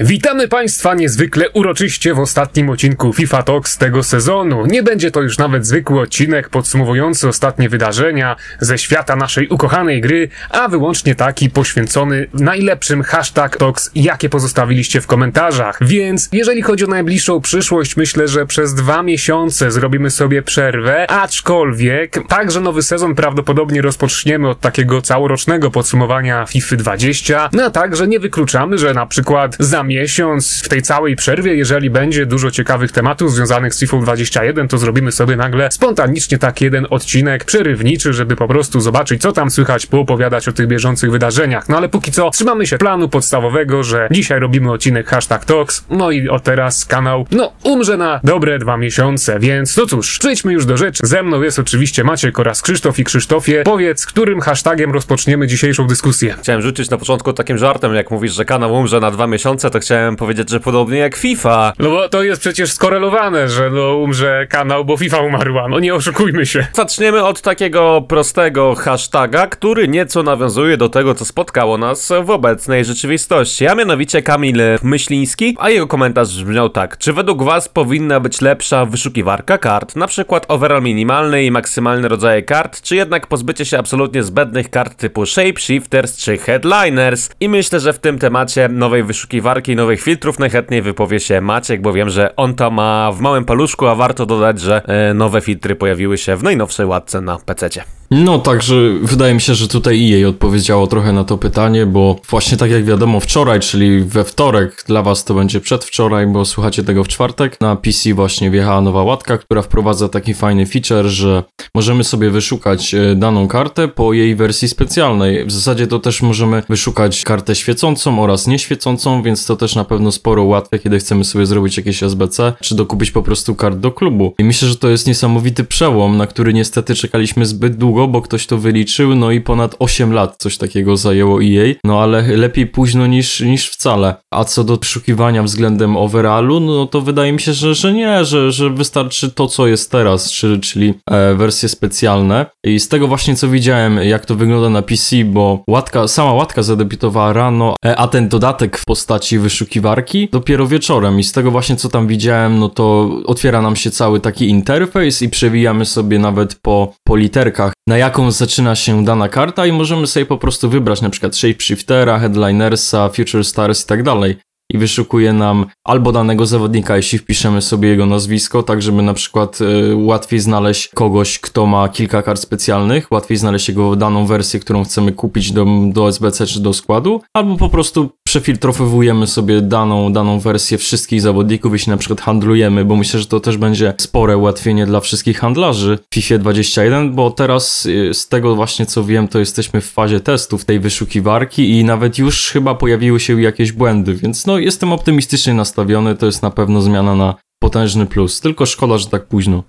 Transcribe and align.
Witamy 0.00 0.48
Państwa 0.48 0.94
niezwykle 0.94 1.50
uroczyście 1.50 2.14
w 2.14 2.18
ostatnim 2.18 2.70
odcinku 2.70 3.12
FIFA 3.12 3.42
Talks 3.42 3.78
tego 3.78 4.02
sezonu. 4.02 4.66
Nie 4.66 4.82
będzie 4.82 5.10
to 5.10 5.22
już 5.22 5.38
nawet 5.38 5.66
zwykły 5.66 6.00
odcinek 6.00 6.48
podsumowujący 6.48 7.28
ostatnie 7.28 7.68
wydarzenia 7.68 8.36
ze 8.60 8.78
świata 8.78 9.16
naszej 9.16 9.48
ukochanej 9.48 10.00
gry, 10.00 10.28
a 10.50 10.68
wyłącznie 10.68 11.14
taki 11.14 11.50
poświęcony 11.50 12.26
najlepszym 12.34 13.02
hashtag 13.02 13.56
Talks, 13.56 13.90
jakie 13.94 14.28
pozostawiliście 14.28 15.00
w 15.00 15.06
komentarzach. 15.06 15.78
Więc 15.80 16.28
jeżeli 16.32 16.62
chodzi 16.62 16.84
o 16.84 16.88
najbliższą 16.88 17.40
przyszłość, 17.40 17.96
myślę, 17.96 18.28
że 18.28 18.46
przez 18.46 18.74
dwa 18.74 19.02
miesiące 19.02 19.70
zrobimy 19.70 20.10
sobie 20.10 20.42
przerwę, 20.42 21.10
aczkolwiek 21.10 22.28
także 22.28 22.60
nowy 22.60 22.82
sezon 22.82 23.14
prawdopodobnie 23.14 23.82
rozpoczniemy 23.82 24.48
od 24.48 24.60
takiego 24.60 25.02
całorocznego 25.02 25.70
podsumowania 25.70 26.46
FIFA 26.46 26.76
20, 26.76 27.50
no 27.52 27.64
a 27.64 27.70
także 27.70 28.08
nie 28.08 28.20
wykluczamy, 28.20 28.78
że 28.78 28.94
na 28.94 29.06
przykład 29.06 29.56
za 29.60 29.87
miesiąc 29.88 30.62
w 30.64 30.68
tej 30.68 30.82
całej 30.82 31.16
przerwie, 31.16 31.54
jeżeli 31.54 31.90
będzie 31.90 32.26
dużo 32.26 32.50
ciekawych 32.50 32.92
tematów 32.92 33.32
związanych 33.32 33.74
z 33.74 33.80
FIFA 33.80 33.96
21, 33.96 34.68
to 34.68 34.78
zrobimy 34.78 35.12
sobie 35.12 35.36
nagle 35.36 35.70
spontanicznie 35.70 36.38
tak 36.38 36.60
jeden 36.60 36.86
odcinek 36.90 37.44
przerywniczy, 37.44 38.12
żeby 38.12 38.36
po 38.36 38.48
prostu 38.48 38.80
zobaczyć, 38.80 39.22
co 39.22 39.32
tam 39.32 39.50
słychać, 39.50 39.86
poopowiadać 39.86 40.48
o 40.48 40.52
tych 40.52 40.66
bieżących 40.66 41.10
wydarzeniach. 41.10 41.68
No 41.68 41.76
ale 41.76 41.88
póki 41.88 42.12
co 42.12 42.30
trzymamy 42.30 42.66
się 42.66 42.78
planu 42.78 43.08
podstawowego, 43.08 43.82
że 43.82 44.08
dzisiaj 44.10 44.40
robimy 44.40 44.72
odcinek 44.72 45.08
hashtag 45.08 45.44
Talks, 45.44 45.84
no 45.90 46.10
i 46.10 46.28
od 46.28 46.42
teraz 46.42 46.84
kanał, 46.84 47.26
no, 47.30 47.52
umrze 47.62 47.96
na 47.96 48.20
dobre 48.24 48.58
dwa 48.58 48.76
miesiące, 48.76 49.38
więc 49.38 49.76
no 49.76 49.86
cóż, 49.86 50.18
przejdźmy 50.18 50.52
już 50.52 50.66
do 50.66 50.76
rzeczy. 50.76 51.06
Ze 51.06 51.22
mną 51.22 51.42
jest 51.42 51.58
oczywiście 51.58 52.04
Maciek 52.04 52.38
oraz 52.38 52.62
Krzysztof 52.62 52.98
i 52.98 53.04
Krzysztofie. 53.04 53.62
Powiedz, 53.64 54.06
którym 54.06 54.40
hashtagiem 54.40 54.92
rozpoczniemy 54.92 55.46
dzisiejszą 55.46 55.86
dyskusję? 55.86 56.34
Chciałem 56.40 56.62
rzucić 56.62 56.90
na 56.90 56.98
początku 56.98 57.32
takim 57.32 57.58
żartem, 57.58 57.94
jak 57.94 58.10
mówisz, 58.10 58.32
że 58.32 58.44
kanał 58.44 58.74
umrze 58.74 59.00
na 59.00 59.10
dwa 59.10 59.26
miesiące, 59.26 59.70
to 59.70 59.77
chciałem 59.80 60.16
powiedzieć, 60.16 60.50
że 60.50 60.60
podobnie 60.60 60.98
jak 60.98 61.16
FIFA. 61.16 61.72
No 61.78 61.90
bo 61.90 62.08
to 62.08 62.22
jest 62.22 62.40
przecież 62.40 62.72
skorelowane, 62.72 63.48
że 63.48 63.70
no 63.70 63.96
umrze 63.96 64.46
kanał, 64.50 64.84
bo 64.84 64.96
FIFA 64.96 65.20
umarła. 65.20 65.68
No 65.68 65.80
nie 65.80 65.94
oszukujmy 65.94 66.46
się. 66.46 66.66
Zaczniemy 66.72 67.24
od 67.24 67.42
takiego 67.42 68.04
prostego 68.08 68.74
hashtaga, 68.74 69.46
który 69.46 69.88
nieco 69.88 70.22
nawiązuje 70.22 70.76
do 70.76 70.88
tego, 70.88 71.14
co 71.14 71.24
spotkało 71.24 71.78
nas 71.78 72.12
w 72.24 72.30
obecnej 72.30 72.84
rzeczywistości, 72.84 73.66
a 73.66 73.74
mianowicie 73.74 74.22
Kamil 74.22 74.58
Myśliński, 74.82 75.56
a 75.58 75.70
jego 75.70 75.86
komentarz 75.86 76.44
brzmiał 76.44 76.68
tak. 76.68 76.98
Czy 76.98 77.12
według 77.12 77.42
was 77.42 77.68
powinna 77.68 78.20
być 78.20 78.40
lepsza 78.40 78.86
wyszukiwarka 78.86 79.58
kart, 79.58 79.96
na 79.96 80.06
przykład 80.06 80.44
overall 80.48 80.82
minimalny 80.82 81.44
i 81.44 81.50
maksymalny 81.50 82.08
rodzaje 82.08 82.42
kart, 82.42 82.82
czy 82.82 82.96
jednak 82.96 83.26
pozbycie 83.26 83.64
się 83.64 83.78
absolutnie 83.78 84.22
zbędnych 84.22 84.70
kart 84.70 84.96
typu 84.96 85.26
shapeshifters 85.26 86.16
czy 86.16 86.38
headliners? 86.38 87.30
I 87.40 87.48
myślę, 87.48 87.80
że 87.80 87.92
w 87.92 87.98
tym 87.98 88.18
temacie 88.18 88.68
nowej 88.68 89.02
wyszukiwarki, 89.02 89.67
nowych 89.76 90.02
filtrów 90.02 90.38
najchętniej 90.38 90.82
wypowie 90.82 91.20
się 91.20 91.40
Maciek, 91.40 91.80
bo 91.80 91.92
wiem, 91.92 92.10
że 92.10 92.36
on 92.36 92.54
to 92.54 92.70
ma 92.70 93.12
w 93.12 93.20
małym 93.20 93.44
paluszku, 93.44 93.86
a 93.86 93.94
warto 93.94 94.26
dodać, 94.26 94.60
że 94.60 94.82
e, 94.86 95.14
nowe 95.14 95.40
filtry 95.40 95.76
pojawiły 95.76 96.18
się 96.18 96.36
w 96.36 96.42
najnowszej 96.42 96.86
łatce 96.86 97.20
na 97.20 97.38
PC. 97.38 97.97
No 98.10 98.38
także 98.38 98.74
wydaje 99.02 99.34
mi 99.34 99.40
się, 99.40 99.54
że 99.54 99.68
tutaj 99.68 100.12
EA 100.12 100.28
odpowiedziało 100.28 100.86
trochę 100.86 101.12
na 101.12 101.24
to 101.24 101.38
pytanie, 101.38 101.86
bo 101.86 102.16
właśnie 102.30 102.58
tak 102.58 102.70
jak 102.70 102.84
wiadomo 102.84 103.20
wczoraj, 103.20 103.60
czyli 103.60 104.00
we 104.00 104.24
wtorek, 104.24 104.84
dla 104.86 105.02
was 105.02 105.24
to 105.24 105.34
będzie 105.34 105.60
przedwczoraj, 105.60 106.26
bo 106.26 106.44
słuchacie 106.44 106.84
tego 106.84 107.04
w 107.04 107.08
czwartek, 107.08 107.60
na 107.60 107.76
PC 107.76 108.14
właśnie 108.14 108.50
wjechała 108.50 108.80
nowa 108.80 109.02
łatka, 109.02 109.38
która 109.38 109.62
wprowadza 109.62 110.08
taki 110.08 110.34
fajny 110.34 110.66
feature, 110.66 111.06
że 111.06 111.44
możemy 111.74 112.04
sobie 112.04 112.30
wyszukać 112.30 112.94
e, 112.94 113.14
daną 113.14 113.48
kartę 113.48 113.88
po 113.88 114.12
jej 114.12 114.36
wersji 114.36 114.68
specjalnej. 114.68 115.46
W 115.46 115.52
zasadzie 115.52 115.86
to 115.86 115.98
też 115.98 116.22
możemy 116.22 116.62
wyszukać 116.68 117.22
kartę 117.22 117.54
świecącą 117.54 118.22
oraz 118.22 118.46
nieświecącą, 118.46 119.22
więc 119.22 119.46
to 119.46 119.56
też 119.56 119.74
na 119.74 119.84
pewno 119.84 120.12
sporo 120.12 120.42
ułatwia, 120.42 120.78
kiedy 120.78 120.98
chcemy 120.98 121.24
sobie 121.24 121.46
zrobić 121.46 121.76
jakieś 121.76 122.02
SBC, 122.02 122.52
czy 122.60 122.74
dokupić 122.74 123.10
po 123.10 123.22
prostu 123.22 123.54
kart 123.54 123.78
do 123.78 123.92
klubu. 123.92 124.34
I 124.38 124.44
myślę, 124.44 124.68
że 124.68 124.76
to 124.76 124.88
jest 124.88 125.06
niesamowity 125.06 125.64
przełom, 125.64 126.16
na 126.16 126.26
który 126.26 126.54
niestety 126.54 126.94
czekaliśmy 126.94 127.46
zbyt 127.46 127.76
długo, 127.76 127.97
bo 128.06 128.22
ktoś 128.22 128.46
to 128.46 128.58
wyliczył, 128.58 129.14
no 129.14 129.30
i 129.30 129.40
ponad 129.40 129.76
8 129.78 130.12
lat 130.12 130.36
coś 130.38 130.58
takiego 130.58 130.96
zajęło 130.96 131.42
EA, 131.42 131.74
no 131.84 132.02
ale 132.02 132.22
lepiej 132.22 132.66
późno 132.66 133.06
niż, 133.06 133.40
niż 133.40 133.68
wcale. 133.68 134.14
A 134.34 134.44
co 134.44 134.64
do 134.64 134.76
przeszukiwania 134.76 135.42
względem 135.42 135.96
overallu, 135.96 136.60
no 136.60 136.86
to 136.86 137.00
wydaje 137.00 137.32
mi 137.32 137.40
się, 137.40 137.52
że, 137.52 137.74
że 137.74 137.92
nie, 137.92 138.24
że, 138.24 138.52
że 138.52 138.70
wystarczy 138.70 139.30
to, 139.30 139.46
co 139.46 139.66
jest 139.66 139.90
teraz, 139.90 140.32
czyli, 140.32 140.60
czyli 140.60 140.94
e, 141.10 141.34
wersje 141.34 141.68
specjalne. 141.68 142.46
I 142.64 142.80
z 142.80 142.88
tego 142.88 143.08
właśnie, 143.08 143.36
co 143.36 143.48
widziałem, 143.48 143.96
jak 143.96 144.26
to 144.26 144.34
wygląda 144.34 144.70
na 144.70 144.82
PC, 144.82 145.24
bo 145.24 145.64
łatka, 145.68 146.08
sama 146.08 146.32
łatka 146.32 146.62
zadebiutowała 146.62 147.32
rano, 147.32 147.76
e, 147.84 147.96
a 147.96 148.08
ten 148.08 148.28
dodatek 148.28 148.78
w 148.78 148.84
postaci 148.84 149.38
wyszukiwarki 149.38 150.28
dopiero 150.32 150.66
wieczorem 150.66 151.20
i 151.20 151.24
z 151.24 151.32
tego 151.32 151.50
właśnie, 151.50 151.76
co 151.76 151.88
tam 151.88 152.06
widziałem, 152.06 152.58
no 152.58 152.68
to 152.68 153.10
otwiera 153.26 153.62
nam 153.62 153.76
się 153.76 153.90
cały 153.90 154.20
taki 154.20 154.48
interfejs 154.48 155.22
i 155.22 155.28
przewijamy 155.28 155.84
sobie 155.84 156.18
nawet 156.18 156.54
po, 156.54 156.92
po 157.04 157.16
literkach 157.16 157.72
na 157.88 157.98
jaką 157.98 158.30
zaczyna 158.30 158.74
się 158.74 159.04
dana 159.04 159.28
karta 159.28 159.66
i 159.66 159.72
możemy 159.72 160.06
sobie 160.06 160.26
po 160.26 160.38
prostu 160.38 160.70
wybrać 160.70 161.02
na 161.02 161.10
przykład 161.10 161.36
Shapeshiftera, 161.36 162.18
Headlinersa, 162.18 163.08
Future 163.08 163.44
Stars 163.44 163.84
i 163.84 163.86
tak 163.86 164.02
dalej 164.02 164.36
i 164.72 164.78
wyszukuje 164.78 165.32
nam 165.32 165.66
albo 165.84 166.12
danego 166.12 166.46
zawodnika, 166.46 166.96
jeśli 166.96 167.18
wpiszemy 167.18 167.62
sobie 167.62 167.88
jego 167.88 168.06
nazwisko, 168.06 168.62
tak 168.62 168.82
żeby 168.82 169.02
na 169.02 169.14
przykład 169.14 169.60
y, 169.60 169.96
łatwiej 169.96 170.40
znaleźć 170.40 170.88
kogoś, 170.88 171.38
kto 171.38 171.66
ma 171.66 171.88
kilka 171.88 172.22
kart 172.22 172.40
specjalnych, 172.40 173.12
łatwiej 173.12 173.38
znaleźć 173.38 173.68
jego 173.68 173.96
daną 173.96 174.26
wersję, 174.26 174.60
którą 174.60 174.84
chcemy 174.84 175.12
kupić 175.12 175.52
do, 175.52 175.66
do 175.92 176.08
SBC 176.08 176.46
czy 176.46 176.60
do 176.60 176.72
składu, 176.72 177.20
albo 177.34 177.56
po 177.56 177.68
prostu 177.68 178.10
przefiltrowujemy 178.26 179.26
sobie 179.26 179.60
daną, 179.60 180.12
daną 180.12 180.40
wersję 180.40 180.78
wszystkich 180.78 181.20
zawodników, 181.20 181.72
jeśli 181.72 181.90
na 181.90 181.96
przykład 181.96 182.20
handlujemy, 182.20 182.84
bo 182.84 182.96
myślę, 182.96 183.20
że 183.20 183.26
to 183.26 183.40
też 183.40 183.56
będzie 183.56 183.94
spore 183.98 184.36
ułatwienie 184.36 184.86
dla 184.86 185.00
wszystkich 185.00 185.38
handlarzy 185.38 185.98
w 186.10 186.14
FIFA 186.14 186.38
21, 186.38 187.14
bo 187.14 187.30
teraz 187.30 187.86
y, 187.86 188.14
z 188.14 188.28
tego 188.28 188.56
właśnie 188.56 188.86
co 188.86 189.04
wiem, 189.04 189.28
to 189.28 189.38
jesteśmy 189.38 189.80
w 189.80 189.90
fazie 189.90 190.20
testów 190.20 190.64
tej 190.64 190.80
wyszukiwarki 190.80 191.70
i 191.70 191.84
nawet 191.84 192.18
już 192.18 192.50
chyba 192.50 192.74
pojawiły 192.74 193.20
się 193.20 193.42
jakieś 193.42 193.72
błędy, 193.72 194.14
więc 194.14 194.46
no 194.46 194.57
jestem 194.58 194.92
optymistycznie 194.92 195.54
nastawiony, 195.54 196.14
to 196.14 196.26
jest 196.26 196.42
na 196.42 196.50
pewno 196.50 196.80
zmiana 196.80 197.14
na 197.14 197.34
potężny 197.62 198.06
plus, 198.06 198.40
tylko 198.40 198.66
szkoda, 198.66 198.98
że 198.98 199.06
tak 199.06 199.26
późno. 199.26 199.62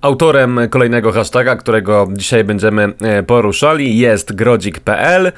Autorem 0.00 0.60
kolejnego 0.70 1.12
hashtaga, 1.12 1.56
którego 1.56 2.08
dzisiaj 2.12 2.44
będziemy 2.44 2.92
e, 3.00 3.22
poruszali 3.22 3.98
jest 3.98 4.32
grodzik.pl. 4.34 5.32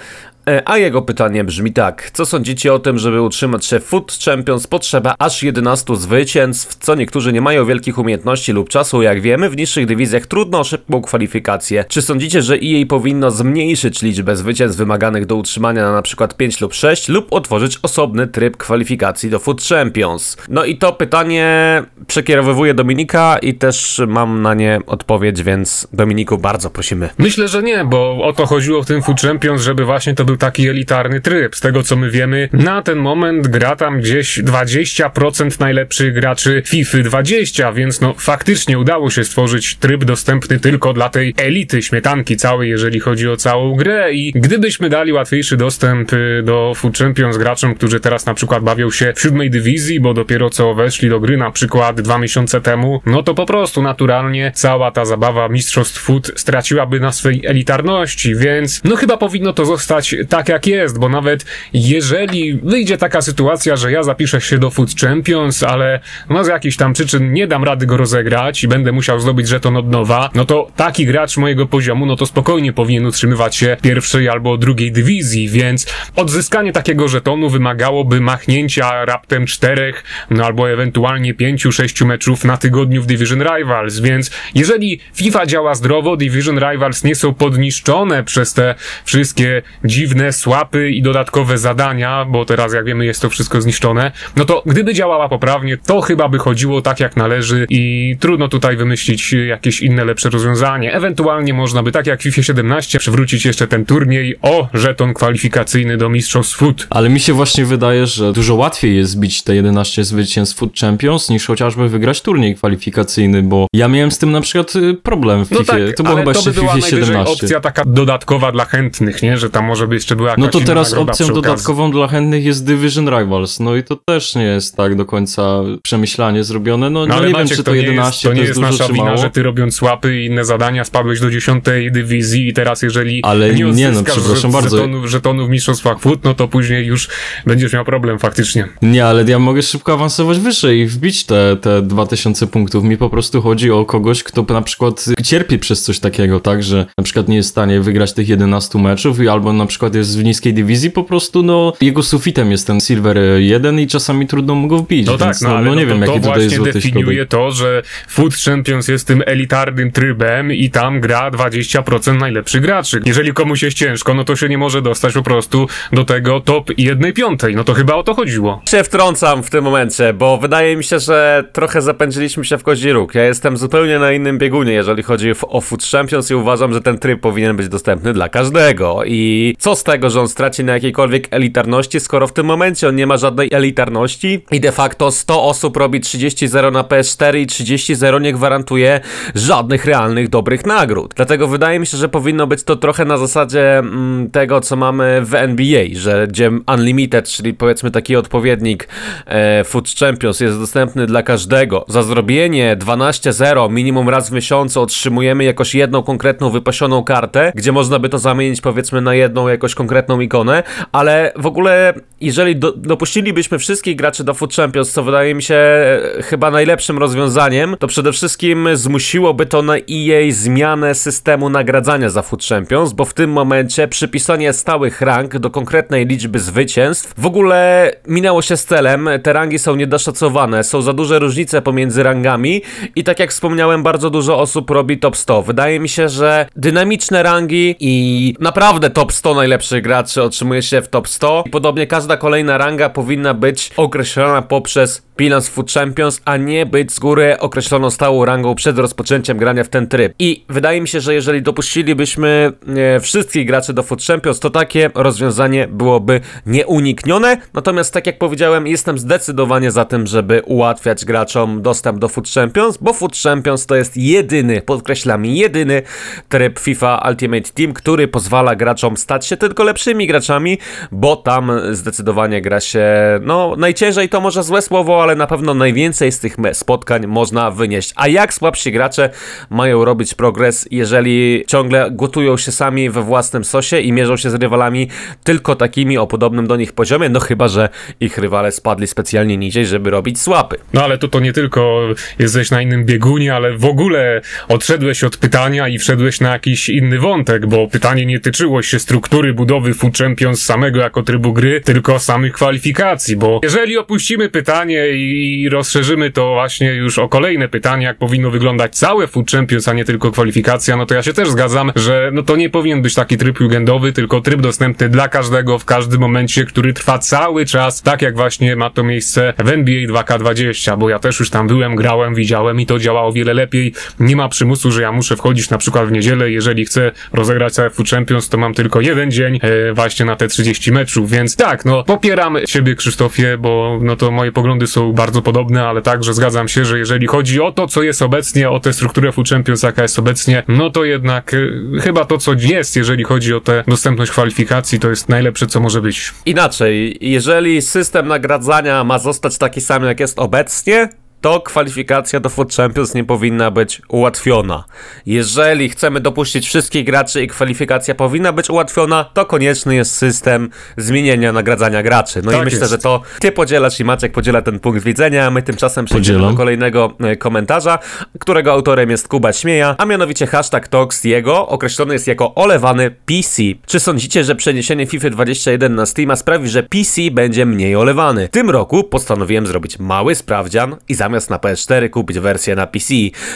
E, 0.48 0.68
a 0.68 0.78
jego 0.78 1.02
pytanie 1.02 1.44
brzmi 1.44 1.72
tak. 1.72 2.10
Co 2.10 2.26
sądzicie 2.26 2.74
o 2.74 2.78
tym, 2.78 2.98
żeby 2.98 3.22
utrzymać 3.22 3.64
się 3.66 3.80
Foot 3.80 4.18
Champions 4.24 4.66
potrzeba 4.66 5.14
aż 5.18 5.42
11 5.42 5.96
zwycięstw, 5.96 6.78
co 6.78 6.94
niektórzy 6.94 7.32
nie 7.32 7.40
mają 7.40 7.66
wielkich 7.66 7.98
umiejętności 7.98 8.52
lub 8.52 8.68
czasu, 8.68 9.02
jak 9.02 9.20
wiemy, 9.20 9.50
w 9.50 9.56
niższych 9.56 9.86
dywizjach 9.86 10.26
trudno 10.26 10.60
o 10.60 10.64
szybką 10.64 11.02
kwalifikację. 11.02 11.84
Czy 11.88 12.02
sądzicie, 12.02 12.42
że 12.42 12.54
EA 12.54 12.86
powinno 12.88 13.30
zmniejszyć 13.30 14.02
liczbę 14.02 14.36
zwycięstw 14.36 14.78
wymaganych 14.78 15.26
do 15.26 15.36
utrzymania 15.36 15.82
na 15.82 15.90
np. 15.90 16.28
5 16.36 16.60
lub 16.60 16.74
6 16.74 17.08
lub 17.08 17.32
otworzyć 17.32 17.78
osobny 17.82 18.26
tryb 18.26 18.56
kwalifikacji 18.56 19.30
do 19.30 19.38
Foot 19.38 19.62
Champions? 19.64 20.36
No 20.48 20.64
i 20.64 20.76
to 20.76 20.92
pytanie 20.92 21.82
przekierowywuje 22.06 22.74
Dominika 22.74 23.38
i 23.42 23.54
też 23.54 24.00
mam 24.06 24.42
na 24.42 24.54
nie 24.54 24.80
odpowiedź, 24.86 25.42
więc 25.42 25.88
Dominiku 25.92 26.38
bardzo 26.38 26.70
prosimy. 26.70 27.08
Myślę, 27.18 27.48
że 27.48 27.62
nie, 27.62 27.84
bo 27.84 28.24
o 28.24 28.32
to 28.32 28.46
chodziło 28.46 28.82
w 28.82 28.86
tym 28.86 29.02
Foot 29.02 29.20
Champions, 29.20 29.62
żeby 29.62 29.84
właśnie 29.84 30.14
to 30.14 30.24
był 30.32 30.38
taki 30.38 30.68
elitarny 30.68 31.20
tryb. 31.20 31.56
Z 31.56 31.60
tego 31.60 31.82
co 31.82 31.96
my 31.96 32.10
wiemy, 32.10 32.48
na 32.52 32.82
ten 32.82 32.98
moment 32.98 33.48
gra 33.48 33.76
tam 33.76 34.00
gdzieś 34.00 34.38
20% 34.38 35.60
najlepszych 35.60 36.14
graczy 36.14 36.62
FIFA 36.66 36.98
20, 36.98 37.72
więc 37.72 38.00
no 38.00 38.14
faktycznie 38.18 38.78
udało 38.78 39.10
się 39.10 39.24
stworzyć 39.24 39.76
tryb 39.76 40.04
dostępny 40.04 40.60
tylko 40.60 40.92
dla 40.92 41.08
tej 41.08 41.34
elity 41.36 41.82
śmietanki 41.82 42.36
całej, 42.36 42.70
jeżeli 42.70 43.00
chodzi 43.00 43.28
o 43.28 43.36
całą 43.36 43.76
grę 43.76 44.12
i 44.12 44.32
gdybyśmy 44.34 44.88
dali 44.88 45.12
łatwiejszy 45.12 45.56
dostęp 45.56 46.12
y, 46.12 46.42
do 46.44 46.72
Food 46.76 46.98
Champions 46.98 47.36
graczom, 47.36 47.74
którzy 47.74 48.00
teraz 48.00 48.26
na 48.26 48.34
przykład 48.34 48.62
bawią 48.62 48.90
się 48.90 49.12
w 49.16 49.20
siódmej 49.20 49.50
dywizji, 49.50 50.00
bo 50.00 50.14
dopiero 50.14 50.50
co 50.50 50.74
weszli 50.74 51.08
do 51.08 51.20
gry 51.20 51.36
na 51.36 51.50
przykład 51.50 52.00
dwa 52.00 52.18
miesiące 52.18 52.60
temu, 52.60 53.02
no 53.06 53.22
to 53.22 53.34
po 53.34 53.46
prostu 53.46 53.82
naturalnie 53.82 54.52
cała 54.54 54.90
ta 54.90 55.04
zabawa 55.04 55.48
Mistrzostw 55.48 56.00
Food 56.00 56.32
straciłaby 56.36 57.00
na 57.00 57.12
swej 57.12 57.46
elitarności, 57.46 58.34
więc 58.34 58.80
no 58.84 58.96
chyba 58.96 59.16
powinno 59.16 59.52
to 59.52 59.64
zostać 59.64 60.14
tak 60.28 60.48
jak 60.48 60.66
jest, 60.66 60.98
bo 60.98 61.08
nawet 61.08 61.44
jeżeli 61.72 62.54
wyjdzie 62.54 62.98
taka 62.98 63.22
sytuacja, 63.22 63.76
że 63.76 63.92
ja 63.92 64.02
zapiszę 64.02 64.40
się 64.40 64.58
do 64.58 64.70
Food 64.70 64.94
Champions, 65.00 65.62
ale 65.62 66.00
no 66.30 66.44
z 66.44 66.48
jakichś 66.48 66.76
tam 66.76 66.92
przyczyn 66.92 67.32
nie 67.32 67.46
dam 67.46 67.64
rady 67.64 67.86
go 67.86 67.96
rozegrać 67.96 68.64
i 68.64 68.68
będę 68.68 68.92
musiał 68.92 69.20
zdobyć 69.20 69.48
żeton 69.48 69.76
od 69.76 69.90
nowa, 69.90 70.30
no 70.34 70.44
to 70.44 70.70
taki 70.76 71.06
gracz 71.06 71.36
mojego 71.36 71.66
poziomu, 71.66 72.06
no 72.06 72.16
to 72.16 72.26
spokojnie 72.26 72.72
powinien 72.72 73.06
utrzymywać 73.06 73.56
się 73.56 73.76
pierwszej 73.82 74.28
albo 74.28 74.56
drugiej 74.56 74.92
dywizji, 74.92 75.48
więc 75.48 75.86
odzyskanie 76.16 76.72
takiego 76.72 77.08
żetonu 77.08 77.50
wymagałoby 77.50 78.20
machnięcia 78.20 79.04
raptem 79.04 79.46
czterech, 79.46 80.04
no 80.30 80.44
albo 80.44 80.70
ewentualnie 80.70 81.34
pięciu, 81.34 81.72
sześciu 81.72 82.06
meczów 82.06 82.44
na 82.44 82.56
tygodniu 82.56 83.02
w 83.02 83.06
Division 83.06 83.42
Rivals, 83.42 84.00
więc 84.00 84.30
jeżeli 84.54 85.00
FIFA 85.14 85.46
działa 85.46 85.74
zdrowo, 85.74 86.16
Division 86.16 86.58
Rivals 86.58 87.04
nie 87.04 87.14
są 87.14 87.34
podniszczone 87.34 88.24
przez 88.24 88.54
te 88.54 88.74
wszystkie 89.04 89.62
dziwne 89.84 90.11
dziwne 90.12 90.32
słapy 90.32 90.90
i 90.90 91.02
dodatkowe 91.02 91.58
zadania, 91.58 92.24
bo 92.24 92.44
teraz 92.44 92.72
jak 92.74 92.84
wiemy 92.84 93.06
jest 93.06 93.22
to 93.22 93.30
wszystko 93.30 93.60
zniszczone, 93.60 94.12
no 94.36 94.44
to 94.44 94.62
gdyby 94.66 94.94
działała 94.94 95.28
poprawnie, 95.28 95.76
to 95.76 96.00
chyba 96.00 96.28
by 96.28 96.38
chodziło 96.38 96.82
tak 96.82 97.00
jak 97.00 97.16
należy 97.16 97.66
i 97.70 98.16
trudno 98.20 98.48
tutaj 98.48 98.76
wymyślić 98.76 99.32
jakieś 99.32 99.80
inne 99.80 100.04
lepsze 100.04 100.30
rozwiązanie. 100.30 100.92
Ewentualnie 100.94 101.54
można 101.54 101.82
by 101.82 101.92
tak 101.92 102.06
jak 102.06 102.20
w 102.20 102.22
FIFA 102.22 102.42
17 102.42 102.98
przywrócić 102.98 103.44
jeszcze 103.44 103.66
ten 103.66 103.84
turniej 103.86 104.36
o 104.42 104.68
żeton 104.74 105.14
kwalifikacyjny 105.14 105.96
do 105.96 106.08
Mistrzostw 106.08 106.56
Foot. 106.56 106.86
Ale 106.90 107.08
mi 107.08 107.20
się 107.20 107.32
właśnie 107.32 107.64
wydaje, 107.64 108.06
że 108.06 108.32
dużo 108.32 108.54
łatwiej 108.54 108.96
jest 108.96 109.10
zbić 109.10 109.42
te 109.42 109.54
11 109.54 110.04
zwycięstw 110.04 110.56
Foot 110.58 110.78
Champions 110.78 111.30
niż 111.30 111.46
chociażby 111.46 111.88
wygrać 111.88 112.20
turniej 112.22 112.54
kwalifikacyjny, 112.54 113.42
bo 113.42 113.66
ja 113.74 113.88
miałem 113.88 114.10
z 114.12 114.18
tym 114.18 114.32
na 114.32 114.40
przykład 114.40 114.76
y, 114.76 114.94
problem 114.94 115.44
w 115.46 115.50
No 115.50 115.58
FIFA. 115.58 115.72
tak, 115.72 115.96
to 115.96 116.02
było 116.02 116.16
chyba 116.16 116.32
to 116.32 116.38
jeszcze 116.38 116.50
by 116.50 116.54
w 116.56 116.60
była 116.60 116.74
FIFA 116.74 116.86
najwyżej 116.90 117.14
17. 117.14 117.44
opcja 117.44 117.60
taka 117.60 117.82
dodatkowa 117.86 118.52
dla 118.52 118.64
chętnych, 118.64 119.22
nie? 119.22 119.38
Że 119.38 119.50
tam 119.50 119.64
może 119.64 119.86
by 119.86 119.94
jeszcze 120.02 120.16
była 120.16 120.34
No 120.38 120.48
to 120.48 120.60
teraz 120.60 120.92
opcją 120.94 121.28
dodatkową 121.28 121.90
dla 121.90 122.08
chętnych 122.08 122.44
jest 122.44 122.66
Division 122.66 123.08
Rivals. 123.08 123.60
No 123.60 123.76
i 123.76 123.82
to 123.82 123.96
też 123.96 124.34
nie 124.34 124.42
jest 124.42 124.76
tak 124.76 124.94
do 124.96 125.04
końca 125.04 125.42
przemyślanie 125.82 126.44
zrobione. 126.44 126.90
No, 126.90 127.06
No 127.06 127.14
no 127.16 127.26
nie 127.26 127.32
Maciek, 127.32 127.48
wiem, 127.48 127.56
czy 127.56 127.56
to, 127.56 127.62
to 127.62 127.74
nie 127.74 127.80
11 127.80 128.08
jest, 128.10 128.22
to 128.22 128.28
to 128.28 128.34
nie 128.34 128.42
jest, 128.42 128.60
nasza 128.60 128.92
wina, 128.92 129.04
mało. 129.04 129.16
że 129.16 129.30
ty 129.30 129.42
robiąc 129.42 129.82
łapy 129.82 130.20
i 130.20 130.26
inne 130.26 130.44
zadania 130.44 130.84
spadłeś 130.84 131.20
do 131.20 131.30
10 131.30 131.64
dywizji 131.92 132.48
i 132.48 132.52
teraz 132.52 132.82
jeżeli 132.82 133.24
Ale 133.24 133.54
nie 133.54 133.64
nie, 133.64 133.90
no, 133.90 134.02
przepraszam 134.04 134.52
bardzo. 134.52 134.76
żetonów, 134.76 135.06
żetonów 135.06 135.48
w 135.48 135.50
mistrzostwach 135.50 136.00
foot, 136.00 136.24
no 136.24 136.34
to 136.34 136.48
później 136.48 136.86
już 136.86 137.08
będziesz 137.46 137.72
miał 137.72 137.84
problem 137.84 138.18
faktycznie. 138.18 138.68
Nie, 138.82 139.06
ale 139.06 139.24
ja 139.24 139.38
mogę 139.38 139.62
szybko 139.62 139.92
awansować 139.92 140.38
wyżej 140.38 140.78
i 140.80 140.86
wbić 140.86 141.24
te, 141.24 141.56
te 141.60 141.82
2000 141.82 142.46
punktów. 142.46 142.84
Mi 142.84 142.96
po 142.96 143.10
prostu 143.10 143.42
chodzi 143.42 143.70
o 143.70 143.84
kogoś, 143.84 144.22
kto 144.22 144.42
na 144.48 144.62
przykład 144.62 145.04
cierpi 145.24 145.58
przez 145.58 145.82
coś 145.82 146.00
takiego, 146.00 146.40
tak, 146.40 146.62
że 146.62 146.86
na 146.98 147.04
przykład 147.04 147.28
nie 147.28 147.36
jest 147.36 147.48
w 147.48 147.52
stanie 147.52 147.80
wygrać 147.80 148.12
tych 148.12 148.28
11 148.28 148.78
meczów 148.78 149.20
i 149.20 149.28
albo 149.28 149.52
na 149.52 149.66
przykład 149.66 149.91
jest 149.94 150.18
w 150.18 150.24
niskiej 150.24 150.54
dywizji, 150.54 150.90
po 150.90 151.04
prostu 151.04 151.42
no 151.42 151.72
jego 151.80 152.02
sufitem 152.02 152.50
jest 152.50 152.66
ten 152.66 152.80
Silver 152.80 153.18
1 153.38 153.80
i 153.80 153.86
czasami 153.86 154.26
trudno 154.26 154.54
mu 154.54 154.68
go 154.68 154.78
wbić, 154.78 155.06
No 155.06 155.18
tak, 155.18 155.36
no, 155.42 155.48
no, 155.48 155.56
ale 155.56 155.66
no 155.66 155.74
nie 155.74 155.86
no, 155.86 155.88
wiem, 155.94 156.04
to, 156.04 156.12
jaki 156.12 156.20
to 156.20 156.26
tutaj 156.28 156.42
jest 156.42 156.56
właśnie 156.56 156.56
złoty 156.56 156.72
definiuje 156.72 157.04
środek. 157.16 157.28
to, 157.28 157.50
że 157.50 157.82
Foot 158.08 158.34
Champions 158.44 158.88
jest 158.88 159.06
tym 159.06 159.22
elitarnym 159.26 159.92
trybem 159.92 160.52
i 160.52 160.70
tam 160.70 161.00
gra 161.00 161.30
20% 161.30 162.18
najlepszych 162.18 162.62
graczy. 162.62 163.00
Jeżeli 163.06 163.32
komuś 163.32 163.62
jest 163.62 163.76
ciężko, 163.76 164.14
no 164.14 164.24
to 164.24 164.36
się 164.36 164.48
nie 164.48 164.58
może 164.58 164.82
dostać 164.82 165.14
po 165.14 165.22
prostu 165.22 165.66
do 165.92 166.04
tego 166.04 166.40
top 166.40 166.70
1 166.78 167.12
piątej. 167.12 167.56
No 167.56 167.64
to 167.64 167.74
chyba 167.74 167.94
o 167.94 168.02
to 168.02 168.14
chodziło. 168.14 168.62
się 168.68 168.84
wtrącam 168.84 169.42
w 169.42 169.50
tym 169.50 169.64
momencie, 169.64 170.12
bo 170.12 170.38
wydaje 170.38 170.76
mi 170.76 170.84
się, 170.84 170.98
że 170.98 171.44
trochę 171.52 171.82
zapędziliśmy 171.82 172.44
się 172.44 172.58
w 172.58 172.62
kozi 172.62 172.92
róg. 172.92 173.14
Ja 173.14 173.24
jestem 173.24 173.56
zupełnie 173.56 173.98
na 173.98 174.12
innym 174.12 174.38
biegunie, 174.38 174.72
jeżeli 174.72 175.02
chodzi 175.02 175.32
o 175.48 175.60
Food 175.60 175.84
Champions 175.84 176.30
i 176.30 176.34
uważam, 176.34 176.72
że 176.72 176.80
ten 176.80 176.98
tryb 176.98 177.20
powinien 177.20 177.56
być 177.56 177.68
dostępny 177.68 178.12
dla 178.12 178.28
każdego. 178.28 179.02
I 179.06 179.54
co 179.58 179.76
z 179.82 179.84
tego, 179.84 180.10
że 180.10 180.20
on 180.20 180.28
straci 180.28 180.64
na 180.64 180.72
jakiejkolwiek 180.72 181.28
elitarności, 181.30 182.00
skoro 182.00 182.26
w 182.26 182.32
tym 182.32 182.46
momencie 182.46 182.88
on 182.88 182.96
nie 182.96 183.06
ma 183.06 183.16
żadnej 183.16 183.48
elitarności 183.52 184.44
i 184.50 184.60
de 184.60 184.72
facto 184.72 185.10
100 185.10 185.42
osób 185.42 185.76
robi 185.76 186.00
30-0 186.00 186.72
na 186.72 186.82
PS4 186.82 187.38
i 187.38 187.46
30-0 187.46 188.20
nie 188.20 188.32
gwarantuje 188.32 189.00
żadnych 189.34 189.84
realnych 189.84 190.28
dobrych 190.28 190.66
nagród. 190.66 191.14
Dlatego 191.16 191.48
wydaje 191.48 191.78
mi 191.78 191.86
się, 191.86 191.96
że 191.96 192.08
powinno 192.08 192.46
być 192.46 192.62
to 192.62 192.76
trochę 192.76 193.04
na 193.04 193.18
zasadzie 193.18 193.78
mm, 193.78 194.30
tego, 194.30 194.60
co 194.60 194.76
mamy 194.76 195.20
w 195.24 195.34
NBA, 195.34 195.84
że 195.92 196.26
gdzie 196.28 196.50
Unlimited, 196.74 197.28
czyli 197.28 197.54
powiedzmy 197.54 197.90
taki 197.90 198.16
odpowiednik 198.16 198.88
e, 199.26 199.64
Food 199.64 199.88
Champions 200.00 200.40
jest 200.40 200.58
dostępny 200.58 201.06
dla 201.06 201.22
każdego. 201.22 201.84
Za 201.88 202.02
zrobienie 202.02 202.76
12-0 202.76 203.70
minimum 203.70 204.08
raz 204.08 204.30
w 204.30 204.32
miesiącu 204.32 204.80
otrzymujemy 204.80 205.44
jakoś 205.44 205.74
jedną 205.74 206.02
konkretną 206.02 206.50
wypasioną 206.50 207.04
kartę, 207.04 207.52
gdzie 207.54 207.72
można 207.72 207.98
by 207.98 208.08
to 208.08 208.18
zamienić 208.18 208.60
powiedzmy 208.60 209.00
na 209.00 209.14
jedną 209.14 209.48
jakoś 209.62 209.74
konkretną 209.74 210.20
ikonę, 210.20 210.62
ale 210.92 211.32
w 211.36 211.46
ogóle 211.46 211.94
jeżeli 212.20 212.56
do, 212.56 212.72
dopuścilibyśmy 212.72 213.58
wszystkich 213.58 213.96
graczy 213.96 214.24
do 214.24 214.34
Food 214.34 214.54
Champions, 214.54 214.92
co 214.92 215.02
wydaje 215.02 215.34
mi 215.34 215.42
się 215.42 215.54
e, 215.54 216.22
chyba 216.22 216.50
najlepszym 216.50 216.98
rozwiązaniem, 216.98 217.76
to 217.78 217.86
przede 217.86 218.12
wszystkim 218.12 218.68
zmusiłoby 218.74 219.46
to 219.46 219.62
na 219.62 219.74
EA 219.76 220.30
zmianę 220.30 220.94
systemu 220.94 221.50
nagradzania 221.50 222.10
za 222.10 222.22
Food 222.22 222.44
Champions, 222.44 222.92
bo 222.92 223.04
w 223.04 223.14
tym 223.14 223.32
momencie 223.32 223.88
przypisanie 223.88 224.52
stałych 224.52 225.00
rank 225.00 225.38
do 225.38 225.50
konkretnej 225.50 226.06
liczby 226.06 226.40
zwycięstw 226.40 227.14
w 227.18 227.26
ogóle 227.26 227.90
minęło 228.06 228.42
się 228.42 228.56
z 228.56 228.64
celem. 228.64 229.08
Te 229.22 229.32
rangi 229.32 229.58
są 229.58 229.76
niedoszacowane, 229.76 230.64
są 230.64 230.82
za 230.82 230.92
duże 230.92 231.18
różnice 231.18 231.62
pomiędzy 231.62 232.02
rangami 232.02 232.62
i 232.96 233.04
tak 233.04 233.18
jak 233.18 233.30
wspomniałem, 233.30 233.82
bardzo 233.82 234.10
dużo 234.10 234.38
osób 234.38 234.70
robi 234.70 234.98
top 234.98 235.16
100. 235.16 235.42
Wydaje 235.42 235.80
mi 235.80 235.88
się, 235.88 236.08
że 236.08 236.46
dynamiczne 236.56 237.22
rangi 237.22 237.76
i 237.80 238.34
naprawdę 238.40 238.90
top 238.90 239.12
100 239.12 239.34
najlepszych 239.52 239.82
graczy 239.82 240.22
otrzymuje 240.22 240.62
się 240.62 240.82
w 240.82 240.88
top 240.88 241.08
100. 241.08 241.44
I 241.46 241.50
podobnie 241.50 241.86
każda 241.86 242.16
kolejna 242.16 242.58
ranga 242.58 242.88
powinna 242.88 243.34
być 243.34 243.70
określona 243.76 244.42
poprzez 244.42 245.02
bilans 245.22 245.48
Food 245.48 245.72
Champions, 245.72 246.20
a 246.24 246.36
nie 246.36 246.66
być 246.66 246.92
z 246.92 246.98
góry 246.98 247.38
określoną 247.38 247.90
stałą 247.90 248.24
rangą 248.24 248.54
przed 248.54 248.78
rozpoczęciem 248.78 249.38
grania 249.38 249.64
w 249.64 249.68
ten 249.68 249.86
tryb. 249.86 250.14
I 250.18 250.44
wydaje 250.48 250.80
mi 250.80 250.88
się, 250.88 251.00
że 251.00 251.14
jeżeli 251.14 251.42
dopuścilibyśmy 251.42 252.52
e, 252.96 253.00
wszystkich 253.00 253.46
graczy 253.46 253.72
do 253.72 253.82
Food 253.82 254.02
Champions, 254.02 254.40
to 254.40 254.50
takie 254.50 254.90
rozwiązanie 254.94 255.68
byłoby 255.68 256.20
nieuniknione. 256.46 257.36
Natomiast 257.54 257.94
tak 257.94 258.06
jak 258.06 258.18
powiedziałem, 258.18 258.66
jestem 258.66 258.98
zdecydowanie 258.98 259.70
za 259.70 259.84
tym, 259.84 260.06
żeby 260.06 260.42
ułatwiać 260.44 261.04
graczom 261.04 261.62
dostęp 261.62 261.98
do 261.98 262.08
Food 262.08 262.28
Champions, 262.28 262.76
bo 262.76 262.92
Food 262.92 263.16
Champions 263.16 263.66
to 263.66 263.74
jest 263.74 263.96
jedyny, 263.96 264.62
podkreślam, 264.62 265.26
jedyny 265.26 265.82
tryb 266.28 266.58
FIFA 266.58 267.02
Ultimate 267.08 267.50
Team, 267.54 267.72
który 267.72 268.08
pozwala 268.08 268.56
graczom 268.56 268.96
stać 268.96 269.26
się 269.26 269.36
tylko 269.36 269.64
lepszymi 269.64 270.06
graczami, 270.06 270.58
bo 270.92 271.16
tam 271.16 271.52
zdecydowanie 271.70 272.42
gra 272.42 272.60
się, 272.60 272.86
no 273.20 273.54
najciężej 273.58 274.08
to 274.08 274.20
może 274.20 274.42
złe 274.42 274.62
słowo, 274.62 275.02
ale 275.02 275.11
na 275.16 275.26
pewno 275.26 275.54
najwięcej 275.54 276.12
z 276.12 276.18
tych 276.18 276.36
spotkań 276.52 277.06
można 277.06 277.50
wynieść. 277.50 277.92
A 277.96 278.08
jak 278.08 278.34
słabsi 278.34 278.72
gracze 278.72 279.10
mają 279.50 279.84
robić 279.84 280.14
progres, 280.14 280.68
jeżeli 280.70 281.44
ciągle 281.46 281.90
gotują 281.90 282.36
się 282.36 282.52
sami 282.52 282.90
we 282.90 283.02
własnym 283.02 283.44
sosie 283.44 283.80
i 283.80 283.92
mierzą 283.92 284.16
się 284.16 284.30
z 284.30 284.34
rywalami 284.34 284.88
tylko 285.24 285.56
takimi 285.56 285.98
o 285.98 286.06
podobnym 286.06 286.46
do 286.46 286.56
nich 286.56 286.72
poziomie, 286.72 287.08
no 287.08 287.20
chyba, 287.20 287.48
że 287.48 287.68
ich 288.00 288.18
rywale 288.18 288.52
spadli 288.52 288.86
specjalnie 288.86 289.36
niżej, 289.36 289.66
żeby 289.66 289.90
robić 289.90 290.20
słapy. 290.20 290.56
No 290.72 290.84
ale 290.84 290.98
to 290.98 291.08
to 291.08 291.20
nie 291.20 291.32
tylko 291.32 291.88
jesteś 292.18 292.50
na 292.50 292.62
innym 292.62 292.84
biegunie, 292.84 293.34
ale 293.34 293.56
w 293.56 293.64
ogóle 293.64 294.20
odszedłeś 294.48 295.04
od 295.04 295.16
pytania 295.16 295.68
i 295.68 295.78
wszedłeś 295.78 296.20
na 296.20 296.30
jakiś 296.32 296.68
inny 296.68 296.98
wątek, 296.98 297.46
bo 297.46 297.68
pytanie 297.68 298.06
nie 298.06 298.20
tyczyło 298.20 298.62
się 298.62 298.78
struktury 298.78 299.34
budowy 299.34 299.74
Food 299.74 299.98
Champions 299.98 300.44
samego 300.44 300.80
jako 300.80 301.02
trybu 301.02 301.32
gry, 301.32 301.60
tylko 301.60 301.98
samych 301.98 302.32
kwalifikacji, 302.32 303.16
bo 303.16 303.40
jeżeli 303.42 303.78
opuścimy 303.78 304.28
pytanie 304.28 304.88
i 304.92 305.48
rozszerzymy 305.48 306.10
to 306.10 306.32
właśnie 306.32 306.74
już 306.74 306.98
o 306.98 307.08
kolejne 307.08 307.48
pytanie, 307.48 307.86
jak 307.86 307.98
powinno 307.98 308.30
wyglądać 308.30 308.76
całe 308.76 309.06
Food 309.06 309.30
Champions, 309.30 309.68
a 309.68 309.72
nie 309.72 309.84
tylko 309.84 310.12
kwalifikacja, 310.12 310.76
no 310.76 310.86
to 310.86 310.94
ja 310.94 311.02
się 311.02 311.12
też 311.12 311.28
zgadzam, 311.28 311.72
że 311.76 312.10
no 312.12 312.22
to 312.22 312.36
nie 312.36 312.50
powinien 312.50 312.82
być 312.82 312.94
taki 312.94 313.16
tryb 313.16 313.40
weekendowy, 313.40 313.92
tylko 313.92 314.20
tryb 314.20 314.40
dostępny 314.40 314.88
dla 314.88 315.08
każdego 315.08 315.58
w 315.58 315.64
każdym 315.64 316.00
momencie, 316.00 316.44
który 316.44 316.72
trwa 316.72 316.98
cały 316.98 317.46
czas, 317.46 317.82
tak 317.82 318.02
jak 318.02 318.16
właśnie 318.16 318.56
ma 318.56 318.70
to 318.70 318.84
miejsce 318.84 319.34
w 319.38 319.48
NBA 319.48 319.86
2K20, 319.86 320.78
bo 320.78 320.88
ja 320.88 320.98
też 320.98 321.20
już 321.20 321.30
tam 321.30 321.46
byłem, 321.46 321.76
grałem, 321.76 322.14
widziałem 322.14 322.60
i 322.60 322.66
to 322.66 322.78
działa 322.78 323.02
o 323.02 323.12
wiele 323.12 323.34
lepiej. 323.34 323.74
Nie 324.00 324.16
ma 324.16 324.28
przymusu, 324.28 324.72
że 324.72 324.82
ja 324.82 324.92
muszę 324.92 325.16
wchodzić 325.16 325.50
na 325.50 325.58
przykład 325.58 325.88
w 325.88 325.92
niedzielę, 325.92 326.30
jeżeli 326.30 326.64
chcę 326.64 326.90
rozegrać 327.12 327.52
całe 327.52 327.70
Food 327.70 327.88
Champions, 327.88 328.28
to 328.28 328.38
mam 328.38 328.54
tylko 328.54 328.80
jeden 328.80 329.10
dzień 329.10 329.38
e, 329.42 329.72
właśnie 329.72 330.06
na 330.06 330.16
te 330.16 330.28
30 330.28 330.72
meczów, 330.72 331.10
więc 331.10 331.36
tak, 331.36 331.64
no 331.64 331.84
popieram 331.84 332.38
ciebie 332.46 332.74
Krzysztofie, 332.74 333.38
bo 333.38 333.78
no 333.82 333.96
to 333.96 334.10
moje 334.10 334.32
poglądy 334.32 334.66
są 334.66 334.81
bardzo 334.92 335.22
podobne, 335.22 335.64
ale 335.68 335.82
także 335.82 336.14
zgadzam 336.14 336.48
się, 336.48 336.64
że 336.64 336.78
jeżeli 336.78 337.06
chodzi 337.06 337.40
o 337.40 337.52
to, 337.52 337.66
co 337.66 337.82
jest 337.82 338.02
obecnie, 338.02 338.50
o 338.50 338.60
tę 338.60 338.72
strukturę 338.72 339.12
Food 339.12 339.28
Champions, 339.28 339.62
jaka 339.62 339.82
jest 339.82 339.98
obecnie, 339.98 340.42
no 340.48 340.70
to 340.70 340.84
jednak 340.84 341.34
e, 341.34 341.80
chyba 341.80 342.04
to, 342.04 342.18
co 342.18 342.32
jest, 342.38 342.76
jeżeli 342.76 343.04
chodzi 343.04 343.34
o 343.34 343.40
tę 343.40 343.64
dostępność 343.68 344.10
kwalifikacji, 344.10 344.80
to 344.80 344.90
jest 344.90 345.08
najlepsze, 345.08 345.46
co 345.46 345.60
może 345.60 345.80
być. 345.80 346.12
Inaczej, 346.26 346.98
jeżeli 347.00 347.62
system 347.62 348.08
nagradzania 348.08 348.84
ma 348.84 348.98
zostać 348.98 349.38
taki 349.38 349.60
sam 349.60 349.84
jak 349.84 350.00
jest 350.00 350.18
obecnie, 350.18 350.88
to 351.22 351.40
kwalifikacja 351.40 352.20
do 352.20 352.28
Food 352.28 352.54
Champions 352.54 352.94
nie 352.94 353.04
powinna 353.04 353.50
być 353.50 353.82
ułatwiona. 353.88 354.64
Jeżeli 355.06 355.68
chcemy 355.68 356.00
dopuścić 356.00 356.46
wszystkich 356.46 356.86
graczy 356.86 357.22
i 357.22 357.28
kwalifikacja 357.28 357.94
powinna 357.94 358.32
być 358.32 358.50
ułatwiona, 358.50 359.04
to 359.14 359.26
konieczny 359.26 359.74
jest 359.74 359.94
system 359.94 360.50
zmienienia 360.76 361.32
nagradzania 361.32 361.82
graczy. 361.82 362.20
No 362.24 362.30
i 362.30 362.34
Tak 362.34 362.44
myślę, 362.44 362.58
jest. 362.58 362.70
że 362.70 362.78
to 362.78 363.02
ty 363.20 363.32
podzielasz 363.32 363.80
i 363.80 363.84
Maciek 363.84 364.12
podziela 364.12 364.42
ten 364.42 364.60
punkt 364.60 364.84
widzenia, 364.84 365.26
a 365.26 365.30
my 365.30 365.42
tymczasem 365.42 365.84
przejdziemy 365.84 366.20
do 366.20 366.34
kolejnego 366.34 366.92
e, 367.00 367.16
komentarza, 367.16 367.78
którego 368.20 368.52
autorem 368.52 368.90
jest 368.90 369.08
Kuba 369.08 369.32
Śmieja, 369.32 369.74
a 369.78 369.86
mianowicie 369.86 370.26
hashtag 370.26 370.68
Tox 370.68 371.04
jego 371.04 371.48
określony 371.48 371.94
jest 371.94 372.06
jako 372.06 372.34
olewany 372.34 372.90
PC. 372.90 373.42
Czy 373.66 373.80
sądzicie, 373.80 374.24
że 374.24 374.34
przeniesienie 374.34 374.86
FIFA 374.86 375.10
21 375.10 375.74
na 375.74 375.86
Steama 375.86 376.16
sprawi, 376.16 376.48
że 376.48 376.62
PC 376.62 377.00
będzie 377.12 377.46
mniej 377.46 377.76
olewany? 377.76 378.28
W 378.28 378.30
tym 378.30 378.50
roku 378.50 378.84
postanowiłem 378.84 379.46
zrobić 379.46 379.78
mały 379.78 380.14
sprawdzian 380.14 380.76
i 380.88 380.94
zamiast 380.94 381.11
zamiast 381.12 381.30
na 381.30 381.38
PS4 381.38 381.90
kupić 381.90 382.18
wersję 382.18 382.54
na 382.54 382.66
PC. 382.66 382.94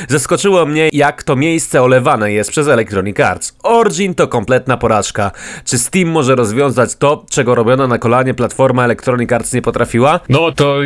Zaskoczyło 0.09 0.66
mnie, 0.66 0.88
jak 0.92 1.23
to 1.23 1.37
miejsce 1.37 1.83
olewane 1.83 2.33
jest 2.33 2.50
przez 2.50 2.68
Electronic 2.68 3.21
Arts. 3.21 3.56
Origin 3.62 4.14
to 4.14 4.28
kompletna 4.28 4.76
porażka. 4.76 5.30
Czy 5.64 5.78
Steam 5.78 6.09
może 6.09 6.35
rozwiązać 6.35 6.97
to, 6.97 7.25
czego 7.30 7.54
robiona 7.54 7.87
na 7.87 7.99
kolanie 7.99 8.35
platforma 8.35 8.85
Electronic 8.85 9.33
Arts 9.33 9.52
nie 9.52 9.62
potrafiła? 9.62 10.21
No 10.28 10.52
to 10.52 10.76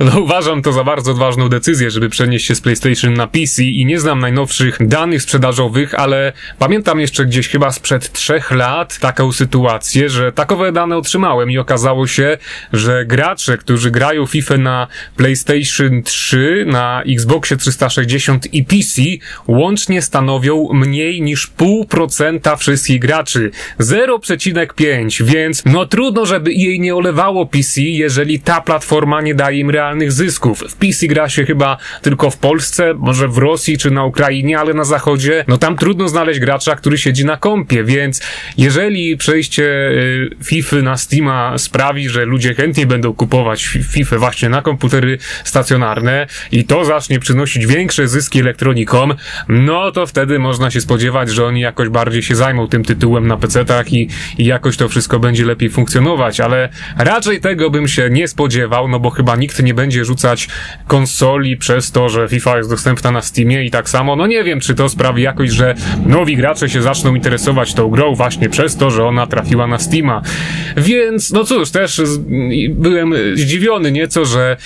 no, 0.00 0.20
uważam 0.20 0.62
to 0.62 0.72
za 0.72 0.84
bardzo 0.84 1.10
odważną 1.10 1.48
decyzję, 1.48 1.90
żeby 1.90 2.08
przenieść 2.08 2.46
się 2.46 2.54
z 2.54 2.60
PlayStation 2.60 3.14
na 3.14 3.26
PC 3.26 3.62
i 3.62 3.86
nie 3.86 4.00
znam 4.00 4.18
najnowszych 4.18 4.88
danych 4.88 5.22
sprzedażowych, 5.22 5.94
ale 5.94 6.32
pamiętam 6.58 7.00
jeszcze 7.00 7.26
gdzieś 7.26 7.48
chyba 7.48 7.70
sprzed 7.70 8.12
trzech 8.12 8.50
lat 8.50 8.98
taką 8.98 9.32
sytuację, 9.32 10.08
że 10.08 10.32
takowe 10.32 10.72
dane 10.72 10.96
otrzymałem 10.96 11.50
i 11.50 11.58
okazało 11.58 12.06
się, 12.06 12.38
że 12.72 13.04
gracze, 13.06 13.58
którzy 13.58 13.90
grają 13.90 14.26
FIFA 14.26 14.56
na 14.56 14.86
PlayStation 15.16 16.02
3, 16.02 16.39
na 16.66 17.02
Xboxie 17.02 17.56
360 17.56 18.54
i 18.54 18.64
PC 18.64 19.02
łącznie 19.46 20.02
stanowią 20.02 20.68
mniej 20.72 21.22
niż 21.22 21.46
pół 21.46 21.84
procenta 21.84 22.56
wszystkich 22.56 23.00
graczy. 23.00 23.50
0,5, 23.80 25.22
więc 25.22 25.62
no 25.66 25.86
trudno, 25.86 26.26
żeby 26.26 26.52
jej 26.52 26.80
nie 26.80 26.94
olewało 26.94 27.46
PC, 27.46 27.80
jeżeli 27.80 28.40
ta 28.40 28.60
platforma 28.60 29.20
nie 29.20 29.34
daje 29.34 29.58
im 29.58 29.70
realnych 29.70 30.12
zysków. 30.12 30.64
W 30.68 30.76
PC 30.76 31.06
gra 31.06 31.28
się 31.28 31.44
chyba 31.44 31.76
tylko 32.02 32.30
w 32.30 32.36
Polsce, 32.36 32.94
może 32.94 33.28
w 33.28 33.38
Rosji 33.38 33.78
czy 33.78 33.90
na 33.90 34.04
Ukrainie, 34.04 34.58
ale 34.58 34.74
na 34.74 34.84
zachodzie, 34.84 35.44
no 35.48 35.58
tam 35.58 35.76
trudno 35.76 36.08
znaleźć 36.08 36.40
gracza, 36.40 36.76
który 36.76 36.98
siedzi 36.98 37.24
na 37.24 37.36
kompie, 37.36 37.84
więc 37.84 38.20
jeżeli 38.56 39.16
przejście 39.16 39.64
y, 39.64 40.30
FIFA 40.44 40.76
na 40.76 40.96
Steama 40.96 41.58
sprawi, 41.58 42.08
że 42.08 42.24
ludzie 42.24 42.54
chętniej 42.54 42.86
będą 42.86 43.14
kupować 43.14 43.64
FIFA 43.64 44.18
właśnie 44.18 44.48
na 44.48 44.62
komputery 44.62 45.18
stacjonarne 45.44 46.26
i 46.52 46.64
to 46.64 46.84
zacznie 46.84 47.20
przynosić 47.20 47.66
większe 47.66 48.08
zyski 48.08 48.40
elektronikom, 48.40 49.14
no 49.48 49.92
to 49.92 50.06
wtedy 50.06 50.38
można 50.38 50.70
się 50.70 50.80
spodziewać, 50.80 51.30
że 51.30 51.46
oni 51.46 51.60
jakoś 51.60 51.88
bardziej 51.88 52.22
się 52.22 52.34
zajmą 52.34 52.68
tym 52.68 52.84
tytułem 52.84 53.26
na 53.26 53.36
PC-tach 53.36 53.92
i, 53.92 54.08
i 54.38 54.44
jakoś 54.44 54.76
to 54.76 54.88
wszystko 54.88 55.18
będzie 55.18 55.44
lepiej 55.44 55.70
funkcjonować, 55.70 56.40
ale 56.40 56.68
raczej 56.98 57.40
tego 57.40 57.70
bym 57.70 57.88
się 57.88 58.10
nie 58.10 58.28
spodziewał, 58.28 58.88
no 58.88 59.00
bo 59.00 59.10
chyba 59.10 59.36
nikt 59.36 59.62
nie 59.62 59.74
będzie 59.74 60.04
rzucać 60.04 60.48
konsoli 60.86 61.56
przez 61.56 61.92
to, 61.92 62.08
że 62.08 62.28
FIFA 62.28 62.56
jest 62.56 62.70
dostępna 62.70 63.10
na 63.10 63.22
Steamie 63.22 63.64
i 63.64 63.70
tak 63.70 63.88
samo, 63.88 64.16
no 64.16 64.26
nie 64.26 64.44
wiem, 64.44 64.60
czy 64.60 64.74
to 64.74 64.88
sprawi 64.88 65.22
jakoś, 65.22 65.50
że 65.50 65.74
nowi 66.06 66.36
gracze 66.36 66.68
się 66.68 66.82
zaczną 66.82 67.14
interesować 67.14 67.74
tą 67.74 67.88
grą 67.88 68.14
właśnie 68.14 68.48
przez 68.48 68.76
to, 68.76 68.90
że 68.90 69.04
ona 69.04 69.26
trafiła 69.26 69.66
na 69.66 69.78
Steama. 69.78 70.22
Więc, 70.76 71.32
no 71.32 71.44
cóż, 71.44 71.70
też 71.70 72.02
byłem 72.70 73.14
zdziwiony 73.34 73.92
nieco, 73.92 74.24
że 74.24 74.56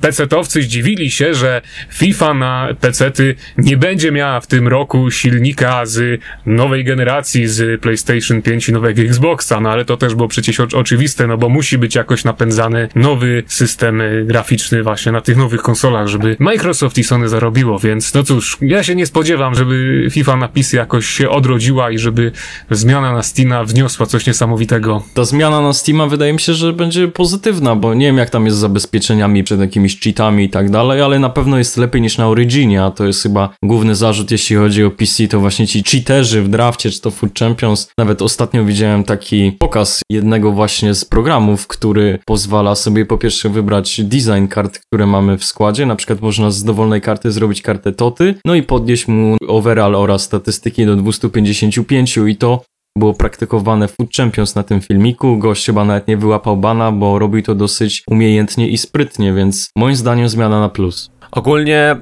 PC-towcy 0.00 0.62
zdziwili 0.62 1.10
się, 1.14 1.34
że 1.34 1.62
FIFA 1.90 2.34
na 2.34 2.68
PC-ty 2.80 3.34
nie 3.58 3.76
będzie 3.76 4.12
miała 4.12 4.40
w 4.40 4.46
tym 4.46 4.68
roku 4.68 5.10
silnika 5.10 5.86
z 5.86 6.20
nowej 6.46 6.84
generacji, 6.84 7.48
z 7.48 7.80
PlayStation 7.80 8.42
5 8.42 8.68
i 8.68 8.72
nowego 8.72 9.02
Xboxa, 9.02 9.60
no 9.60 9.70
ale 9.70 9.84
to 9.84 9.96
też 9.96 10.14
było 10.14 10.28
przecież 10.28 10.60
oczywiste, 10.60 11.26
no 11.26 11.38
bo 11.38 11.48
musi 11.48 11.78
być 11.78 11.94
jakoś 11.94 12.24
napędzany 12.24 12.88
nowy 12.94 13.42
system 13.46 14.02
graficzny 14.24 14.82
właśnie 14.82 15.12
na 15.12 15.20
tych 15.20 15.36
nowych 15.36 15.62
konsolach, 15.62 16.06
żeby 16.06 16.36
Microsoft 16.38 16.98
i 16.98 17.04
Sony 17.04 17.28
zarobiło, 17.28 17.78
więc 17.78 18.14
no 18.14 18.22
cóż, 18.22 18.58
ja 18.60 18.82
się 18.82 18.94
nie 18.94 19.06
spodziewam, 19.06 19.54
żeby 19.54 20.06
FIFA 20.10 20.36
na 20.36 20.48
PC 20.48 20.76
jakoś 20.76 21.06
się 21.06 21.30
odrodziła 21.30 21.90
i 21.90 21.98
żeby 21.98 22.32
zmiana 22.70 23.12
na 23.12 23.22
Steama 23.22 23.64
wniosła 23.64 24.06
coś 24.06 24.26
niesamowitego. 24.26 25.02
Ta 25.14 25.24
zmiana 25.24 25.60
na 25.60 25.72
Steama 25.72 26.06
wydaje 26.06 26.32
mi 26.32 26.40
się, 26.40 26.54
że 26.54 26.72
będzie 26.72 27.08
pozytywna, 27.08 27.76
bo 27.76 27.94
nie 27.94 28.06
wiem 28.06 28.18
jak 28.18 28.30
tam 28.30 28.44
jest 28.44 28.56
z 28.56 28.60
zabezpieczeniami 28.60 29.44
przed 29.44 29.60
jakimiś 29.60 30.00
cheatami 30.00 30.44
i 30.44 30.50
tak 30.50 30.70
dalej, 30.70 31.00
ale 31.04 31.18
na 31.18 31.30
pewno 31.30 31.58
jest 31.58 31.76
lepiej 31.76 32.02
niż 32.02 32.18
na 32.18 32.28
Originie, 32.28 32.84
a 32.84 32.90
to 32.90 33.06
jest 33.06 33.22
chyba 33.22 33.48
główny 33.64 33.94
zarzut, 33.94 34.30
jeśli 34.30 34.56
chodzi 34.56 34.84
o 34.84 34.90
PC, 34.90 35.28
to 35.28 35.40
właśnie 35.40 35.66
ci 35.66 35.82
cheaterzy 35.82 36.42
w 36.42 36.48
drafcie, 36.48 36.90
czy 36.90 37.00
to 37.00 37.10
Food 37.10 37.38
Champions. 37.38 37.88
Nawet 37.98 38.22
ostatnio 38.22 38.64
widziałem 38.64 39.04
taki 39.04 39.52
pokaz 39.52 40.02
jednego 40.10 40.52
właśnie 40.52 40.94
z 40.94 41.04
programów, 41.04 41.66
który 41.66 42.18
pozwala 42.26 42.74
sobie 42.74 43.06
po 43.06 43.18
pierwsze 43.18 43.48
wybrać 43.48 44.00
design 44.04 44.46
kart, 44.46 44.78
które 44.78 45.06
mamy 45.06 45.38
w 45.38 45.44
składzie, 45.44 45.86
na 45.86 45.96
przykład 45.96 46.20
można 46.20 46.50
z 46.50 46.64
dowolnej 46.64 47.00
karty 47.00 47.32
zrobić 47.32 47.62
kartę 47.62 47.92
Toty, 47.92 48.34
no 48.44 48.54
i 48.54 48.62
podnieść 48.62 49.08
mu 49.08 49.36
overall 49.48 49.94
oraz 49.94 50.22
statystyki 50.22 50.86
do 50.86 50.96
255 50.96 52.16
i 52.16 52.36
to 52.36 52.62
było 52.98 53.14
praktykowane 53.14 53.88
Food 53.88 54.12
Champions 54.16 54.54
na 54.54 54.62
tym 54.62 54.80
filmiku. 54.80 55.38
Gość 55.38 55.66
chyba 55.66 55.84
nawet 55.84 56.08
nie 56.08 56.16
wyłapał 56.16 56.56
bana, 56.56 56.92
bo 56.92 57.18
robił 57.18 57.42
to 57.42 57.54
dosyć 57.54 58.02
umiejętnie 58.06 58.68
i 58.68 58.78
sprytnie, 58.78 59.32
więc 59.32 59.70
moim 59.76 59.96
zdaniem 59.96 60.28
zmiana 60.28 60.60
na 60.60 60.68
plus. 60.68 61.10
Ogólnie 61.34 61.80
e, 61.80 61.96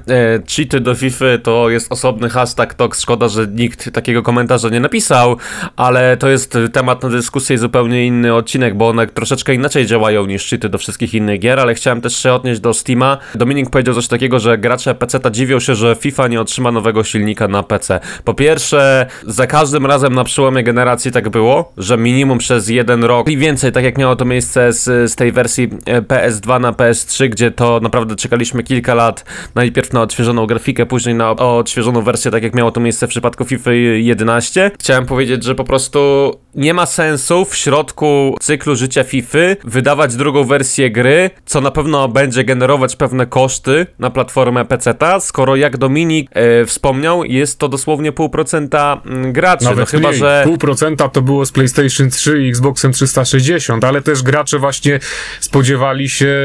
cheaty 0.55 0.79
do 0.79 0.95
FIFA 0.95 1.25
to 1.43 1.69
jest 1.69 1.91
osobny 1.91 2.29
hashtag 2.29 2.73
to 2.73 2.89
Szkoda, 2.93 3.27
że 3.27 3.47
nikt 3.47 3.91
takiego 3.91 4.23
komentarza 4.23 4.69
nie 4.69 4.79
napisał, 4.79 5.37
ale 5.75 6.17
to 6.17 6.29
jest 6.29 6.57
temat 6.73 7.03
na 7.03 7.09
dyskusję 7.09 7.55
i 7.55 7.59
zupełnie 7.59 8.05
inny 8.05 8.33
odcinek, 8.33 8.77
bo 8.77 8.89
one 8.89 9.07
troszeczkę 9.07 9.53
inaczej 9.53 9.85
działają 9.85 10.25
niż 10.25 10.49
cheaty 10.49 10.69
do 10.69 10.77
wszystkich 10.77 11.13
innych 11.13 11.39
gier, 11.39 11.59
ale 11.59 11.73
chciałem 11.75 12.01
też 12.01 12.17
się 12.17 12.33
odnieść 12.33 12.61
do 12.61 12.73
Steama. 12.73 13.17
Dominik 13.35 13.69
powiedział 13.69 13.95
coś 13.95 14.07
takiego, 14.07 14.39
że 14.39 14.57
gracze 14.57 14.95
PC-ta 14.95 15.31
dziwią 15.31 15.59
się, 15.59 15.75
że 15.75 15.95
FIFA 15.95 16.27
nie 16.27 16.41
otrzyma 16.41 16.71
nowego 16.71 17.03
silnika 17.03 17.47
na 17.47 17.63
PC. 17.63 17.99
Po 18.23 18.33
pierwsze, 18.33 19.05
za 19.27 19.47
każdym 19.47 19.85
razem 19.85 20.13
na 20.13 20.23
przełomie 20.23 20.63
generacji 20.63 21.11
tak 21.11 21.29
było, 21.29 21.73
że 21.77 21.97
minimum 21.97 22.37
przez 22.37 22.69
jeden 22.69 23.03
rok 23.03 23.29
i 23.29 23.37
więcej, 23.37 23.71
tak 23.71 23.83
jak 23.83 23.97
miało 23.97 24.15
to 24.15 24.25
miejsce 24.25 24.73
z, 24.73 25.11
z 25.11 25.15
tej 25.15 25.31
wersji 25.31 25.69
e, 25.85 26.01
PS2 26.01 26.61
na 26.61 26.71
PS3, 26.71 27.29
gdzie 27.29 27.51
to 27.51 27.79
naprawdę 27.79 28.15
czekaliśmy 28.15 28.63
kilka 28.63 28.93
lat 28.93 29.22
najpierw 29.55 29.93
na 29.93 30.01
odświeżoną 30.01 30.45
grafikę, 30.45 30.85
później 30.85 31.15
na 31.15 31.31
odświeżoną 31.31 32.01
wersję, 32.01 32.31
tak 32.31 32.43
jak 32.43 32.55
miało 32.55 32.71
to 32.71 32.79
miejsce 32.79 33.07
w 33.07 33.09
przypadku 33.09 33.45
FIFA 33.45 33.71
11. 33.71 34.71
Chciałem 34.79 35.05
powiedzieć, 35.05 35.43
że 35.43 35.55
po 35.55 35.63
prostu 35.63 36.31
nie 36.55 36.73
ma 36.73 36.85
sensu 36.85 37.45
w 37.45 37.55
środku 37.55 38.35
cyklu 38.41 38.75
życia 38.75 39.03
FIFA 39.03 39.37
wydawać 39.63 40.15
drugą 40.15 40.43
wersję 40.43 40.91
gry, 40.91 41.29
co 41.45 41.61
na 41.61 41.71
pewno 41.71 42.07
będzie 42.07 42.43
generować 42.43 42.95
pewne 42.95 43.25
koszty 43.25 43.85
na 43.99 44.09
platformę 44.09 44.65
PC, 44.65 44.95
skoro 45.19 45.55
jak 45.55 45.77
Dominik 45.77 46.29
e, 46.33 46.65
wspomniał, 46.65 47.23
jest 47.23 47.59
to 47.59 47.69
dosłownie 47.69 48.11
pół 48.11 48.29
procenta 48.29 49.01
mm, 49.05 49.33
graczy. 49.33 49.65
Nawet 49.65 49.79
no 49.79 49.85
chyba, 49.85 50.07
mniej. 50.07 50.19
że. 50.19 50.41
Pół 50.45 50.57
procenta 50.57 51.09
to 51.09 51.21
było 51.21 51.45
z 51.45 51.51
PlayStation 51.51 52.09
3 52.09 52.43
i 52.43 52.49
Xboxem 52.49 52.91
360, 52.91 53.83
ale 53.83 54.01
też 54.01 54.23
gracze 54.23 54.59
właśnie 54.59 54.99
spodziewali 55.39 56.09
się 56.09 56.35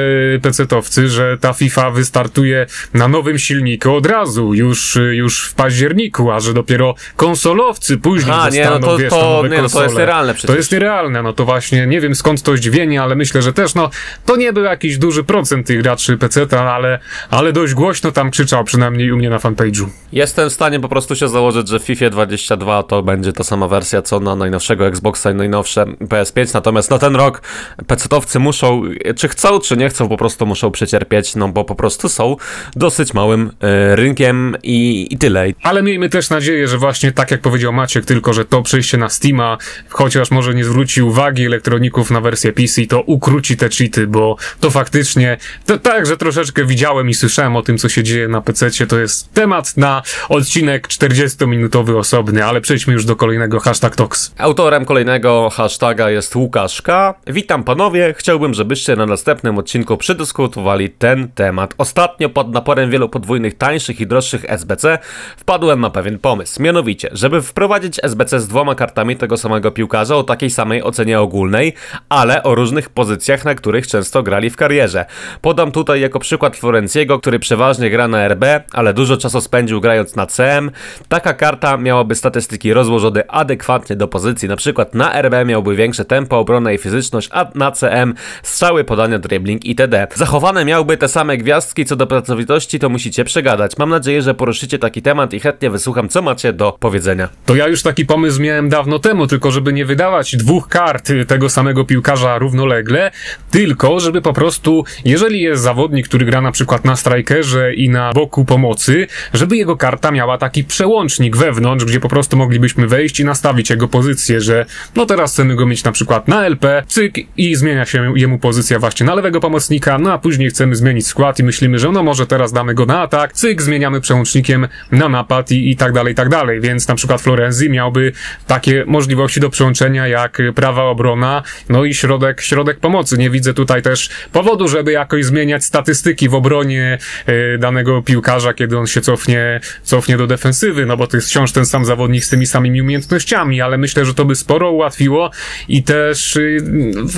PC-towcy, 0.43 1.07
że 1.07 1.39
ta 1.39 1.53
FIFA 1.53 1.91
wystartuje 1.91 2.67
na 2.95 3.09
nowym 3.09 3.39
silniku 3.39 3.95
od 3.95 4.07
razu, 4.07 4.55
już, 4.55 4.99
już 5.13 5.49
w 5.49 5.55
październiku, 5.55 6.31
a 6.31 6.41
że 6.41 6.55
dopiero 6.55 6.95
konsolowcy 7.17 7.99
później 7.99 8.35
a, 8.35 8.45
dostaną, 8.45 8.75
nie, 8.75 8.81
no 8.81 8.87
to, 8.87 8.99
wiesz, 8.99 9.11
to, 9.11 9.43
nowe 9.43 9.49
nie, 9.49 9.63
no 9.63 9.69
to 9.69 9.83
jest 9.83 9.97
nierealne 9.97 10.35
przecież. 10.35 10.51
To 10.51 10.57
jest 10.57 10.73
nierealne, 10.73 11.23
no 11.23 11.33
to 11.33 11.45
właśnie, 11.45 11.87
nie 11.87 12.01
wiem 12.01 12.15
skąd 12.15 12.43
to 12.43 12.57
zdziwienie, 12.57 13.03
ale 13.03 13.15
myślę, 13.15 13.43
że 13.43 13.53
też, 13.53 13.75
no, 13.75 13.91
to 14.27 14.37
nie 14.37 14.53
był 14.53 14.65
jakiś 14.65 14.99
duży 14.99 15.25
procent 15.25 15.67
tych 15.67 15.83
graczy 15.83 16.17
PC-ta, 16.17 16.73
ale, 16.73 16.99
ale 17.31 17.53
dość 17.53 17.75
głośno 17.75 18.13
tam 18.13 18.31
krzyczał, 18.31 18.65
przynajmniej 18.65 19.13
u 19.13 19.17
mnie 19.17 19.31
na 19.31 19.39
fanpage'u. 19.39 19.87
Jestem 20.13 20.51
w 20.51 20.53
stanie 20.53 20.81
po 20.81 20.89
prostu 20.89 21.17
się 21.17 21.29
założyć, 21.29 21.69
że 21.69 21.81
w 21.81 21.83
FIFA 21.83 22.11
22 22.11 22.83
to 22.83 23.03
będzie 23.03 23.33
ta 23.33 23.45
sama 23.45 23.69
wersja, 23.69 24.03
co 24.03 24.21
na 24.21 24.37
najnowszego 24.37 24.87
Xboxa 24.87 25.31
i 25.31 25.35
najnowsze 25.35 25.85
PS5, 25.85 26.55
natomiast 26.55 26.91
na 26.91 26.99
ten 26.99 27.17
rok 27.17 27.43
PC-towcy 27.87 28.41
muszą, 28.41 28.83
czy 29.17 29.29
chcą, 29.29 29.61
czy 29.61 29.77
nie 29.77 29.89
chcą, 29.89 30.09
po 30.09 30.17
prostu 30.17 30.47
muszą 30.47 30.71
przecierpieć, 30.71 31.37
no 31.37 31.49
bo 31.49 31.65
po 31.65 31.75
prostu 31.75 32.09
są 32.09 32.37
dosyć 32.77 33.15
małym 33.15 33.51
e, 33.61 33.97
rynkiem 33.97 34.57
i, 34.63 35.09
i 35.11 35.19
tyle. 35.19 35.47
Ale 35.63 35.83
miejmy 35.83 36.09
też 36.09 36.31
nadzieję, 36.31 36.69
że 36.69 36.79
właśnie 36.79 37.13
tak 37.13 37.31
jak 37.31 37.41
powiedział 37.41 37.73
Maciek, 37.73 38.05
tylko 38.05 38.33
że 38.33 38.45
to 38.45 38.63
przejście 38.63 38.99
na 38.99 39.09
Steama, 39.09 39.59
chociaż 39.89 40.31
może 40.31 40.55
nie 40.55 40.65
zwróci 40.65 41.03
uwagi 41.03 41.47
elektroników 41.47 42.11
na 42.11 42.21
wersję 42.21 42.53
PC, 42.53 42.87
to 42.87 43.01
ukróci 43.03 43.57
te 43.57 43.69
cheaty, 43.69 44.07
bo 44.07 44.37
to 44.61 44.71
faktycznie, 44.71 45.37
to, 45.67 45.79
tak, 45.79 46.07
że 46.07 46.17
troszeczkę 46.17 46.65
widziałem 46.65 47.11
i 47.11 47.15
słyszałem 47.15 47.57
o 47.57 47.63
tym, 47.63 47.79
co 47.79 47.89
się 47.89 48.03
dzieje 48.03 48.29
na 48.29 48.41
PC, 48.41 48.87
to 48.87 48.99
jest 48.99 49.33
temat 49.33 49.77
na 49.77 50.03
odcinek 50.29 50.89
40-minutowy 50.89 51.97
osobny, 51.97 52.45
ale 52.45 52.61
przejdźmy 52.61 52.93
już 52.93 53.05
do 53.05 53.17
kolejnego 53.17 53.61
hashtag 53.61 53.97
Tox. 53.97 54.35
Autorem 54.39 54.85
kolejnego 54.85 55.51
hashtaga 55.51 56.11
jest 56.11 56.37
Łukaszka. 56.37 57.15
Witam 57.27 57.65
panowie, 57.65 58.15
chciałbym, 58.19 58.55
żebyście 58.55 58.97
na 58.97 59.07
następnym 59.07 59.59
odcinku 59.59 59.97
przedyskutowali 59.97 60.91
ten 60.91 61.29
temat. 61.29 61.75
Ostatnio 61.79 62.29
pod 62.39 62.53
naporem 62.53 62.91
wielu 62.91 63.09
podwójnych 63.09 63.57
tańszych 63.57 64.01
i 64.01 64.07
droższych 64.07 64.45
SBC 64.49 64.99
wpadłem 65.37 65.81
na 65.81 65.91
pewien 65.91 66.19
pomysł. 66.19 66.63
Mianowicie, 66.63 67.09
żeby 67.13 67.43
wprowadzić 67.43 68.01
SBC 68.03 68.41
z 68.41 68.49
dwoma 68.49 68.75
kartami 68.75 69.17
tego 69.17 69.37
samego 69.37 69.71
piłkarza 69.71 70.17
o 70.17 70.23
takiej 70.23 70.51
samej 70.51 70.83
ocenie 70.83 71.21
ogólnej, 71.21 71.75
ale 72.09 72.43
o 72.43 72.55
różnych 72.55 72.91
pozycjach, 72.91 73.45
na 73.45 73.55
których 73.55 73.87
często 73.87 74.23
grali 74.23 74.51
w 74.51 74.57
karierze. 74.57 75.05
Podam 75.41 75.73
tutaj 75.73 76.01
jako 76.01 76.19
przykład 76.19 76.57
Florenciego, 76.57 77.19
który 77.19 77.39
przeważnie 77.39 77.91
gra 77.91 78.09
na 78.09 78.29
RB, 78.29 78.45
ale 78.73 78.95
dużo 78.95 79.17
czasu 79.17 79.41
spędził 79.41 79.81
grając 79.81 80.17
na 80.17 80.27
CM. 80.27 80.71
Taka 81.09 81.35
karta 81.35 81.77
miałaby 81.77 82.15
statystyki 82.15 82.73
rozłożone 82.73 83.31
adekwatnie 83.31 83.97
do 83.97 84.09
pozycji, 84.09 84.49
na 84.49 84.57
przykład 84.57 84.95
na 84.95 85.23
RB 85.23 85.35
miałby 85.47 85.77
większe 85.77 86.05
tempo, 86.05 86.39
obronę 86.39 86.75
i 86.75 86.79
fizyczność, 86.79 87.29
a 87.33 87.47
na 87.55 87.71
CM 87.71 88.15
strzały, 88.43 88.85
podania, 88.85 89.19
dribbling 89.19 89.65
itd. 89.65 90.07
Zachowane 90.15 90.65
miałby 90.65 90.97
te 90.97 91.09
same 91.09 91.37
gwiazdki 91.37 91.85
co 91.85 91.97
do 91.97 92.07
pracowitości, 92.29 92.79
to 92.79 92.89
musicie 92.89 93.25
przegadać. 93.25 93.79
Mam 93.79 93.91
nadzieję, 93.91 94.23
że 94.23 94.35
poruszycie 94.35 94.79
taki 94.79 95.03
temat 95.03 95.33
i 95.33 95.41
chętnie 95.41 95.71
wysłucham, 95.71 96.09
co 96.09 96.23
macie 96.23 96.53
do 96.53 96.77
powiedzenia. 96.81 97.29
To 97.47 97.55
ja 97.55 97.69
już 97.69 97.83
taki 97.83 98.07
pomysł 98.07 98.41
miałem 98.41 98.69
dawno 98.69 98.99
temu, 98.99 99.27
tylko 99.27 99.51
żeby 99.51 99.73
nie 99.73 99.85
wydawać 99.85 100.37
dwóch 100.37 100.69
kart 100.69 101.13
tego 101.29 101.49
samego 101.49 101.85
piłkarza 101.85 102.39
równolegle, 102.39 103.11
tylko 103.51 104.01
żeby 104.01 104.23
po 104.23 104.33
prostu, 104.33 104.85
jeżeli 105.05 105.41
jest 105.41 105.63
zawodnik, 105.63 106.09
który 106.09 106.27
gra 106.27 106.41
na 106.41 106.53
przykład 106.53 106.85
na 106.85 106.97
strajkerze 106.97 107.75
i 107.75 107.89
na 107.89 108.13
boku 108.13 108.45
pomocy, 108.45 109.07
żeby 109.35 109.57
jego 109.57 109.77
karta 109.77 110.11
miała 110.11 110.39
taki 110.39 110.65
przełącznik 110.65 111.37
wewnątrz, 111.37 111.85
gdzie 111.85 112.01
po 112.01 112.09
prostu 112.09 112.37
moglibyśmy 112.37 112.87
wejść 112.87 113.21
i 113.21 113.25
nastawić 113.25 113.71
jego 113.71 113.89
pozycję, 113.89 114.41
że 114.41 114.67
no 114.97 115.07
teraz 115.07 115.33
chcemy 115.33 115.57
go 115.57 115.67
mieć 115.67 115.85
na 115.85 115.93
przykład 115.93 116.29
na 116.29 116.47
LP, 116.47 116.83
cyk 116.87 117.15
i 117.37 117.57
zmienia 117.57 117.87
się 117.87 118.13
jemu 118.17 118.39
pozycja 118.39 118.79
właśnie 118.79 119.07
na 119.07 119.15
lewego 119.15 119.41
pomocnika, 119.41 119.99
no 119.99 120.13
a 120.13 120.19
później 120.19 120.51
chcemy 120.51 120.77
zmienić 120.77 121.07
skład 121.07 121.39
i 121.39 121.43
myślimy, 121.43 121.79
że 121.79 121.93
no 121.93 122.03
może 122.03 122.18
teraz 122.27 122.53
damy 122.53 122.75
go 122.75 122.87
na 122.87 123.01
atak, 123.01 123.33
cyk, 123.33 123.63
zmieniamy 123.63 124.01
przełącznikiem 124.01 124.69
na 124.93 125.09
napad 125.09 125.51
i, 125.51 125.71
i 125.71 125.77
tak 125.77 125.93
dalej, 125.93 126.13
i 126.13 126.17
tak 126.17 126.29
dalej, 126.29 126.61
więc 126.61 126.89
na 126.89 126.95
przykład 126.95 127.23
Florenzi 127.23 127.71
miałby 127.71 128.13
takie 128.47 128.85
możliwości 128.87 129.41
do 129.41 129.51
przełączenia 129.51 130.09
jak 130.09 130.39
prawa 130.55 130.83
obrona, 130.83 131.43
no 131.69 131.85
i 131.85 131.95
środek, 131.95 132.41
środek 132.41 132.81
pomocy. 132.81 133.19
Nie 133.19 133.31
widzę 133.31 133.55
tutaj 133.55 133.83
też 133.83 134.11
powodu, 134.33 134.69
żeby 134.69 134.93
jakoś 134.93 135.25
zmieniać 135.25 135.65
statystyki 135.65 136.29
w 136.29 136.35
obronie 136.35 136.99
y, 137.29 137.59
danego 137.59 138.03
piłkarza, 138.03 138.55
kiedy 138.55 138.79
on 138.79 138.87
się 138.87 139.01
cofnie, 139.01 139.61
cofnie 139.83 140.17
do 140.17 140.27
defensywy, 140.27 140.87
no 140.87 140.97
bo 140.97 141.07
to 141.07 141.17
jest 141.17 141.29
wciąż 141.29 141.53
ten 141.53 141.67
sam 141.67 141.85
zawodnik 141.85 142.25
z 142.25 142.29
tymi 142.29 142.47
samymi 142.47 142.83
umiejętnościami, 142.83 143.61
ale 143.61 143.79
myślę, 143.79 144.05
że 144.05 144.15
to 144.15 144.25
by 144.25 144.35
sporo 144.35 144.71
ułatwiło 144.71 145.31
i 145.69 145.83
też 145.83 146.37
y, 146.37 146.63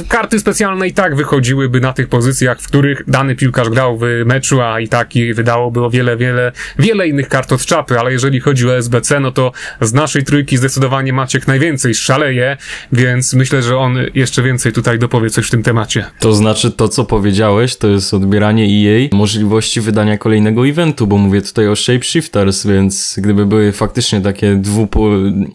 karty 0.08 0.40
specjalne 0.40 0.88
i 0.88 0.92
tak 0.92 1.16
wychodziłyby 1.16 1.80
na 1.80 1.92
tych 1.92 2.08
pozycjach, 2.08 2.60
w 2.60 2.68
których 2.68 3.02
dany 3.06 3.36
piłkarz 3.36 3.68
grał 3.68 3.98
w 3.98 4.04
meczu, 4.26 4.60
a 4.62 4.80
i 4.80 4.88
tak 4.90 5.16
i 5.16 5.34
wydałoby 5.34 5.84
o 5.84 5.90
wiele, 5.90 6.16
wiele, 6.16 6.52
wiele 6.78 7.08
innych 7.08 7.28
kart 7.28 7.52
od 7.52 7.66
czapy, 7.66 7.98
ale 7.98 8.12
jeżeli 8.12 8.40
chodzi 8.40 8.68
o 8.68 8.76
SBC, 8.76 9.20
no 9.20 9.32
to 9.32 9.52
z 9.80 9.92
naszej 9.92 10.24
trójki 10.24 10.56
zdecydowanie 10.56 11.12
Maciek 11.12 11.46
najwięcej 11.46 11.94
szaleje, 11.94 12.56
więc 12.92 13.34
myślę, 13.34 13.62
że 13.62 13.78
on 13.78 13.98
jeszcze 14.14 14.42
więcej 14.42 14.72
tutaj 14.72 14.98
dopowie 14.98 15.30
coś 15.30 15.46
w 15.46 15.50
tym 15.50 15.62
temacie. 15.62 16.04
To 16.18 16.32
znaczy 16.32 16.70
to, 16.70 16.88
co 16.88 17.04
powiedziałeś, 17.04 17.76
to 17.76 17.88
jest 17.88 18.14
odbieranie 18.14 18.64
EA 18.64 19.08
możliwości 19.16 19.80
wydania 19.80 20.18
kolejnego 20.18 20.66
eventu, 20.66 21.06
bo 21.06 21.18
mówię 21.18 21.42
tutaj 21.42 21.68
o 21.68 21.76
Shapeshifters, 21.76 22.66
więc 22.66 23.14
gdyby 23.18 23.46
były 23.46 23.72
faktycznie 23.72 24.20
takie 24.20 24.62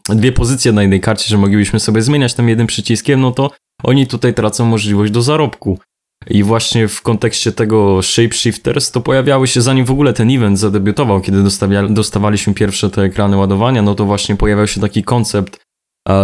dwie 0.09 0.31
pozycje 0.31 0.71
na 0.71 0.81
jednej 0.81 1.01
karcie, 1.01 1.29
że 1.29 1.37
moglibyśmy 1.37 1.79
sobie 1.79 2.01
zmieniać 2.01 2.33
tam 2.33 2.49
jednym 2.49 2.67
przyciskiem, 2.67 3.21
no 3.21 3.31
to 3.31 3.51
oni 3.83 4.07
tutaj 4.07 4.33
tracą 4.33 4.65
możliwość 4.65 5.11
do 5.11 5.21
zarobku. 5.21 5.79
I 6.29 6.43
właśnie 6.43 6.87
w 6.87 7.01
kontekście 7.01 7.51
tego 7.51 8.01
Shapeshifters 8.01 8.91
to 8.91 9.01
pojawiały 9.01 9.47
się, 9.47 9.61
zanim 9.61 9.85
w 9.85 9.91
ogóle 9.91 10.13
ten 10.13 10.29
event 10.29 10.59
zadebiutował, 10.59 11.21
kiedy 11.21 11.43
dostawaliśmy 11.89 12.53
pierwsze 12.53 12.89
te 12.89 13.01
ekrany 13.01 13.37
ładowania, 13.37 13.81
no 13.81 13.95
to 13.95 14.05
właśnie 14.05 14.35
pojawiał 14.35 14.67
się 14.67 14.81
taki 14.81 15.03
koncept 15.03 15.64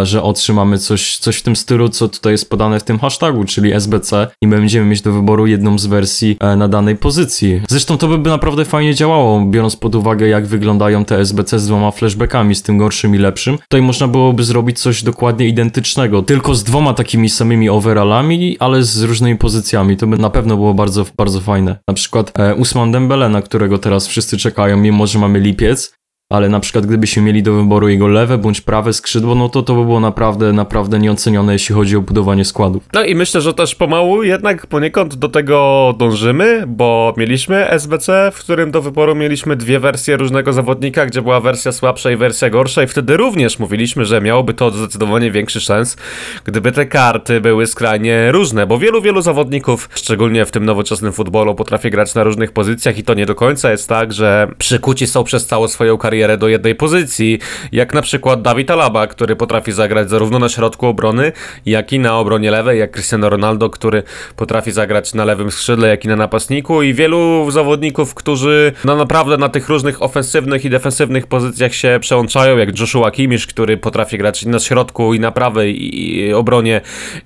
że 0.03 0.23
otrzymamy 0.23 0.77
coś, 0.77 1.17
coś 1.17 1.37
w 1.37 1.43
tym 1.43 1.55
stylu, 1.55 1.89
co 1.89 2.07
tutaj 2.07 2.31
jest 2.31 2.49
podane 2.49 2.79
w 2.79 2.83
tym 2.83 2.99
hashtagu, 2.99 3.43
czyli 3.43 3.73
SBC 3.73 4.27
i 4.41 4.47
będziemy 4.47 4.85
mieć 4.85 5.01
do 5.01 5.11
wyboru 5.11 5.47
jedną 5.47 5.79
z 5.79 5.85
wersji 5.85 6.37
e, 6.39 6.55
na 6.55 6.67
danej 6.67 6.95
pozycji. 6.95 7.61
Zresztą 7.69 7.97
to 7.97 8.07
by 8.07 8.29
naprawdę 8.29 8.65
fajnie 8.65 8.95
działało, 8.95 9.45
biorąc 9.45 9.75
pod 9.75 9.95
uwagę 9.95 10.27
jak 10.27 10.47
wyglądają 10.47 11.05
te 11.05 11.19
SBC 11.19 11.59
z 11.59 11.67
dwoma 11.67 11.91
flashbackami, 11.91 12.55
z 12.55 12.63
tym 12.63 12.77
gorszym 12.77 13.15
i 13.15 13.17
lepszym. 13.17 13.57
Tutaj 13.57 13.81
można 13.81 14.07
byłoby 14.07 14.43
zrobić 14.43 14.79
coś 14.79 15.03
dokładnie 15.03 15.47
identycznego, 15.47 16.21
tylko 16.21 16.55
z 16.55 16.63
dwoma 16.63 16.93
takimi 16.93 17.29
samymi 17.29 17.69
overallami, 17.69 18.57
ale 18.59 18.83
z 18.83 19.01
różnymi 19.03 19.37
pozycjami. 19.37 19.97
To 19.97 20.07
by 20.07 20.17
na 20.17 20.29
pewno 20.29 20.55
było 20.55 20.73
bardzo, 20.73 21.05
bardzo 21.17 21.39
fajne. 21.39 21.77
Na 21.87 21.93
przykład 21.93 22.39
e, 22.39 22.55
Usman 22.55 22.91
Dembele, 22.91 23.29
na 23.29 23.41
którego 23.41 23.77
teraz 23.77 24.07
wszyscy 24.07 24.37
czekają, 24.37 24.77
mimo 24.77 25.07
że 25.07 25.19
mamy 25.19 25.39
lipiec, 25.39 25.93
ale 26.31 26.49
na 26.49 26.59
przykład 26.59 26.85
gdybyśmy 26.85 27.23
mieli 27.23 27.43
do 27.43 27.53
wyboru 27.53 27.89
jego 27.89 28.07
lewe 28.07 28.37
bądź 28.37 28.61
prawe 28.61 28.93
skrzydło, 28.93 29.35
no 29.35 29.49
to 29.49 29.61
to 29.61 29.75
by 29.75 29.85
było 29.85 29.99
naprawdę, 29.99 30.53
naprawdę 30.53 30.99
nieocenione, 30.99 31.53
jeśli 31.53 31.75
chodzi 31.75 31.97
o 31.97 32.01
budowanie 32.01 32.45
składów. 32.45 32.83
No 32.93 33.03
i 33.03 33.15
myślę, 33.15 33.41
że 33.41 33.53
też 33.53 33.75
pomału 33.75 34.23
jednak 34.23 34.67
poniekąd 34.67 35.15
do 35.15 35.29
tego 35.29 35.93
dążymy, 35.97 36.63
bo 36.67 37.13
mieliśmy 37.17 37.69
SBC, 37.69 38.31
w 38.33 38.39
którym 38.39 38.71
do 38.71 38.81
wyboru 38.81 39.15
mieliśmy 39.15 39.55
dwie 39.55 39.79
wersje 39.79 40.17
różnego 40.17 40.53
zawodnika, 40.53 41.05
gdzie 41.05 41.21
była 41.21 41.39
wersja 41.39 41.71
słabsza 41.71 42.11
i 42.11 42.15
wersja 42.15 42.49
gorsza 42.49 42.83
i 42.83 42.87
wtedy 42.87 43.17
również 43.17 43.59
mówiliśmy, 43.59 44.05
że 44.05 44.21
miałoby 44.21 44.53
to 44.53 44.71
zdecydowanie 44.71 45.31
większy 45.31 45.61
szans, 45.61 45.97
gdyby 46.43 46.71
te 46.71 46.85
karty 46.85 47.41
były 47.41 47.67
skrajnie 47.67 48.31
różne, 48.31 48.67
bo 48.67 48.79
wielu, 48.79 49.01
wielu 49.01 49.21
zawodników, 49.21 49.89
szczególnie 49.93 50.45
w 50.45 50.51
tym 50.51 50.65
nowoczesnym 50.65 51.13
futbolu, 51.13 51.55
potrafi 51.55 51.89
grać 51.89 52.15
na 52.15 52.23
różnych 52.23 52.51
pozycjach 52.51 52.97
i 52.97 53.03
to 53.03 53.13
nie 53.13 53.25
do 53.25 53.35
końca 53.35 53.71
jest 53.71 53.89
tak, 53.89 54.13
że 54.13 54.47
przykuci 54.57 55.07
są 55.07 55.23
przez 55.23 55.45
całą 55.45 55.67
swoją 55.67 55.97
karierę 55.97 56.20
karierę 56.21 56.37
do 56.37 56.47
jednej 56.47 56.75
pozycji, 56.75 57.39
jak 57.71 57.93
na 57.93 58.01
przykład 58.01 58.41
Dawid 58.41 58.71
Alaba, 58.71 59.07
który 59.07 59.35
potrafi 59.35 59.71
zagrać 59.71 60.09
zarówno 60.09 60.39
na 60.39 60.49
środku 60.49 60.87
obrony, 60.87 61.31
jak 61.65 61.93
i 61.93 61.99
na 61.99 62.17
obronie 62.17 62.51
lewej, 62.51 62.79
jak 62.79 62.91
Cristiano 62.91 63.29
Ronaldo, 63.29 63.69
który 63.69 64.03
potrafi 64.35 64.71
zagrać 64.71 65.13
na 65.13 65.25
lewym 65.25 65.51
skrzydle, 65.51 65.87
jak 65.87 66.05
i 66.05 66.07
na 66.07 66.15
napastniku 66.15 66.83
i 66.83 66.93
wielu 66.93 67.51
zawodników, 67.51 68.13
którzy 68.13 68.71
no 68.85 68.95
naprawdę 68.95 69.37
na 69.37 69.49
tych 69.49 69.69
różnych 69.69 70.01
ofensywnych 70.01 70.65
i 70.65 70.69
defensywnych 70.69 71.27
pozycjach 71.27 71.73
się 71.73 71.97
przełączają, 72.01 72.57
jak 72.57 72.79
Joshua 72.79 73.11
Kimmich, 73.11 73.47
który 73.47 73.77
potrafi 73.77 74.17
grać 74.17 74.45
na 74.45 74.59
środku, 74.59 75.13
i 75.13 75.19
na 75.19 75.31
prawej 75.31 75.99
i 75.99 76.33
obronie, 76.33 76.81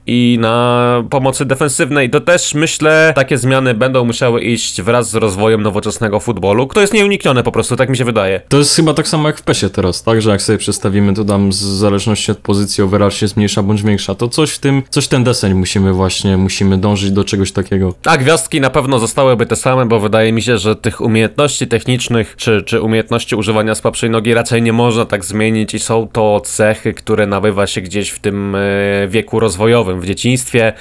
i 0.08 0.38
na 0.40 1.04
pomocy 1.10 1.46
defensywnej. 1.46 2.10
To 2.10 2.20
też 2.20 2.54
myślę, 2.54 3.14
takie 3.16 3.38
zmiany 3.38 3.74
będą 3.74 4.06
musiały 4.06 4.42
iść 4.42 4.82
wraz 4.82 5.10
z 5.10 5.16
rozwojem 5.16 5.62
nowoczesnego 5.62 6.20
futbolu, 6.20 6.66
to 6.66 6.82
jest 6.82 6.94
nieuniknione 6.94 7.44
po 7.44 7.52
prostu, 7.52 7.76
tak 7.76 7.90
mi 7.90 7.98
się 7.98 8.06
wydaje. 8.06 8.42
To 8.50 8.58
jest 8.58 8.72
chyba 8.86 8.94
tak 8.94 9.08
samo 9.08 9.28
jak 9.28 9.38
w 9.38 9.42
PESie 9.42 9.70
teraz, 9.70 10.04
tak? 10.04 10.22
Że 10.22 10.32
jak 10.32 10.42
sobie 10.42 10.58
przedstawimy, 10.58 11.14
to 11.14 11.26
tam 11.26 11.50
w 11.50 11.54
zależności 11.54 12.32
od 12.32 12.38
pozycji 12.38 12.84
overall 12.84 13.12
się 13.12 13.28
zmniejsza 13.28 13.64
bądź 13.64 13.84
większa. 13.84 14.16
To 14.16 14.28
coś 14.28 14.52
w 14.52 14.60
tym, 14.60 14.84
coś 14.90 15.08
ten 15.08 15.24
deseń 15.24 15.54
musimy 15.54 15.94
właśnie, 15.94 16.38
musimy 16.38 16.78
dążyć 16.78 17.12
do 17.12 17.24
czegoś 17.24 17.52
takiego. 17.52 17.94
A 18.06 18.18
gwiazdki 18.18 18.62
na 18.62 18.70
pewno 18.70 19.00
zostałyby 19.00 19.46
te 19.46 19.56
same, 19.56 19.86
bo 19.86 20.00
wydaje 20.00 20.32
mi 20.32 20.42
się, 20.42 20.58
że 20.58 20.76
tych 20.76 21.02
umiejętności 21.02 21.68
technicznych, 21.68 22.36
czy, 22.38 22.64
czy 22.66 22.82
umiejętności 22.82 23.36
używania 23.36 23.76
słabszej 23.76 24.10
nogi 24.10 24.34
raczej 24.34 24.62
nie 24.62 24.74
można 24.74 25.06
tak 25.06 25.26
zmienić 25.26 25.74
i 25.74 25.80
są 25.80 26.08
to 26.08 26.42
cechy, 26.46 26.94
które 26.94 27.28
nabywa 27.28 27.68
się 27.68 27.82
gdzieś 27.82 28.10
w 28.10 28.20
tym 28.20 28.56
e, 28.56 28.60
wieku 29.08 29.40
rozwojowym, 29.40 30.02
w 30.02 30.06
dzieciństwie, 30.06 30.74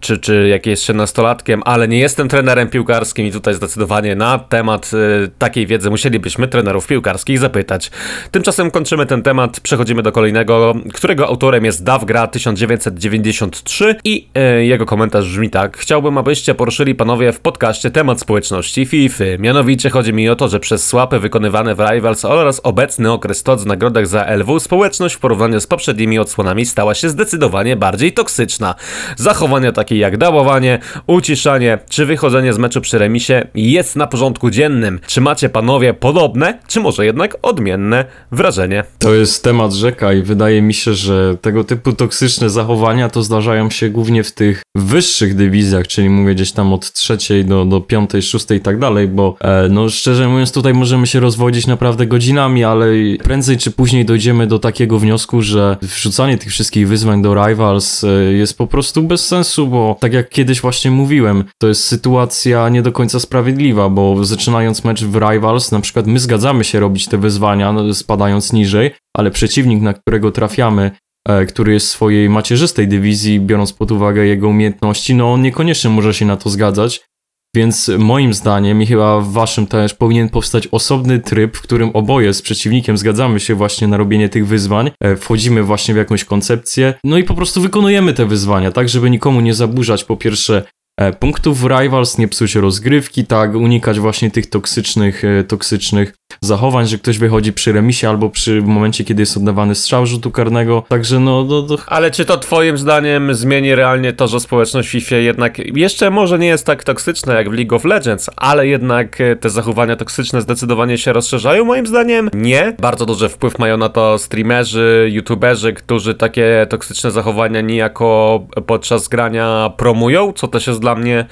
czy, 0.00 0.18
czy 0.18 0.48
jak 0.48 0.66
jest 0.66 0.82
się 0.82 0.92
nastolatkiem, 0.92 1.62
ale 1.64 1.88
nie 1.88 1.98
jestem 1.98 2.28
trenerem 2.28 2.68
piłkarskim 2.68 3.26
i 3.26 3.32
tutaj 3.32 3.54
zdecydowanie 3.54 4.16
na 4.16 4.38
temat 4.38 4.90
e, 4.94 5.28
takiej 5.38 5.66
wiedzy 5.66 5.90
musielibyśmy 5.90 6.48
trenerów 6.48 6.86
piłkarskich 6.86 7.38
zapytać. 7.48 7.90
Tymczasem 8.30 8.70
kończymy 8.70 9.06
ten 9.06 9.22
temat, 9.22 9.60
przechodzimy 9.60 10.02
do 10.02 10.12
kolejnego, 10.12 10.74
którego 10.94 11.26
autorem 11.26 11.64
jest 11.64 11.84
Davgra 11.84 12.26
1993 12.26 13.96
i 14.04 14.28
e, 14.34 14.64
jego 14.64 14.86
komentarz 14.86 15.24
brzmi 15.28 15.50
tak. 15.50 15.78
Chciałbym, 15.78 16.18
abyście 16.18 16.54
poruszyli 16.54 16.94
panowie 16.94 17.32
w 17.32 17.40
podcaście 17.40 17.90
temat 17.90 18.20
społeczności 18.20 18.86
FIFA. 18.86 19.24
Mianowicie 19.38 19.90
chodzi 19.90 20.12
mi 20.12 20.28
o 20.28 20.36
to, 20.36 20.48
że 20.48 20.60
przez 20.60 20.86
słapy 20.86 21.18
wykonywane 21.18 21.74
w 21.74 21.80
Rivals 21.80 22.24
oraz 22.24 22.60
obecny 22.64 23.12
okres 23.12 23.42
TOC 23.42 23.62
w 23.62 23.66
nagrodach 23.66 24.06
za 24.06 24.24
LW 24.24 24.60
społeczność 24.60 25.14
w 25.14 25.18
porównaniu 25.18 25.60
z 25.60 25.66
poprzednimi 25.66 26.18
odsłonami 26.18 26.66
stała 26.66 26.94
się 26.94 27.08
zdecydowanie 27.08 27.76
bardziej 27.76 28.12
toksyczna. 28.12 28.74
Zachowania 29.16 29.72
takie 29.72 29.96
jak 29.96 30.16
dałowanie, 30.16 30.78
uciszanie 31.06 31.78
czy 31.90 32.06
wychodzenie 32.06 32.52
z 32.52 32.58
meczu 32.58 32.80
przy 32.80 32.98
remisie 32.98 33.46
jest 33.54 33.96
na 33.96 34.06
porządku 34.06 34.50
dziennym. 34.50 35.00
Czy 35.06 35.20
macie 35.20 35.48
panowie 35.48 35.94
podobne, 35.94 36.58
czy 36.68 36.80
może 36.80 37.06
jednak 37.06 37.37
odmienne 37.42 38.04
wrażenie. 38.32 38.84
To 38.98 39.14
jest 39.14 39.44
temat 39.44 39.72
rzeka 39.72 40.12
i 40.12 40.22
wydaje 40.22 40.62
mi 40.62 40.74
się, 40.74 40.94
że 40.94 41.36
tego 41.40 41.64
typu 41.64 41.92
toksyczne 41.92 42.50
zachowania 42.50 43.08
to 43.08 43.22
zdarzają 43.22 43.70
się 43.70 43.90
głównie 43.90 44.24
w 44.24 44.32
tych 44.32 44.62
wyższych 44.76 45.34
dywizjach, 45.34 45.86
czyli 45.86 46.10
mówię 46.10 46.34
gdzieś 46.34 46.52
tam 46.52 46.72
od 46.72 46.92
trzeciej 46.92 47.44
do, 47.44 47.64
do 47.64 47.80
piątej, 47.80 48.22
szóstej 48.22 48.58
i 48.58 48.60
tak 48.60 48.78
dalej, 48.78 49.08
bo 49.08 49.36
e, 49.40 49.68
no 49.70 49.88
szczerze 49.88 50.28
mówiąc 50.28 50.52
tutaj 50.52 50.74
możemy 50.74 51.06
się 51.06 51.20
rozwodzić 51.20 51.66
naprawdę 51.66 52.06
godzinami, 52.06 52.64
ale 52.64 52.86
prędzej 53.22 53.56
czy 53.56 53.70
później 53.70 54.04
dojdziemy 54.04 54.46
do 54.46 54.58
takiego 54.58 54.98
wniosku, 54.98 55.42
że 55.42 55.76
wrzucanie 55.82 56.38
tych 56.38 56.50
wszystkich 56.50 56.88
wyzwań 56.88 57.22
do 57.22 57.46
Rivals 57.46 58.04
e, 58.04 58.08
jest 58.32 58.58
po 58.58 58.66
prostu 58.66 59.02
bez 59.02 59.26
sensu, 59.26 59.66
bo 59.66 59.96
tak 60.00 60.12
jak 60.12 60.28
kiedyś 60.28 60.60
właśnie 60.60 60.90
mówiłem, 60.90 61.44
to 61.58 61.68
jest 61.68 61.84
sytuacja 61.84 62.68
nie 62.68 62.82
do 62.82 62.92
końca 62.92 63.20
sprawiedliwa, 63.20 63.88
bo 63.88 64.24
zaczynając 64.24 64.84
mecz 64.84 65.04
w 65.04 65.16
Rivals, 65.16 65.72
na 65.72 65.80
przykład 65.80 66.06
my 66.06 66.18
zgadzamy 66.18 66.64
się 66.64 66.80
robić 66.80 67.06
te 67.08 67.17
wyzwania, 67.18 67.72
no, 67.72 67.94
spadając 67.94 68.52
niżej, 68.52 68.90
ale 69.16 69.30
przeciwnik, 69.30 69.82
na 69.82 69.94
którego 69.94 70.32
trafiamy, 70.32 70.90
e, 71.28 71.46
który 71.46 71.72
jest 71.72 71.86
w 71.86 71.90
swojej 71.90 72.30
macierzystej 72.30 72.88
dywizji, 72.88 73.40
biorąc 73.40 73.72
pod 73.72 73.92
uwagę 73.92 74.26
jego 74.26 74.48
umiejętności, 74.48 75.14
no 75.14 75.32
on 75.32 75.42
niekoniecznie 75.42 75.90
może 75.90 76.14
się 76.14 76.26
na 76.26 76.36
to 76.36 76.50
zgadzać. 76.50 77.08
Więc 77.56 77.90
moim 77.98 78.34
zdaniem 78.34 78.82
i 78.82 78.86
chyba 78.86 79.20
waszym 79.20 79.66
też 79.66 79.94
powinien 79.94 80.28
powstać 80.28 80.68
osobny 80.70 81.18
tryb, 81.18 81.56
w 81.56 81.60
którym 81.60 81.90
oboje 81.94 82.34
z 82.34 82.42
przeciwnikiem 82.42 82.98
zgadzamy 82.98 83.40
się 83.40 83.54
właśnie 83.54 83.88
na 83.88 83.96
robienie 83.96 84.28
tych 84.28 84.46
wyzwań, 84.46 84.90
e, 85.00 85.16
wchodzimy 85.16 85.62
właśnie 85.62 85.94
w 85.94 85.96
jakąś 85.96 86.24
koncepcję, 86.24 86.94
no 87.04 87.18
i 87.18 87.24
po 87.24 87.34
prostu 87.34 87.60
wykonujemy 87.60 88.14
te 88.14 88.26
wyzwania, 88.26 88.72
tak 88.72 88.88
żeby 88.88 89.10
nikomu 89.10 89.40
nie 89.40 89.54
zaburzać 89.54 90.04
po 90.04 90.16
pierwsze 90.16 90.62
e, 91.00 91.12
punktów 91.12 91.60
w 91.60 91.64
Rivals, 91.66 92.18
nie 92.18 92.28
psuć 92.28 92.54
rozgrywki, 92.54 93.26
tak, 93.26 93.54
unikać 93.54 94.00
właśnie 94.00 94.30
tych 94.30 94.46
toksycznych, 94.46 95.22
toksycznych 95.48 96.14
zachowań, 96.40 96.86
że 96.86 96.98
ktoś 96.98 97.18
wychodzi 97.18 97.52
przy 97.52 97.72
remisie 97.72 98.08
albo 98.08 98.30
przy 98.30 98.62
momencie, 98.62 99.04
kiedy 99.04 99.22
jest 99.22 99.36
oddawany 99.36 99.74
strzał 99.74 100.06
rzutu 100.06 100.30
karnego, 100.30 100.82
także 100.88 101.20
no... 101.20 101.44
Do, 101.44 101.62
do... 101.62 101.78
Ale 101.86 102.10
czy 102.10 102.24
to 102.24 102.36
twoim 102.36 102.78
zdaniem 102.78 103.34
zmieni 103.34 103.74
realnie 103.74 104.12
to, 104.12 104.28
że 104.28 104.40
społeczność 104.40 104.88
FIFA 104.88 105.16
jednak 105.16 105.58
jeszcze 105.58 106.10
może 106.10 106.38
nie 106.38 106.46
jest 106.46 106.66
tak 106.66 106.84
toksyczna 106.84 107.34
jak 107.34 107.50
w 107.50 107.52
League 107.52 107.76
of 107.76 107.84
Legends, 107.84 108.30
ale 108.36 108.66
jednak 108.66 109.20
e, 109.20 109.36
te 109.36 109.50
zachowania 109.50 109.96
toksyczne 109.96 110.42
zdecydowanie 110.42 110.98
się 110.98 111.12
rozszerzają? 111.12 111.64
Moim 111.64 111.86
zdaniem 111.86 112.30
nie. 112.34 112.74
Bardzo 112.78 113.06
duży 113.06 113.28
wpływ 113.28 113.58
mają 113.58 113.76
na 113.76 113.88
to 113.88 114.18
streamerzy, 114.18 115.08
youtuberzy, 115.12 115.72
którzy 115.72 116.14
takie 116.14 116.66
toksyczne 116.70 117.10
zachowania 117.10 117.60
niejako 117.60 118.40
podczas 118.66 119.08
grania 119.08 119.72
promują, 119.76 120.32
co 120.32 120.48
też 120.48 120.66
jest 120.66 120.80
dla 120.80 120.94
mnie 120.94 121.26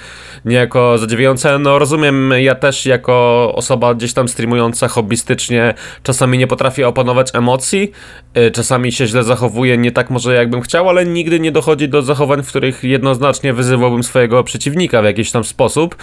niejako 0.44 0.98
zadziwiające. 0.98 1.58
No 1.58 1.78
rozumiem, 1.78 2.32
ja 2.38 2.54
też 2.54 2.86
jako 2.86 3.52
osoba 3.54 3.94
gdzieś 3.94 4.12
tam 4.12 4.28
streamująca 4.28 4.85
hobbystycznie 4.88 5.74
czasami 6.02 6.38
nie 6.38 6.46
potrafię 6.46 6.88
opanować 6.88 7.30
emocji, 7.34 7.92
y, 8.38 8.50
czasami 8.50 8.92
się 8.92 9.06
źle 9.06 9.24
zachowuję, 9.24 9.78
nie 9.78 9.92
tak 9.92 10.10
może 10.10 10.34
jakbym 10.34 10.60
chciał, 10.60 10.88
ale 10.88 11.06
nigdy 11.06 11.40
nie 11.40 11.52
dochodzi 11.52 11.88
do 11.88 12.02
zachowań, 12.02 12.42
w 12.42 12.48
których 12.48 12.84
jednoznacznie 12.84 13.52
wyzywałbym 13.52 14.02
swojego 14.02 14.44
przeciwnika 14.44 15.02
w 15.02 15.04
jakiś 15.04 15.30
tam 15.30 15.44
sposób 15.44 15.96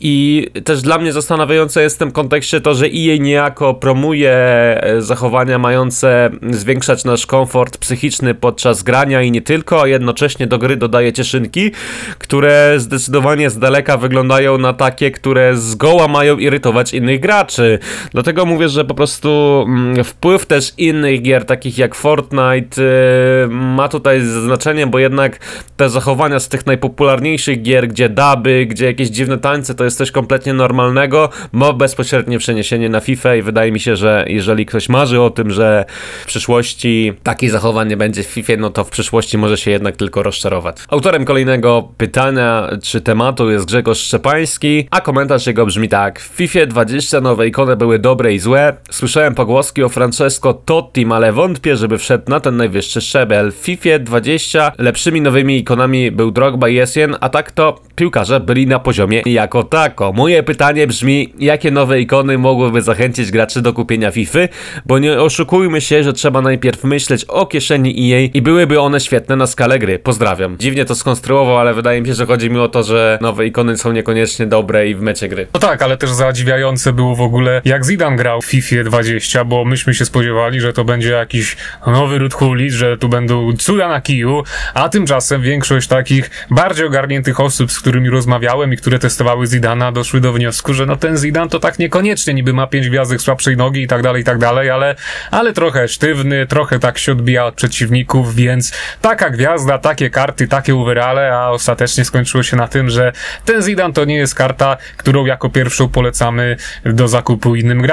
i 0.00 0.46
też 0.64 0.82
dla 0.82 0.98
mnie 0.98 1.12
zastanawiające 1.12 1.82
jest 1.82 1.96
w 1.96 1.98
tym 1.98 2.12
kontekście 2.12 2.60
to, 2.60 2.74
że 2.74 2.86
EA 2.86 3.16
niejako 3.20 3.74
promuje 3.74 4.32
e, 4.32 5.02
zachowania 5.02 5.58
mające 5.58 6.30
zwiększać 6.50 7.04
nasz 7.04 7.26
komfort 7.26 7.78
psychiczny 7.78 8.34
podczas 8.34 8.82
grania 8.82 9.22
i 9.22 9.30
nie 9.30 9.42
tylko, 9.42 9.82
a 9.82 9.86
jednocześnie 9.86 10.46
do 10.46 10.58
gry 10.58 10.76
dodaje 10.76 11.12
cieszynki, 11.12 11.70
które 12.18 12.74
zdecydowanie 12.76 13.50
z 13.50 13.58
daleka 13.58 13.96
wyglądają 13.96 14.58
na 14.58 14.72
takie, 14.72 15.10
które 15.10 15.56
zgoła 15.56 16.08
mają 16.08 16.38
irytować 16.38 16.94
innych 16.94 17.20
graczy. 17.20 17.78
Dlatego 18.20 18.46
mówię, 18.46 18.68
że 18.68 18.84
po 18.84 18.94
prostu 18.94 19.64
mm, 19.68 20.04
wpływ 20.04 20.46
też 20.46 20.72
innych 20.78 21.22
gier, 21.22 21.44
takich 21.44 21.78
jak 21.78 21.94
Fortnite, 21.94 22.82
yy, 22.82 23.48
ma 23.48 23.88
tutaj 23.88 24.20
znaczenie, 24.20 24.86
bo 24.86 24.98
jednak 24.98 25.38
te 25.76 25.90
zachowania 25.90 26.40
z 26.40 26.48
tych 26.48 26.66
najpopularniejszych 26.66 27.62
gier, 27.62 27.88
gdzie 27.88 28.08
daby, 28.08 28.66
gdzie 28.66 28.86
jakieś 28.86 29.08
dziwne 29.08 29.38
tańce, 29.38 29.74
to 29.74 29.84
jest 29.84 29.98
coś 29.98 30.10
kompletnie 30.10 30.52
normalnego, 30.52 31.28
ma 31.52 31.72
bezpośrednie 31.72 32.38
przeniesienie 32.38 32.88
na 32.88 33.00
FIFA 33.00 33.34
i 33.34 33.42
wydaje 33.42 33.72
mi 33.72 33.80
się, 33.80 33.96
że 33.96 34.24
jeżeli 34.28 34.66
ktoś 34.66 34.88
marzy 34.88 35.20
o 35.20 35.30
tym, 35.30 35.50
że 35.50 35.84
w 36.22 36.26
przyszłości 36.26 37.12
takich 37.22 37.50
zachowań 37.50 37.88
nie 37.88 37.96
będzie 37.96 38.22
w 38.22 38.26
FIFA, 38.26 38.52
no 38.58 38.70
to 38.70 38.84
w 38.84 38.90
przyszłości 38.90 39.38
może 39.38 39.56
się 39.56 39.70
jednak 39.70 39.96
tylko 39.96 40.22
rozczarować. 40.22 40.76
Autorem 40.88 41.24
kolejnego 41.24 41.88
pytania 41.96 42.70
czy 42.82 43.00
tematu 43.00 43.50
jest 43.50 43.66
Grzegorz 43.66 43.98
Szczepański, 43.98 44.88
a 44.90 45.00
komentarz 45.00 45.46
jego 45.46 45.66
brzmi 45.66 45.88
tak. 45.88 46.20
W 46.20 46.26
FIFA 46.26 46.66
20 46.66 47.20
nowe 47.20 47.46
ikony 47.46 47.76
były 47.76 47.98
dobre 48.10 48.34
i 48.34 48.38
złe. 48.38 48.76
Słyszałem 48.90 49.34
pogłoski 49.34 49.82
o 49.82 49.88
Francesco 49.88 50.54
Totti, 50.54 51.06
ale 51.10 51.32
wątpię, 51.32 51.76
żeby 51.76 51.98
wszedł 51.98 52.24
na 52.28 52.40
ten 52.40 52.56
najwyższy 52.56 53.00
szczebel. 53.00 53.52
W 53.52 53.54
FIFA 53.54 53.98
20 54.00 54.72
lepszymi 54.78 55.20
nowymi 55.20 55.58
ikonami 55.58 56.10
był 56.10 56.30
Drogba 56.30 56.68
i 56.68 56.78
Essien, 56.78 57.16
a 57.20 57.28
tak 57.28 57.52
to 57.52 57.80
piłkarze 57.96 58.40
byli 58.40 58.66
na 58.66 58.78
poziomie 58.78 59.22
jako 59.26 59.62
tako. 59.62 60.12
Moje 60.12 60.42
pytanie 60.42 60.86
brzmi, 60.86 61.32
jakie 61.38 61.70
nowe 61.70 62.00
ikony 62.00 62.38
mogłyby 62.38 62.82
zachęcić 62.82 63.30
graczy 63.30 63.62
do 63.62 63.72
kupienia 63.72 64.10
FIFA? 64.10 64.38
Bo 64.86 64.98
nie 64.98 65.20
oszukujmy 65.20 65.80
się, 65.80 66.04
że 66.04 66.12
trzeba 66.12 66.42
najpierw 66.42 66.84
myśleć 66.84 67.24
o 67.24 67.46
kieszeni 67.46 68.12
EA 68.12 68.28
i 68.34 68.42
byłyby 68.42 68.80
one 68.80 69.00
świetne 69.00 69.36
na 69.36 69.46
skalę 69.46 69.78
gry. 69.78 69.98
Pozdrawiam. 69.98 70.56
Dziwnie 70.58 70.84
to 70.84 70.94
skonstruował, 70.94 71.58
ale 71.58 71.74
wydaje 71.74 72.00
mi 72.00 72.06
się, 72.06 72.14
że 72.14 72.26
chodzi 72.26 72.50
mi 72.50 72.58
o 72.58 72.68
to, 72.68 72.82
że 72.82 73.18
nowe 73.20 73.46
ikony 73.46 73.76
są 73.76 73.92
niekoniecznie 73.92 74.46
dobre 74.46 74.88
i 74.88 74.94
w 74.94 75.00
mecie 75.00 75.28
gry. 75.28 75.46
No 75.54 75.60
tak, 75.60 75.82
ale 75.82 75.96
też 75.96 76.10
zadziwiające 76.10 76.92
było 76.92 77.16
w 77.16 77.20
ogóle, 77.20 77.62
jak 77.64 77.84
Zidane 78.00 78.16
grał 78.16 78.42
w 78.42 78.46
FIFA 78.46 78.84
20, 78.84 79.44
bo 79.44 79.64
myśmy 79.64 79.94
się 79.94 80.04
spodziewali, 80.04 80.60
że 80.60 80.72
to 80.72 80.84
będzie 80.84 81.10
jakiś 81.10 81.56
nowy 81.86 82.28
Hulit, 82.32 82.72
że 82.72 82.98
tu 82.98 83.08
będą 83.08 83.56
cuda 83.56 83.88
na 83.88 84.00
kiju, 84.00 84.42
a 84.74 84.88
tymczasem 84.88 85.42
większość 85.42 85.88
takich 85.88 86.30
bardziej 86.50 86.86
ogarniętych 86.86 87.40
osób, 87.40 87.72
z 87.72 87.80
którymi 87.80 88.10
rozmawiałem 88.10 88.72
i 88.72 88.76
które 88.76 88.98
testowały 88.98 89.46
Zidana, 89.46 89.92
doszły 89.92 90.20
do 90.20 90.32
wniosku, 90.32 90.74
że 90.74 90.86
no 90.86 90.96
ten 90.96 91.16
Zidane 91.16 91.50
to 91.50 91.60
tak 91.60 91.78
niekoniecznie, 91.78 92.34
niby 92.34 92.52
ma 92.52 92.66
pięć 92.66 92.88
gwiazdek 92.88 93.20
słabszej 93.20 93.56
nogi 93.56 93.82
i 93.82 93.88
tak 93.88 94.02
dalej, 94.02 94.22
i 94.22 94.24
tak 94.24 94.38
dalej, 94.38 94.70
ale, 94.70 94.94
ale 95.30 95.52
trochę 95.52 95.88
sztywny, 95.88 96.46
trochę 96.46 96.78
tak 96.78 96.98
się 96.98 97.12
odbija 97.12 97.44
od 97.44 97.54
przeciwników, 97.54 98.34
więc 98.34 98.72
taka 99.00 99.30
gwiazda, 99.30 99.78
takie 99.78 100.10
karty, 100.10 100.48
takie 100.48 100.74
uwerale, 100.74 101.32
a 101.36 101.50
ostatecznie 101.50 102.04
skończyło 102.04 102.42
się 102.42 102.56
na 102.56 102.68
tym, 102.68 102.90
że 102.90 103.12
ten 103.44 103.62
Zidane 103.62 103.94
to 103.94 104.04
nie 104.04 104.16
jest 104.16 104.34
karta, 104.34 104.76
którą 104.96 105.26
jako 105.26 105.50
pierwszą 105.50 105.88
polecamy 105.88 106.56
do 106.84 107.08
zakupu 107.08 107.54
innym 107.54 107.82
graczom. 107.82 107.89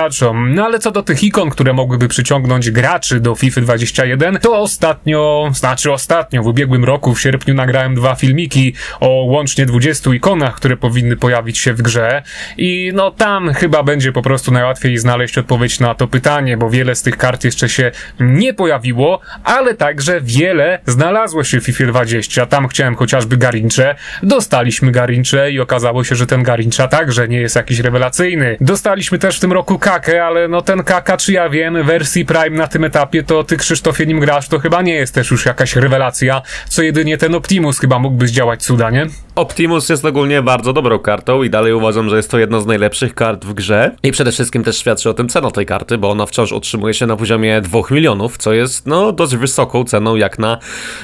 No 0.53 0.65
ale 0.65 0.79
co 0.79 0.91
do 0.91 1.03
tych 1.03 1.23
ikon, 1.23 1.49
które 1.49 1.73
mogłyby 1.73 2.07
przyciągnąć 2.07 2.71
graczy 2.71 3.19
do 3.19 3.35
FIFA 3.35 3.61
21, 3.61 4.39
to 4.39 4.59
ostatnio, 4.59 5.51
znaczy 5.53 5.91
ostatnio, 5.91 6.43
w 6.43 6.47
ubiegłym 6.47 6.85
roku, 6.85 7.15
w 7.15 7.21
sierpniu 7.21 7.53
nagrałem 7.53 7.95
dwa 7.95 8.15
filmiki 8.15 8.73
o 8.99 9.07
łącznie 9.07 9.65
20 9.65 10.13
ikonach, 10.13 10.55
które 10.55 10.77
powinny 10.77 11.15
pojawić 11.15 11.57
się 11.57 11.73
w 11.73 11.81
grze 11.81 12.23
i 12.57 12.91
no 12.95 13.11
tam 13.11 13.53
chyba 13.53 13.83
będzie 13.83 14.11
po 14.11 14.21
prostu 14.21 14.51
najłatwiej 14.51 14.97
znaleźć 14.97 15.37
odpowiedź 15.37 15.79
na 15.79 15.95
to 15.95 16.07
pytanie, 16.07 16.57
bo 16.57 16.69
wiele 16.69 16.95
z 16.95 17.01
tych 17.01 17.17
kart 17.17 17.43
jeszcze 17.43 17.69
się 17.69 17.91
nie 18.19 18.53
pojawiło, 18.53 19.19
ale 19.43 19.73
także 19.73 20.21
wiele 20.21 20.79
znalazło 20.85 21.43
się 21.43 21.61
w 21.61 21.65
FIFA 21.65 21.85
20. 21.85 22.45
Tam 22.45 22.67
chciałem 22.67 22.95
chociażby 22.95 23.37
Garincze, 23.37 23.95
dostaliśmy 24.23 24.91
Garincze 24.91 25.51
i 25.51 25.59
okazało 25.59 26.03
się, 26.03 26.15
że 26.15 26.27
ten 26.27 26.43
Garincza 26.43 26.87
także 26.87 27.27
nie 27.27 27.37
jest 27.37 27.55
jakiś 27.55 27.79
rewelacyjny. 27.79 28.57
Dostaliśmy 28.61 29.19
też 29.19 29.37
w 29.37 29.39
tym 29.39 29.53
roku 29.53 29.79
Kakę, 29.87 30.25
ale 30.25 30.47
no 30.47 30.61
ten 30.61 30.83
Kaka, 30.83 31.17
czy 31.17 31.33
ja 31.33 31.49
wiem, 31.49 31.83
wersji 31.83 32.25
Prime 32.25 32.49
na 32.49 32.67
tym 32.67 32.83
etapie, 32.83 33.23
to 33.23 33.43
ty 33.43 33.57
Krzysztofie 33.57 34.05
nim 34.05 34.19
grasz, 34.19 34.47
to 34.47 34.59
chyba 34.59 34.81
nie 34.81 34.93
jest 34.93 35.13
też 35.13 35.31
już 35.31 35.45
jakaś 35.45 35.75
rewelacja, 35.75 36.41
co 36.69 36.81
jedynie 36.81 37.17
ten 37.17 37.35
Optimus 37.35 37.79
chyba 37.79 37.99
mógłby 37.99 38.27
zdziałać 38.27 38.63
cuda, 38.63 38.89
nie? 38.89 39.07
Optimus 39.35 39.89
jest 39.89 40.05
ogólnie 40.05 40.41
bardzo 40.41 40.73
dobrą 40.73 40.99
kartą 40.99 41.43
i 41.43 41.49
dalej 41.49 41.73
uważam, 41.73 42.09
że 42.09 42.17
jest 42.17 42.31
to 42.31 42.39
jedna 42.39 42.61
z 42.61 42.65
najlepszych 42.65 43.15
kart 43.15 43.45
w 43.45 43.53
grze. 43.53 43.95
I 44.03 44.11
przede 44.11 44.31
wszystkim 44.31 44.63
też 44.63 44.77
świadczy 44.77 45.09
o 45.09 45.13
tym 45.13 45.29
cena 45.29 45.51
tej 45.51 45.65
karty, 45.65 45.97
bo 45.97 46.11
ona 46.11 46.25
wciąż 46.25 46.51
utrzymuje 46.51 46.93
się 46.93 47.05
na 47.05 47.15
poziomie 47.15 47.61
2 47.61 47.79
milionów, 47.91 48.37
co 48.37 48.53
jest 48.53 48.87
no 48.87 49.11
dość 49.11 49.35
wysoką 49.35 49.83
ceną 49.83 50.15
jak 50.15 50.39
na 50.39 50.57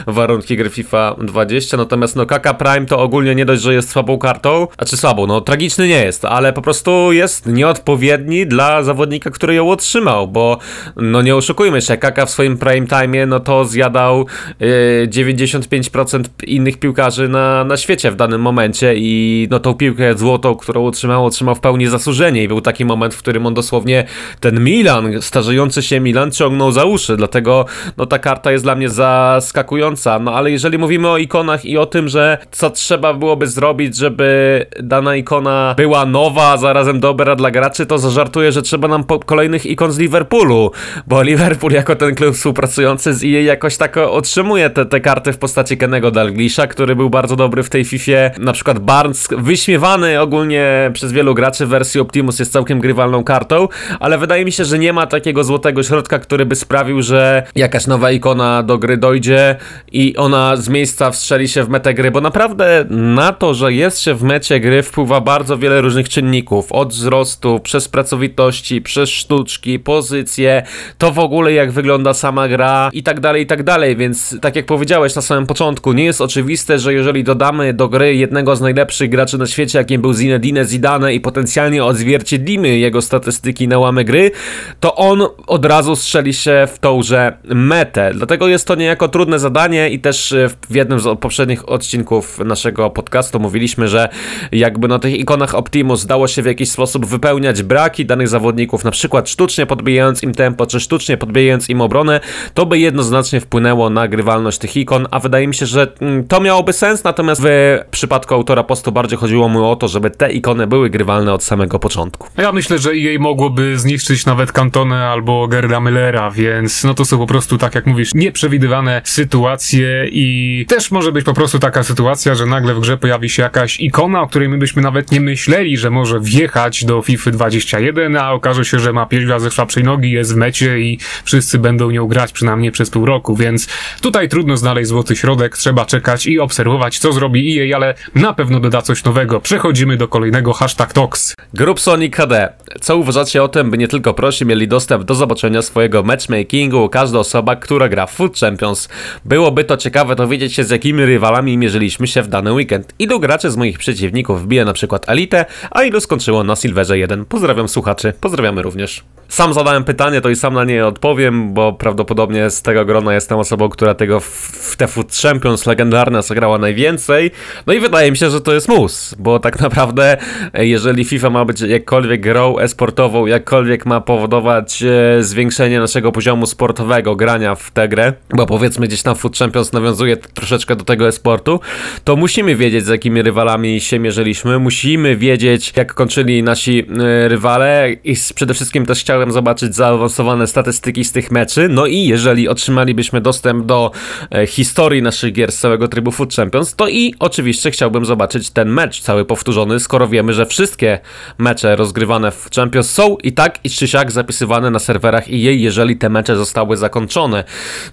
warunki 0.08 0.58
gry 0.58 0.70
FIFA 0.70 1.16
20. 1.22 1.78
Natomiast 1.78 2.16
no 2.16 2.26
Kaka 2.26 2.54
Prime 2.54 2.86
to 2.86 3.00
ogólnie 3.00 3.36
nie 3.36 3.46
dość, 3.46 3.62
że 3.62 3.74
jest 3.74 3.90
słabą 3.90 4.18
kartą, 4.18 4.68
a 4.78 4.86
czy 4.86 4.98
słabą, 4.98 5.28
no 5.28 5.42
tragiczny 5.42 5.88
nie 5.88 6.04
jest, 6.04 6.26
ale 6.26 6.54
po 6.54 6.62
prostu 6.62 7.12
jest 7.12 7.46
nieodpowiedni 7.46 8.48
dla 8.48 8.63
zawodnika, 8.82 9.30
który 9.30 9.54
ją 9.56 9.70
otrzymał, 9.70 10.28
bo 10.28 10.58
no 10.96 11.22
nie 11.22 11.36
oszukujmy 11.36 11.82
się, 11.82 11.98
Kaka 11.98 12.26
w 12.26 12.30
swoim 12.30 12.58
prime 12.58 12.88
time 12.88 13.26
no 13.26 13.40
to 13.40 13.66
zjadał 13.66 14.26
yy, 14.60 15.08
95% 15.08 16.24
innych 16.48 16.80
piłkarzy 16.80 17.30
na, 17.30 17.64
na 17.64 17.78
świecie 17.78 18.12
w 18.12 18.16
danym 18.16 18.42
momencie 18.42 18.94
i 18.96 19.48
no 19.52 19.60
tą 19.60 19.74
piłkę 19.74 20.18
złotą, 20.18 20.56
którą 20.56 20.86
otrzymał, 20.86 21.26
otrzymał 21.26 21.56
w 21.56 21.60
pełni 21.60 21.88
zasłużenie 21.88 22.44
i 22.44 22.48
był 22.48 22.62
taki 22.62 22.86
moment, 22.86 23.14
w 23.14 23.18
którym 23.18 23.46
on 23.46 23.54
dosłownie 23.54 24.06
ten 24.40 24.64
Milan, 24.64 25.22
starzejący 25.22 25.82
się 25.82 26.00
Milan 26.00 26.32
ciągnął 26.32 26.72
za 26.72 26.86
uszy, 26.86 27.18
dlatego 27.18 27.66
no 27.98 28.06
ta 28.06 28.20
karta 28.20 28.52
jest 28.52 28.64
dla 28.64 28.76
mnie 28.76 28.90
zaskakująca, 28.90 30.20
no 30.20 30.36
ale 30.36 30.52
jeżeli 30.52 30.78
mówimy 30.78 31.10
o 31.10 31.18
ikonach 31.18 31.66
i 31.66 31.78
o 31.78 31.86
tym, 31.86 32.10
że 32.10 32.38
co 32.52 32.70
trzeba 32.70 33.14
byłoby 33.14 33.48
zrobić, 33.48 33.98
żeby 33.98 34.66
dana 34.80 35.16
ikona 35.16 35.74
była 35.78 36.06
nowa, 36.06 36.52
a 36.52 36.58
zarazem 36.58 37.00
dobra 37.00 37.36
dla 37.36 37.52
graczy, 37.52 37.86
to 37.86 37.98
zażartuję, 37.98 38.52
że 38.54 38.62
trzeba 38.62 38.88
nam 38.88 39.04
kolejnych 39.26 39.66
ikon 39.66 39.92
z 39.92 39.98
Liverpoolu, 39.98 40.72
bo 41.08 41.22
Liverpool 41.22 41.74
jako 41.74 41.96
ten 41.96 42.16
klub 42.16 42.36
współpracujący 42.36 43.14
z 43.14 43.24
EA 43.24 43.42
jakoś 43.42 43.78
tak 43.78 43.98
otrzymuje 43.98 44.70
te, 44.70 44.86
te 44.86 45.00
karty 45.02 45.34
w 45.34 45.38
postaci 45.38 45.78
Kennego 45.78 46.12
Dalglisha, 46.12 46.68
który 46.68 46.96
był 46.96 47.10
bardzo 47.10 47.36
dobry 47.36 47.64
w 47.64 47.70
tej 47.70 47.86
FIFA. 47.86 48.12
Na 48.40 48.54
przykład 48.54 48.80
Barnes, 48.80 49.28
wyśmiewany 49.38 50.22
ogólnie 50.22 50.92
przez 50.94 51.12
wielu 51.12 51.34
graczy 51.34 51.66
w 51.66 51.70
wersji 51.70 52.00
Optimus 52.00 52.40
jest 52.40 52.52
całkiem 52.52 52.80
grywalną 52.80 53.24
kartą, 53.24 53.68
ale 54.00 54.18
wydaje 54.18 54.46
mi 54.46 54.52
się, 54.52 54.66
że 54.66 54.80
nie 54.80 54.94
ma 54.94 55.08
takiego 55.08 55.44
złotego 55.44 55.84
środka, 55.84 56.20
który 56.20 56.46
by 56.46 56.56
sprawił, 56.56 57.02
że 57.02 57.44
jakaś 57.56 57.88
nowa 57.88 58.12
ikona 58.12 58.64
do 58.64 58.78
gry 58.78 58.98
dojdzie 58.98 59.56
i 59.92 60.18
ona 60.18 60.56
z 60.56 60.70
miejsca 60.70 61.12
wstrzeli 61.12 61.48
się 61.48 61.64
w 61.64 61.70
metę 61.70 61.94
gry, 61.94 62.12
bo 62.12 62.22
naprawdę 62.22 62.86
na 62.90 63.34
to, 63.34 63.54
że 63.54 63.74
jest 63.74 64.00
się 64.00 64.14
w 64.14 64.24
mecie 64.24 64.60
gry 64.60 64.84
wpływa 64.84 65.22
bardzo 65.22 65.58
wiele 65.58 65.82
różnych 65.82 66.10
czynników, 66.10 66.72
od 66.72 66.90
wzrostu, 66.90 67.60
przez 67.60 67.88
pracowitość 67.88 68.43
wartości, 68.44 68.82
przez 68.82 69.10
sztuczki, 69.10 69.80
pozycje, 69.80 70.64
to 70.98 71.12
w 71.12 71.20
ogóle 71.20 71.54
jak 71.54 71.72
wygląda 71.72 72.14
sama 72.14 72.48
gra 72.48 72.90
i 72.94 73.04
tak 73.04 73.20
dalej, 73.20 73.44
i 73.44 73.46
tak 73.46 73.64
dalej, 73.64 73.96
więc 73.96 74.36
tak 74.42 74.56
jak 74.56 74.66
powiedziałeś 74.66 75.16
na 75.16 75.22
samym 75.22 75.46
początku, 75.46 75.94
nie 75.94 76.04
jest 76.04 76.22
oczywiste, 76.22 76.80
że 76.80 76.94
jeżeli 76.94 77.24
dodamy 77.24 77.74
do 77.74 77.90
gry 77.90 78.16
jednego 78.16 78.56
z 78.56 78.62
najlepszych 78.62 79.10
graczy 79.10 79.38
na 79.38 79.46
świecie, 79.46 79.78
jakim 79.78 80.02
był 80.02 80.14
Zinedine 80.14 80.66
Zidane 80.66 81.14
i 81.14 81.20
potencjalnie 81.20 81.86
odzwierciedlimy 81.86 82.78
jego 82.78 83.02
statystyki 83.02 83.68
na 83.68 83.80
łamy 83.80 84.04
gry, 84.04 84.32
to 84.80 84.96
on 84.96 85.22
od 85.48 85.66
razu 85.66 85.96
strzeli 85.96 86.34
się 86.34 86.68
w 86.74 86.80
tą 86.80 87.04
że 87.04 87.38
metę. 87.44 88.12
Dlatego 88.14 88.48
jest 88.48 88.68
to 88.68 88.76
niejako 88.76 89.08
trudne 89.08 89.40
zadanie 89.40 89.90
i 89.90 90.00
też 90.00 90.36
w 90.70 90.76
jednym 90.76 91.00
z 91.00 91.20
poprzednich 91.20 91.70
odcinków 91.70 92.40
naszego 92.40 92.90
podcastu 92.90 93.40
mówiliśmy, 93.40 93.88
że 93.88 94.10
jakby 94.52 94.88
na 94.88 95.00
tych 95.00 95.20
ikonach 95.20 95.56
Optimus 95.56 96.06
dało 96.06 96.28
się 96.28 96.42
w 96.42 96.46
jakiś 96.46 96.72
sposób 96.72 97.06
wypełniać 97.06 97.64
braki 97.64 98.06
danych 98.06 98.28
zawodników, 98.34 98.84
na 98.84 98.92
przykład 98.92 99.30
sztucznie 99.30 99.66
podbijając 99.66 100.24
im 100.24 100.34
tempo, 100.34 100.66
czy 100.66 100.80
sztucznie 100.80 101.18
podbijając 101.18 101.70
im 101.70 101.82
obronę, 101.82 102.20
to 102.54 102.66
by 102.66 102.80
jednoznacznie 102.80 103.40
wpłynęło 103.40 103.90
na 103.90 104.08
grywalność 104.08 104.58
tych 104.58 104.78
ikon, 104.78 105.08
a 105.12 105.20
wydaje 105.20 105.48
mi 105.48 105.56
się, 105.56 105.66
że 105.66 105.88
mm, 106.02 106.28
to 106.28 106.42
miałoby 106.42 106.74
sens, 106.74 107.04
natomiast 107.04 107.42
w 107.44 107.80
przypadku 107.92 108.34
autora 108.34 108.64
postu 108.64 108.92
bardziej 108.92 109.18
chodziło 109.18 109.50
mu 109.50 109.66
o 109.66 109.76
to, 109.76 109.88
żeby 109.88 110.12
te 110.12 110.32
ikony 110.32 110.68
były 110.68 110.90
grywalne 110.90 111.34
od 111.34 111.44
samego 111.44 111.80
początku. 111.80 112.28
Ja 112.38 112.52
myślę, 112.52 112.80
że 112.80 112.96
jej 112.96 113.20
mogłoby 113.20 113.78
zniszczyć 113.80 114.26
nawet 114.26 114.52
Cantone 114.52 115.08
albo 115.08 115.48
Gerda 115.48 115.80
Millera, 115.80 116.32
więc 116.32 116.84
no 116.84 116.94
to 116.94 117.06
są 117.06 117.18
po 117.18 117.28
prostu, 117.28 117.58
tak 117.58 117.76
jak 117.76 117.86
mówisz, 117.86 118.14
nieprzewidywane 118.14 119.02
sytuacje 119.04 120.08
i 120.12 120.66
też 120.68 120.92
może 120.92 121.12
być 121.12 121.26
po 121.26 121.34
prostu 121.34 121.60
taka 121.60 121.84
sytuacja, 121.84 122.36
że 122.36 122.46
nagle 122.46 122.74
w 122.74 122.80
grze 122.80 122.98
pojawi 122.98 123.30
się 123.30 123.44
jakaś 123.44 123.80
ikona, 123.80 124.22
o 124.22 124.28
której 124.28 124.50
my 124.50 124.58
byśmy 124.58 124.82
nawet 124.82 125.12
nie 125.12 125.22
myśleli, 125.22 125.78
że 125.78 125.90
może 125.90 126.20
wjechać 126.20 126.86
do 126.86 127.02
FIFA 127.02 127.32
21, 127.32 128.16
a 128.24 128.32
okaże 128.32 128.66
się, 128.66 128.80
że 128.80 128.94
ma 128.94 129.06
pięć 129.06 129.26
razy 129.26 129.50
słabszej 129.50 129.84
nogi, 129.84 130.12
jest 130.12 130.34
w 130.34 130.38
mecie 130.38 130.80
i 130.80 131.00
wszyscy 131.24 131.60
będą 131.60 131.92
nią 131.92 132.08
grać 132.08 132.32
przynajmniej 132.32 132.72
przez 132.72 132.90
pół 132.90 133.06
roku, 133.06 133.36
więc 133.36 133.68
tutaj 134.02 134.30
trudno 134.30 134.58
znaleźć 134.58 134.90
złoty 134.90 135.16
środek, 135.16 135.58
trzeba 135.58 135.86
czekać 135.86 136.26
i 136.26 136.40
obserwować, 136.40 137.00
co 137.00 137.12
zrobi 137.12 137.60
EA, 137.60 137.76
ale 137.76 137.94
na 138.16 138.34
pewno 138.34 138.60
doda 138.60 138.82
coś 138.82 139.04
nowego. 139.04 139.40
Przechodzimy 139.40 139.98
do 139.98 140.08
kolejnego 140.08 140.54
hashtag 140.54 140.94
Tox. 140.94 141.36
Grup 141.54 141.80
Sonic 141.80 142.16
HD. 142.16 142.54
Co 142.82 142.98
uważacie 142.98 143.44
o 143.44 143.48
tym, 143.48 143.72
by 143.72 143.78
nie 143.78 143.88
tylko 143.88 144.14
prosi 144.14 144.46
mieli 144.46 144.68
dostęp 144.68 145.04
do 145.04 145.16
zobaczenia 145.16 145.62
swojego 145.62 146.04
matchmakingu 146.04 146.90
każda 146.90 147.20
osoba, 147.20 147.56
która 147.56 147.90
gra 147.90 148.06
w 148.06 148.12
Food 148.12 148.40
Champions? 148.40 148.90
Byłoby 149.26 149.64
to 149.64 149.78
ciekawe 149.78 150.16
dowiedzieć 150.16 150.54
się, 150.54 150.64
z 150.64 150.70
jakimi 150.70 151.06
rywalami 151.06 151.58
mierzyliśmy 151.58 152.08
się 152.08 152.22
w 152.22 152.28
dany 152.28 152.54
weekend. 152.54 152.94
Ilu 153.00 153.20
graczy 153.20 153.52
z 153.52 153.58
moich 153.58 153.78
przeciwników 153.78 154.44
wbije 154.44 154.66
na 154.66 154.74
przykład 154.74 155.10
Elite, 155.10 155.46
a 155.72 155.84
ilu 155.84 156.02
skończyło 156.02 156.44
na 156.44 156.56
Silverze 156.56 156.98
1? 156.98 157.26
Pozdrawiam 157.26 157.68
słuchaczy, 157.68 158.13
pozdrawiamy 158.22 158.62
również. 158.62 159.04
Sam 159.34 159.54
zadałem 159.54 159.84
pytanie, 159.84 160.22
to 160.22 160.30
i 160.30 160.36
sam 160.36 160.54
na 160.54 160.64
nie 160.64 160.86
odpowiem, 160.86 161.54
bo 161.54 161.74
prawdopodobnie 161.74 162.50
z 162.50 162.62
tego 162.62 162.86
grona 162.86 163.14
jestem 163.14 163.38
osobą, 163.40 163.70
która 163.70 163.94
tego 163.94 164.20
w 164.20 164.76
Food 164.88 165.16
Champions 165.22 165.66
legendarne 165.66 166.24
zagrała 166.24 166.58
najwięcej. 166.58 167.32
No 167.68 167.74
i 167.74 167.80
wydaje 167.80 168.12
mi 168.12 168.18
się, 168.18 168.30
że 168.30 168.42
to 168.42 168.54
jest 168.54 168.68
mus, 168.68 169.16
bo 169.20 169.40
tak 169.40 169.60
naprawdę 169.60 170.18
jeżeli 170.54 171.06
FIFA 171.06 171.30
ma 171.30 171.46
być 171.46 171.62
jakkolwiek 171.62 172.22
grą 172.22 172.58
esportową, 172.58 173.26
jakkolwiek 173.26 173.86
ma 173.86 174.02
powodować 174.02 174.84
e, 174.84 175.24
zwiększenie 175.24 175.80
naszego 175.80 176.12
poziomu 176.12 176.46
sportowego 176.46 177.16
grania 177.16 177.56
w 177.56 177.72
tę 177.72 177.88
grę, 177.88 178.14
bo 178.36 178.46
powiedzmy 178.46 178.88
gdzieś 178.88 179.02
tam 179.02 179.16
Food 179.16 179.38
Champions 179.38 179.74
nawiązuje 179.74 180.18
troszeczkę 180.18 180.76
do 180.76 180.84
tego 180.84 181.08
esportu, 181.08 181.60
to 182.04 182.16
musimy 182.16 182.56
wiedzieć 182.56 182.86
z 182.86 182.90
jakimi 182.90 183.22
rywalami 183.22 183.82
się 183.82 184.00
mierzyliśmy, 184.00 184.60
musimy 184.60 185.16
wiedzieć 185.16 185.74
jak 185.78 185.94
kończyli 185.94 186.44
nasi 186.44 186.80
e, 186.80 187.28
rywale 187.28 187.90
i 188.04 188.16
przede 188.36 188.54
wszystkim 188.54 188.86
też 188.86 189.00
chciałem 189.00 189.32
zobaczyć 189.32 189.76
zaawansowane 189.76 190.48
statystyki 190.48 191.04
z 191.04 191.12
tych 191.12 191.32
meczy, 191.32 191.70
no 191.70 191.86
i 191.86 191.98
jeżeli 191.98 192.48
otrzymalibyśmy 192.48 193.22
dostęp 193.22 193.66
do 193.66 193.92
e, 194.32 194.48
historii 194.48 195.02
naszych 195.02 195.34
gier 195.34 195.52
z 195.52 195.60
całego 195.60 195.88
trybu 195.88 196.12
Food 196.12 196.34
Champions, 196.36 196.76
to 196.76 196.88
i 196.88 197.16
oczywiście 197.20 197.72
chciałbym 197.72 198.06
zobaczyć 198.06 198.50
ten 198.50 198.70
mecz 198.70 199.02
cały 199.02 199.26
powtórzony, 199.26 199.80
skoro 199.80 200.08
wiemy, 200.08 200.34
że 200.34 200.46
wszystkie 200.46 201.00
mecze 201.38 201.76
rozgrywane 201.76 202.32
w 202.32 202.50
Champions 202.56 202.90
są 202.92 203.18
i 203.18 203.32
tak 203.32 203.60
i 203.64 203.70
czy 203.70 203.88
siak 203.88 204.12
zapisywane 204.12 204.72
na 204.72 204.80
serwerach 204.80 205.28
EA, 205.28 205.52
jeżeli 205.52 205.98
te 205.98 206.10
mecze 206.10 206.36
zostały 206.36 206.78
zakończone. 206.78 207.44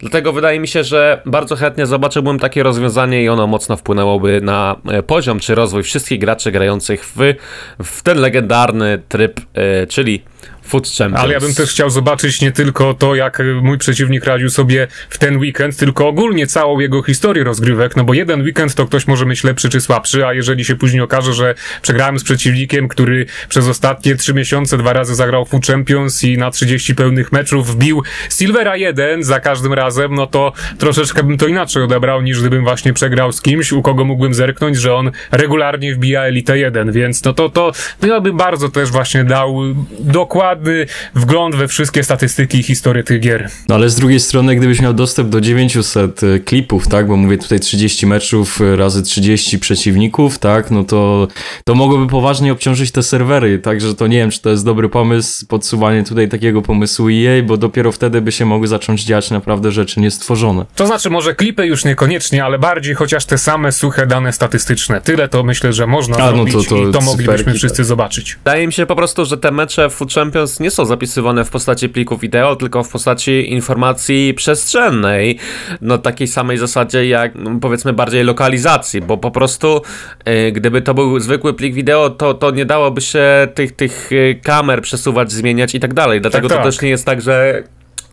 Dlatego 0.00 0.32
wydaje 0.32 0.60
mi 0.60 0.68
się, 0.68 0.84
że 0.84 1.22
bardzo 1.26 1.56
chętnie 1.56 1.86
zobaczyłbym 1.86 2.38
takie 2.38 2.62
rozwiązanie 2.62 3.22
i 3.22 3.28
ono 3.28 3.46
mocno 3.46 3.76
wpłynęłoby 3.76 4.40
na 4.42 4.76
e, 4.88 5.02
poziom 5.02 5.40
czy 5.40 5.54
rozwój 5.54 5.82
wszystkich 5.82 6.18
graczy 6.20 6.52
grających 6.52 7.04
w, 7.04 7.34
w 7.82 8.02
ten 8.02 8.18
legendarny 8.18 9.02
tryb, 9.08 9.40
yy, 9.40 9.86
czyli 10.00 10.22
Food 10.70 10.88
Champions. 10.98 11.22
Ale 11.22 11.32
ja 11.32 11.40
bym 11.40 11.54
też 11.54 11.70
chciał 11.70 11.90
zobaczyć 11.90 12.40
nie 12.40 12.52
tylko 12.52 12.94
to, 12.94 13.14
jak 13.14 13.42
mój 13.62 13.78
przeciwnik 13.78 14.24
radził 14.24 14.50
sobie 14.50 14.88
w 15.10 15.18
ten 15.18 15.36
weekend, 15.36 15.76
tylko 15.76 16.08
ogólnie 16.08 16.46
całą 16.46 16.80
jego 16.80 17.02
historię 17.02 17.44
rozgrywek, 17.44 17.96
no 17.96 18.04
bo 18.04 18.14
jeden 18.14 18.42
weekend 18.42 18.74
to 18.74 18.86
ktoś 18.86 19.06
może 19.06 19.26
mieć 19.26 19.44
lepszy 19.44 19.68
czy 19.68 19.80
słabszy, 19.80 20.26
a 20.26 20.34
jeżeli 20.34 20.64
się 20.64 20.76
później 20.76 21.02
okaże, 21.02 21.32
że 21.32 21.54
przegrałem 21.82 22.18
z 22.18 22.24
przeciwnikiem, 22.24 22.88
który 22.88 23.26
przez 23.48 23.68
ostatnie 23.68 24.16
trzy 24.16 24.34
miesiące 24.34 24.78
dwa 24.78 24.92
razy 24.92 25.14
zagrał 25.14 25.44
Food 25.44 25.66
Champions 25.66 26.24
i 26.24 26.38
na 26.38 26.50
30 26.50 26.94
pełnych 26.94 27.32
meczów 27.32 27.66
wbił 27.66 28.02
Silvera 28.38 28.76
1 28.76 29.22
za 29.22 29.40
każdym 29.40 29.72
razem, 29.72 30.14
no 30.14 30.26
to 30.26 30.52
troszeczkę 30.78 31.22
bym 31.22 31.38
to 31.38 31.46
inaczej 31.46 31.82
odebrał, 31.82 32.22
niż 32.22 32.40
gdybym 32.40 32.64
właśnie 32.64 32.92
przegrał 32.92 33.32
z 33.32 33.42
kimś, 33.42 33.72
u 33.72 33.82
kogo 33.82 34.04
mógłbym 34.04 34.34
zerknąć, 34.34 34.76
że 34.76 34.94
on 34.94 35.10
regularnie 35.30 35.94
wbija 35.94 36.22
Elite 36.22 36.58
1, 36.58 36.92
więc 36.92 37.24
no 37.24 37.32
to, 37.32 37.48
to, 37.48 37.72
to 38.00 38.06
ja 38.06 38.20
bym 38.20 38.36
bardzo 38.36 38.68
też 38.68 38.90
właśnie 38.90 39.24
dał 39.24 39.60
dokładnie 40.00 40.59
dokładny 40.60 40.86
wgląd 41.14 41.56
we 41.56 41.68
wszystkie 41.68 42.04
statystyki 42.04 42.58
i 42.58 42.62
historię 42.62 43.04
tych 43.04 43.20
gier. 43.20 43.50
No 43.68 43.74
ale 43.74 43.90
z 43.90 43.94
drugiej 43.94 44.20
strony, 44.20 44.56
gdybyś 44.56 44.80
miał 44.80 44.94
dostęp 44.94 45.28
do 45.28 45.40
900 45.40 46.22
e, 46.22 46.38
klipów, 46.38 46.88
tak, 46.88 47.06
bo 47.06 47.16
mówię 47.16 47.38
tutaj 47.38 47.60
30 47.60 48.06
meczów 48.06 48.60
e, 48.60 48.76
razy 48.76 49.02
30 49.02 49.58
przeciwników, 49.58 50.38
tak, 50.38 50.70
no 50.70 50.84
to, 50.84 51.28
to 51.64 51.74
mogłoby 51.74 52.06
poważnie 52.06 52.52
obciążyć 52.52 52.90
te 52.90 53.02
serwery, 53.02 53.58
także 53.58 53.94
to 53.94 54.06
nie 54.06 54.16
wiem, 54.16 54.30
czy 54.30 54.42
to 54.42 54.50
jest 54.50 54.64
dobry 54.64 54.88
pomysł, 54.88 55.46
podsuwanie 55.46 56.04
tutaj 56.04 56.28
takiego 56.28 56.62
pomysłu 56.62 57.08
EA, 57.08 57.42
bo 57.42 57.56
dopiero 57.56 57.92
wtedy 57.92 58.20
by 58.20 58.32
się 58.32 58.44
mogły 58.44 58.68
zacząć 58.68 59.04
dziać 59.04 59.30
naprawdę 59.30 59.72
rzeczy 59.72 60.00
niestworzone. 60.00 60.64
To 60.74 60.86
znaczy, 60.86 61.10
może 61.10 61.34
klipy 61.34 61.66
już 61.66 61.84
niekoniecznie, 61.84 62.44
ale 62.44 62.58
bardziej 62.58 62.94
chociaż 62.94 63.24
te 63.24 63.38
same 63.38 63.72
suche 63.72 64.06
dane 64.06 64.32
statystyczne. 64.32 65.00
Tyle 65.00 65.28
to 65.28 65.42
myślę, 65.42 65.72
że 65.72 65.86
można 65.86 66.16
A, 66.16 66.28
zrobić 66.28 66.54
no 66.54 66.62
to, 66.62 66.68
to 66.68 66.88
i 66.88 66.92
to 66.92 67.00
moglibyśmy 67.00 67.54
wszyscy 67.54 67.84
zobaczyć. 67.84 68.34
Wydaje 68.34 68.66
mi 68.66 68.72
się 68.72 68.86
po 68.86 68.96
prostu, 68.96 69.24
że 69.24 69.38
te 69.38 69.50
mecze 69.50 69.90
Food 69.90 70.12
Champions 70.12 70.39
nie 70.60 70.70
są 70.70 70.84
zapisywane 70.84 71.44
w 71.44 71.50
postaci 71.50 71.88
plików 71.88 72.20
wideo, 72.20 72.56
tylko 72.56 72.82
w 72.82 72.88
postaci 72.88 73.52
informacji 73.52 74.34
przestrzennej. 74.34 75.38
No 75.80 75.98
takiej 75.98 76.26
samej 76.26 76.58
zasadzie 76.58 77.08
jak 77.08 77.34
no, 77.34 77.50
powiedzmy 77.60 77.92
bardziej 77.92 78.24
lokalizacji, 78.24 79.00
bo 79.00 79.16
po 79.18 79.30
prostu 79.30 79.82
yy, 80.26 80.52
gdyby 80.52 80.82
to 80.82 80.94
był 80.94 81.20
zwykły 81.20 81.54
plik 81.54 81.74
wideo, 81.74 82.10
to, 82.10 82.34
to 82.34 82.50
nie 82.50 82.64
dałoby 82.64 83.00
się 83.00 83.48
tych, 83.54 83.72
tych 83.72 84.12
y, 84.12 84.40
kamer 84.42 84.82
przesuwać, 84.82 85.32
zmieniać 85.32 85.74
i 85.74 85.80
tak 85.80 85.94
dalej. 85.94 86.20
Dlatego 86.20 86.48
tak, 86.48 86.56
tak. 86.56 86.66
to 86.66 86.70
też 86.72 86.82
nie 86.82 86.88
jest 86.88 87.06
tak, 87.06 87.20
że 87.20 87.62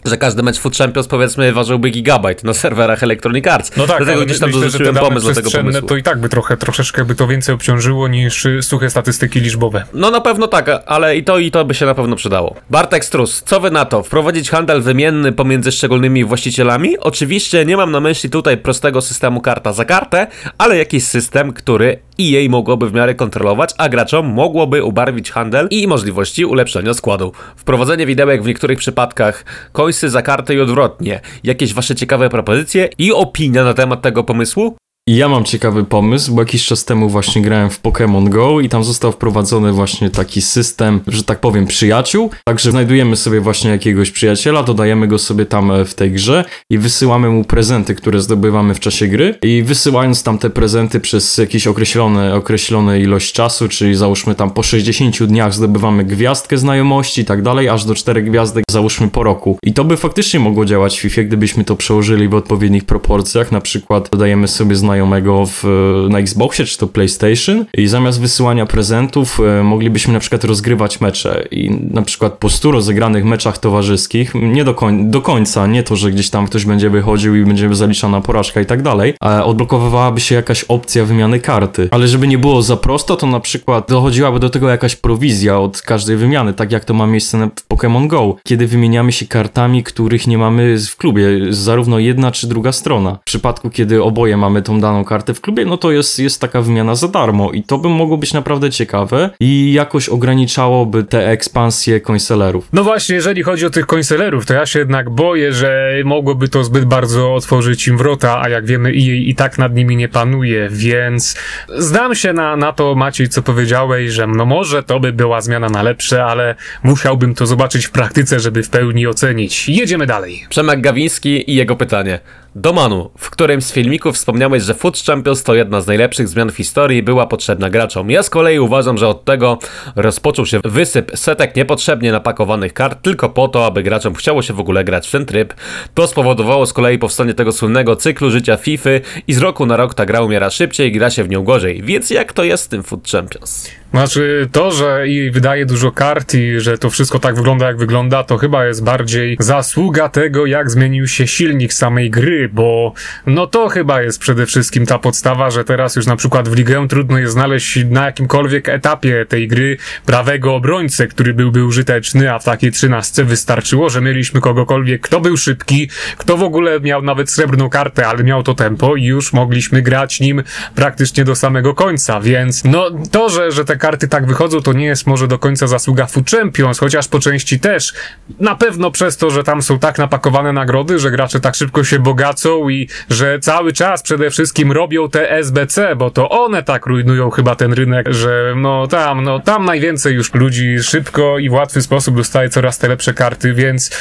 że 0.08 0.17
każdy 0.17 0.43
mecz 0.43 0.60
Food 0.60 0.78
Champions 0.78 1.08
powiedzmy 1.08 1.54
ważyłby 1.54 1.89
gigabajt 1.89 2.43
na 2.43 2.54
serwerach 2.54 3.04
Electronic 3.04 3.48
Arts. 3.48 3.72
No 3.78 3.88
tak, 3.88 3.98
Dlatego 3.98 4.26
gdzieś 4.26 4.39
tam 4.39 4.50
myślę, 4.50 4.62
dorzuciłem 4.62 4.96
pomysł 4.96 5.28
do 5.28 5.34
tego 5.34 5.52
pomysłu. 5.52 5.88
To 5.88 5.96
i 5.98 6.04
tak 6.04 6.20
by 6.20 6.30
trochę, 6.30 6.58
troszeczkę 6.58 7.06
by 7.06 7.15
to 7.15 7.28
więcej 7.28 7.56
obciążyło 7.56 8.08
niż 8.08 8.48
suche 8.62 8.89
statystyki 8.89 9.39
liczbowe. 9.39 9.84
No 9.93 10.12
na 10.12 10.22
pewno 10.22 10.48
tak, 10.48 10.70
ale 10.86 11.17
i 11.17 11.24
to 11.24 11.39
i 11.39 11.52
to 11.52 11.65
by 11.65 11.74
się 11.74 11.86
na 11.86 11.96
pewno 11.96 12.15
przydało. 12.15 12.56
Bartek 12.70 13.06
Strus, 13.06 13.43
co 13.46 13.60
wy 13.60 13.72
na 13.72 13.86
to? 13.86 14.04
Wprowadzić 14.04 14.50
handel 14.50 14.82
wymienny 14.82 15.32
pomiędzy 15.32 15.72
szczególnymi 15.72 16.26
właścicielami? 16.26 16.98
Oczywiście 16.98 17.65
nie 17.65 17.78
mam 17.78 17.91
na 17.91 18.00
myśli 18.00 18.30
tutaj 18.30 18.58
prostego 18.58 19.02
systemu 19.02 19.41
karta 19.41 19.74
za 19.74 19.86
kartę, 19.86 20.28
ale 20.58 20.78
jakiś 20.78 21.04
system, 21.04 21.54
który 21.54 22.00
i 22.18 22.32
jej 22.32 22.50
mogłoby 22.50 22.90
w 22.90 22.94
miarę 22.94 23.16
kontrolować, 23.16 23.74
a 23.78 23.90
graczom 23.90 24.26
mogłoby 24.28 24.84
ubarwić 24.84 25.32
handel 25.32 25.68
i 25.72 25.88
możliwości 25.88 26.46
ulepszenia 26.46 26.94
składu. 26.94 27.32
Wprowadzenie 27.56 28.06
widełek 28.06 28.44
w 28.44 28.48
niektórych 28.48 28.80
przypadkach, 28.80 29.46
końsy 29.72 30.10
za 30.10 30.22
kartę 30.22 30.56
i 30.56 30.60
odwrotnie. 30.60 31.22
Jakieś 31.44 31.74
wasze 31.74 31.96
ciekawe 31.96 32.30
propozycje 32.30 32.90
i 32.98 33.14
opinia 33.14 33.64
na 33.64 33.74
temat 33.74 34.02
tego 34.02 34.24
pomysłu? 34.24 34.78
Ja 35.10 35.30
mam 35.30 35.43
ciekawy 35.43 35.84
pomysł, 35.84 36.36
bo 36.36 36.41
jakiś 36.41 36.65
czas 36.65 36.86
temu 36.86 37.10
właśnie 37.10 37.41
grałem 37.41 37.70
w 37.70 37.82
Pokémon 37.82 38.30
Go 38.30 38.60
i 38.60 38.70
tam 38.70 38.84
został 38.84 39.12
wprowadzony 39.12 39.72
właśnie 39.72 40.10
taki 40.10 40.41
system, 40.41 41.00
że 41.08 41.24
tak 41.24 41.39
powiem, 41.39 41.67
przyjaciół. 41.67 42.30
Także 42.43 42.72
znajdujemy 42.72 43.15
sobie 43.15 43.41
właśnie 43.41 43.72
jakiegoś 43.72 44.12
przyjaciela, 44.12 44.63
dodajemy 44.63 45.08
go 45.08 45.17
sobie 45.17 45.46
tam 45.46 45.72
e, 45.72 45.86
w 45.86 45.96
tej 45.96 46.12
grze 46.12 46.46
i 46.70 46.78
wysyłamy 46.78 47.30
mu 47.30 47.43
prezenty, 47.43 47.96
które 47.96 48.22
zdobywamy 48.22 48.74
w 48.74 48.80
czasie 48.80 49.08
gry. 49.08 49.36
I 49.41 49.63
wysyłając 49.63 50.24
tam 50.24 50.38
te 50.38 50.50
prezenty 50.50 51.00
przez 51.00 51.38
jakieś 51.38 51.67
określone, 51.67 52.36
określone 52.36 53.00
ilość 53.00 53.34
czasu, 53.34 53.70
czyli 53.70 53.96
załóżmy 53.96 54.36
tam 54.36 54.52
po 54.52 54.63
60 54.63 55.24
dniach 55.24 55.54
zdobywamy 55.54 56.04
gwiazdkę 56.06 56.58
znajomości 56.58 57.22
i 57.22 57.26
tak 57.26 57.41
dalej, 57.41 57.70
aż 57.70 57.86
do 57.86 57.96
4 57.96 58.24
gwiazdek 58.24 58.63
załóżmy 58.72 59.08
po 59.08 59.24
roku. 59.24 59.58
I 59.63 59.74
to 59.74 59.84
by 59.84 59.98
faktycznie 59.98 60.39
mogło 60.39 60.65
działać 60.65 60.98
w 60.98 61.02
FIFA, 61.02 61.24
gdybyśmy 61.24 61.63
to 61.63 61.76
przełożyli 61.76 62.28
w 62.28 62.36
odpowiednich 62.36 62.86
proporcjach. 62.86 63.52
Na 63.52 63.62
przykład 63.62 64.10
dodajemy 64.12 64.48
sobie 64.48 64.76
znajomość 64.76 64.97
znajomego 64.98 65.46
w, 65.46 65.64
na 66.10 66.20
Xboxie 66.20 66.66
czy 66.66 66.78
to 66.78 66.88
PlayStation 66.88 67.66
i 67.74 67.88
zamiast 67.88 68.22
wysyłania 68.22 68.66
prezentów 68.66 69.40
e, 69.40 69.64
moglibyśmy 69.64 70.14
na 70.14 70.20
przykład 70.20 70.44
rozgrywać 70.44 71.02
mecze 71.02 71.48
i 71.52 71.72
na 71.92 72.02
przykład 72.02 72.34
po 72.34 72.50
100 72.50 72.72
rozegranych 72.72 73.26
meczach 73.26 73.58
towarzyskich, 73.58 74.36
nie 74.36 74.64
do, 74.64 74.74
koń 74.74 75.12
do 75.12 75.22
końca, 75.22 75.68
nie 75.68 75.84
to, 75.84 75.96
że 75.96 76.12
gdzieś 76.12 76.30
tam 76.30 76.48
ktoś 76.48 76.66
będzie 76.66 76.90
wychodził 76.90 77.36
i 77.36 77.46
będzie 77.46 77.76
zaliczana 77.76 78.22
porażka 78.22 78.62
i 78.62 78.66
tak 78.66 78.82
dalej, 78.82 79.14
ale 79.20 79.46
odblokowywałaby 79.46 80.20
się 80.20 80.36
jakaś 80.36 80.64
opcja 80.64 81.06
wymiany 81.06 81.40
karty. 81.40 81.88
Ale 81.92 82.08
żeby 82.08 82.28
nie 82.28 82.38
było 82.38 82.62
za 82.62 82.78
prosto, 82.78 83.16
to 83.16 83.28
na 83.28 83.40
przykład 83.40 83.90
dochodziłaby 83.90 84.40
do 84.40 84.50
tego 84.50 84.70
jakaś 84.70 84.96
prowizja 84.96 85.60
od 85.60 85.82
każdej 85.82 86.18
wymiany, 86.18 86.54
tak 86.54 86.72
jak 86.72 86.86
to 86.86 86.94
ma 86.94 87.08
miejsce 87.08 87.50
w 87.56 87.76
Pokémon 87.76 88.08
Go, 88.08 88.36
kiedy 88.44 88.68
wymieniamy 88.68 89.12
się 89.12 89.26
kartami, 89.26 89.84
których 89.84 90.28
nie 90.28 90.38
mamy 90.38 90.78
w 90.80 90.98
klubie, 90.98 91.28
zarówno 91.50 92.00
jedna 92.00 92.32
czy 92.32 92.48
druga 92.48 92.72
strona. 92.72 93.18
W 93.22 93.26
przypadku, 93.26 93.70
kiedy 93.70 94.04
oboje 94.04 94.38
mamy 94.38 94.62
tą 94.62 94.80
daną 94.80 94.87
kartę 95.06 95.34
w 95.34 95.41
klubie, 95.41 95.65
no 95.65 95.78
to 95.78 95.91
jest, 95.91 96.19
jest 96.19 96.41
taka 96.41 96.62
wymiana 96.62 96.95
za 96.95 97.08
darmo 97.08 97.52
i 97.52 97.63
to 97.63 97.78
by 97.78 97.89
mogło 97.89 98.17
być 98.17 98.34
naprawdę 98.34 98.69
ciekawe 98.69 99.30
i 99.39 99.73
jakoś 99.73 100.10
ograniczałoby 100.10 101.04
te 101.04 101.30
ekspansje 101.30 102.02
końselerów. 102.02 102.69
No 102.73 102.84
właśnie, 102.84 103.15
jeżeli 103.15 103.43
chodzi 103.43 103.65
o 103.65 103.69
tych 103.69 103.86
końselerów, 103.86 104.45
to 104.45 104.54
ja 104.54 104.65
się 104.65 104.80
jednak 104.80 105.10
boję, 105.10 105.54
że 105.54 105.91
mogłoby 106.06 106.50
to 106.50 106.63
zbyt 106.63 106.86
bardzo 106.86 107.36
otworzyć 107.36 107.88
im 107.88 107.97
wrota, 107.97 108.41
a 108.41 108.50
jak 108.50 108.65
wiemy 108.65 108.93
i, 108.93 109.30
i 109.30 109.36
tak 109.36 109.58
nad 109.58 109.76
nimi 109.76 109.95
nie 109.95 110.10
panuje, 110.10 110.69
więc 110.71 111.36
zdam 111.78 112.15
się 112.15 112.34
na, 112.34 112.56
na 112.56 112.73
to 112.73 112.95
Maciej, 112.95 113.30
co 113.30 113.41
powiedziałeś, 113.41 114.12
że 114.12 114.28
no 114.28 114.45
może 114.45 114.84
to 114.84 115.00
by 115.00 115.13
była 115.13 115.41
zmiana 115.41 115.69
na 115.69 115.84
lepsze, 115.84 116.26
ale 116.26 116.56
musiałbym 116.84 117.36
to 117.36 117.45
zobaczyć 117.45 117.86
w 117.86 117.91
praktyce, 117.91 118.39
żeby 118.39 118.63
w 118.63 118.69
pełni 118.69 119.08
ocenić. 119.08 119.69
Jedziemy 119.69 120.06
dalej. 120.06 120.45
Przemek 120.50 120.82
Gawiński 120.82 121.52
i 121.52 121.56
jego 121.56 121.76
pytanie. 121.76 122.19
Domanu, 122.60 123.12
w 123.17 123.30
którym 123.30 123.62
z 123.62 123.72
filmików 123.72 124.15
wspomniałeś, 124.15 124.63
że 124.63 124.74
Food 124.74 124.98
Champions 125.06 125.43
to 125.43 125.56
jedna 125.56 125.82
z 125.82 125.88
najlepszych 125.88 126.28
zmian 126.28 126.52
w 126.52 126.56
historii 126.56 127.04
była 127.04 127.28
potrzebna 127.28 127.70
graczom. 127.70 128.12
Ja 128.12 128.24
z 128.24 128.30
kolei 128.30 128.60
uważam, 128.60 128.98
że 128.98 129.08
od 129.08 129.26
tego 129.26 129.60
rozpoczął 129.96 130.46
się 130.46 130.60
wysyp 130.63 131.12
setek 131.15 131.56
niepotrzebnie 131.56 132.12
napakowanych 132.12 132.74
kart 132.74 133.02
tylko 133.02 133.30
po 133.30 133.48
to, 133.48 133.65
aby 133.65 133.84
graczom 133.84 134.13
chciało 134.15 134.41
się 134.41 134.54
w 134.54 134.60
ogóle 134.60 134.84
grać 134.84 135.08
w 135.08 135.12
ten 135.12 135.26
tryb. 135.26 135.54
To 135.93 136.08
spowodowało 136.08 136.65
z 136.65 136.74
kolei 136.74 137.00
powstanie 137.00 137.34
tego 137.34 137.52
słynnego 137.52 137.96
cyklu 137.96 138.32
życia 138.32 138.58
FIFA 138.58 138.89
i 139.28 139.34
z 139.34 139.38
roku 139.38 139.65
na 139.65 139.78
rok 139.78 139.93
ta 139.93 140.06
gra 140.06 140.22
umiera 140.22 140.50
szybciej 140.50 140.89
i 140.89 140.91
gra 140.91 141.10
się 141.10 141.24
w 141.24 141.30
nią 141.30 141.43
gorzej. 141.43 141.82
Więc 141.84 142.10
jak 142.10 142.34
to 142.34 142.43
jest 142.43 142.63
z 142.63 142.67
tym 142.67 142.84
Food 142.84 143.10
Champions? 143.12 143.70
Znaczy, 143.91 144.50
to, 144.52 144.72
że 144.72 145.08
i 145.08 145.32
wydaje 145.32 145.65
dużo 145.65 145.91
kart 145.91 146.34
i 146.34 146.60
że 146.60 146.78
to 146.78 146.89
wszystko 146.89 147.20
tak 147.20 147.36
wygląda, 147.36 147.67
jak 147.67 147.78
wygląda, 147.78 148.24
to 148.24 148.38
chyba 148.38 148.65
jest 148.65 148.84
bardziej 148.84 149.38
zasługa 149.39 150.10
tego, 150.10 150.46
jak 150.46 150.72
zmienił 150.72 151.08
się 151.08 151.28
silnik 151.28 151.74
samej 151.74 152.10
gry, 152.10 152.47
bo 152.48 152.94
no 153.26 153.48
to 153.48 153.70
chyba 153.70 154.02
jest 154.02 154.20
przede 154.20 154.46
wszystkim 154.46 154.86
ta 154.86 155.00
podstawa, 155.00 155.52
że 155.52 155.64
teraz 155.64 155.96
już 155.96 156.06
na 156.06 156.16
przykład 156.16 156.50
w 156.50 156.56
ligę 156.56 156.88
trudno 156.88 157.18
jest 157.18 157.34
znaleźć 157.34 157.80
na 157.90 158.06
jakimkolwiek 158.06 158.70
etapie 158.70 159.26
tej 159.30 159.48
gry 159.48 159.78
prawego 160.06 160.56
obrońcę, 160.56 161.08
który 161.08 161.34
byłby 161.34 161.66
użyteczny, 161.66 162.34
a 162.34 162.40
w 162.40 162.44
takiej 162.44 162.72
trzynastce 162.72 163.24
wystarczyło, 163.24 163.90
że 163.90 164.02
mieliśmy 164.02 164.42
kogokolwiek, 164.42 165.02
kto 165.02 165.20
był 165.20 165.38
szybki, 165.38 165.90
kto 166.18 166.38
w 166.38 166.44
ogóle 166.44 166.80
miał 166.80 167.02
nawet 167.02 167.32
srebrną 167.32 167.70
kartę, 167.70 168.08
ale 168.08 168.24
miał 168.24 168.44
to 168.44 168.54
tempo 168.54 168.96
i 168.96 169.04
już 169.04 169.34
mogliśmy 169.34 169.82
grać 169.82 170.20
nim 170.20 170.44
praktycznie 170.76 171.26
do 171.26 171.36
samego 171.36 171.74
końca, 171.74 172.20
więc 172.20 172.64
no 172.64 172.92
to, 173.12 173.30
że, 173.30 173.52
że 173.52 173.66
te 173.66 173.78
karty 173.78 174.08
tak 174.08 174.26
wychodzą, 174.26 174.62
to 174.62 174.74
nie 174.74 174.86
jest 174.86 175.08
może 175.08 175.28
do 175.28 175.40
końca 175.40 175.68
zasługa 175.68 176.06
Food 176.06 176.30
Champions, 176.30 176.80
chociaż 176.80 177.08
po 177.08 177.20
części 177.20 177.60
też. 177.60 177.94
Na 178.40 178.56
pewno 178.56 178.92
przez 178.92 179.18
to, 179.18 179.30
że 179.30 179.44
tam 179.44 179.62
są 179.62 179.80
tak 179.80 179.98
napakowane 179.98 180.54
nagrody, 180.54 181.00
że 181.00 181.12
gracze 181.12 181.40
tak 181.40 181.56
szybko 181.56 181.84
się 181.84 182.00
bogacą 182.28 182.70
i 182.70 182.88
że 183.10 183.40
cały 183.40 183.74
czas 183.74 184.02
przede 184.02 184.30
wszystkim 184.30 184.72
robią 184.72 185.10
te 185.10 185.32
SBC, 185.32 185.96
bo 185.96 186.10
to 186.12 186.30
one 186.30 186.63
tak 186.63 186.86
rujnują 186.86 187.30
chyba 187.30 187.56
ten 187.56 187.74
rynek, 187.74 188.08
że 188.10 188.54
no 188.58 188.88
tam, 188.88 189.24
no 189.24 189.40
tam 189.40 189.66
najwięcej 189.66 190.16
już 190.16 190.34
ludzi 190.34 190.80
szybko 190.80 191.40
i 191.40 191.50
w 191.50 191.54
łatwy 191.54 191.82
sposób 191.82 192.16
dostaje 192.16 192.50
coraz 192.50 192.78
te 192.78 192.88
lepsze 192.88 193.13
karty, 193.13 193.54
więc 193.54 193.92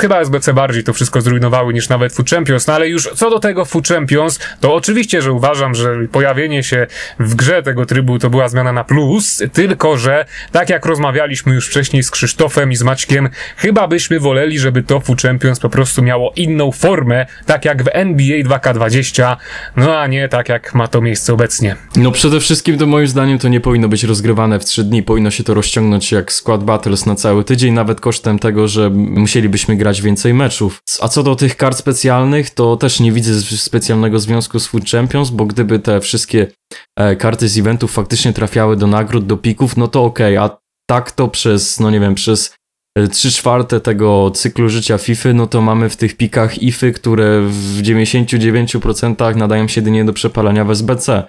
chyba 0.00 0.20
SBC 0.20 0.54
bardziej 0.54 0.84
to 0.84 0.92
wszystko 0.92 1.20
zrujnowały 1.20 1.74
niż 1.74 1.88
nawet 1.88 2.12
Food 2.12 2.30
Champions, 2.30 2.66
no 2.66 2.74
ale 2.74 2.88
już 2.88 3.08
co 3.14 3.30
do 3.30 3.38
tego 3.38 3.64
Food 3.64 3.88
Champions, 3.88 4.38
to 4.60 4.74
oczywiście, 4.74 5.22
że 5.22 5.32
uważam, 5.32 5.74
że 5.74 5.96
pojawienie 6.12 6.62
się 6.62 6.86
w 7.18 7.34
grze 7.34 7.62
tego 7.62 7.86
trybu 7.86 8.18
to 8.18 8.30
była 8.30 8.48
zmiana 8.48 8.72
na 8.72 8.84
plus, 8.84 9.42
tylko 9.52 9.96
że 9.96 10.24
tak 10.52 10.70
jak 10.70 10.86
rozmawialiśmy 10.86 11.54
już 11.54 11.68
wcześniej 11.68 12.02
z 12.02 12.10
Krzysztofem 12.10 12.72
i 12.72 12.76
z 12.76 12.82
Maćkiem, 12.82 13.28
chyba 13.56 13.88
byśmy 13.88 14.20
woleli, 14.20 14.58
żeby 14.58 14.82
to 14.82 15.00
Food 15.00 15.22
Champions 15.22 15.60
po 15.60 15.68
prostu 15.68 16.02
miało 16.02 16.32
inną 16.36 16.72
formę, 16.72 17.26
tak 17.46 17.64
jak 17.72 17.82
w 17.82 17.88
NBA 17.92 18.42
2K20, 18.42 19.36
no 19.76 19.98
a 19.98 20.06
nie 20.06 20.28
tak 20.28 20.48
jak 20.48 20.74
ma 20.74 20.88
to 20.88 21.00
miejsce 21.00 21.32
obecnie. 21.32 21.76
No 21.96 22.10
przede 22.10 22.40
wszystkim 22.40 22.78
to 22.78 22.86
moim 22.86 23.08
zdaniem 23.08 23.38
to 23.38 23.48
nie 23.48 23.60
powinno 23.60 23.88
być 23.88 24.04
rozgrywane 24.04 24.60
w 24.60 24.64
3 24.64 24.84
dni, 24.84 25.02
powinno 25.02 25.30
się 25.30 25.44
to 25.44 25.54
rozciągnąć 25.54 26.12
jak 26.12 26.32
Squad 26.32 26.64
Battles 26.64 27.06
na 27.06 27.14
cały 27.14 27.44
tydzień, 27.44 27.74
nawet 27.74 28.00
kosztem 28.00 28.38
tego, 28.38 28.68
że 28.68 28.90
musielibyśmy 28.90 29.76
grać 29.76 30.02
więcej 30.02 30.34
meczów. 30.34 30.82
A 31.00 31.08
co 31.08 31.22
do 31.22 31.36
tych 31.36 31.56
kart 31.56 31.78
specjalnych, 31.78 32.50
to 32.50 32.76
też 32.76 33.00
nie 33.00 33.12
widzę 33.12 33.40
specjalnego 33.42 34.18
związku 34.18 34.58
z 34.58 34.66
Food 34.66 34.90
Champions, 34.90 35.30
bo 35.30 35.46
gdyby 35.46 35.78
te 35.78 36.00
wszystkie 36.00 36.46
e, 36.96 37.16
karty 37.16 37.48
z 37.48 37.58
eventów 37.58 37.92
faktycznie 37.92 38.32
trafiały 38.32 38.76
do 38.76 38.86
nagród, 38.86 39.26
do 39.26 39.36
pików, 39.36 39.76
no 39.76 39.88
to 39.88 40.04
okej, 40.04 40.38
okay, 40.38 40.50
a 40.50 40.62
tak 40.86 41.12
to 41.12 41.28
przez, 41.28 41.80
no 41.80 41.90
nie 41.90 42.00
wiem, 42.00 42.14
przez 42.14 42.54
3 43.10 43.28
e, 43.28 43.30
czwarte 43.30 43.80
tego 43.80 44.30
cyklu 44.30 44.68
życia 44.68 44.98
FIFA, 44.98 45.32
no 45.32 45.46
to 45.46 45.60
mamy 45.60 45.88
w 45.88 45.96
tych 45.96 46.16
pikach 46.16 46.62
IFy, 46.62 46.92
które 46.92 47.42
w 47.42 47.82
99% 47.82 49.36
nadają 49.36 49.68
się 49.68 49.80
jedynie 49.80 50.04
do 50.04 50.12
przepalania 50.12 50.64
w 50.64 50.70
SBC. 50.70 51.24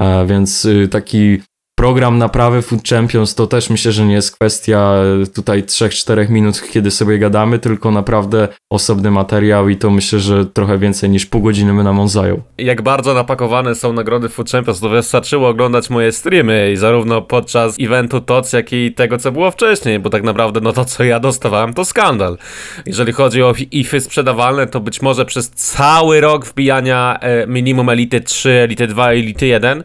A 0.00 0.24
więc 0.24 0.64
y, 0.64 0.88
taki 0.88 1.42
program 1.80 2.18
naprawy 2.18 2.62
Food 2.62 2.88
Champions 2.88 3.34
to 3.34 3.46
też 3.46 3.70
myślę, 3.70 3.92
że 3.92 4.06
nie 4.06 4.14
jest 4.14 4.36
kwestia 4.36 4.94
tutaj 5.34 5.62
3-4 5.62 6.30
minut, 6.30 6.62
kiedy 6.72 6.90
sobie 6.90 7.18
gadamy, 7.18 7.58
tylko 7.58 7.90
naprawdę 7.90 8.48
osobny 8.70 9.10
materiał 9.10 9.68
i 9.68 9.76
to 9.76 9.90
myślę, 9.90 10.18
że 10.18 10.46
trochę 10.46 10.78
więcej 10.78 11.10
niż 11.10 11.26
pół 11.26 11.42
godziny 11.42 11.72
my 11.72 11.84
nam 11.84 12.00
on 12.00 12.08
zajął. 12.08 12.42
Jak 12.58 12.82
bardzo 12.82 13.14
napakowane 13.14 13.74
są 13.74 13.92
nagrody 13.92 14.28
Food 14.28 14.50
Champions, 14.50 14.80
to 14.80 14.88
wystarczyło 14.88 15.48
oglądać 15.48 15.90
moje 15.90 16.12
streamy 16.12 16.72
i 16.72 16.76
zarówno 16.76 17.22
podczas 17.22 17.76
eventu 17.80 18.20
TOC, 18.20 18.52
jak 18.52 18.72
i 18.72 18.92
tego, 18.94 19.18
co 19.18 19.32
było 19.32 19.50
wcześniej, 19.50 19.98
bo 19.98 20.10
tak 20.10 20.22
naprawdę 20.22 20.60
no 20.60 20.72
to, 20.72 20.84
co 20.84 21.04
ja 21.04 21.20
dostawałem, 21.20 21.74
to 21.74 21.84
skandal. 21.84 22.38
Jeżeli 22.86 23.12
chodzi 23.12 23.42
o 23.42 23.54
IFy 23.70 24.00
sprzedawalne, 24.00 24.66
to 24.66 24.80
być 24.80 25.02
może 25.02 25.24
przez 25.24 25.50
cały 25.50 26.20
rok 26.20 26.46
wbijania 26.46 27.18
e, 27.20 27.46
minimum 27.46 27.88
Elity 27.88 28.20
3, 28.20 28.50
Elity 28.50 28.86
2 28.86 29.14
i 29.14 29.18
Elity 29.18 29.46
1, 29.46 29.84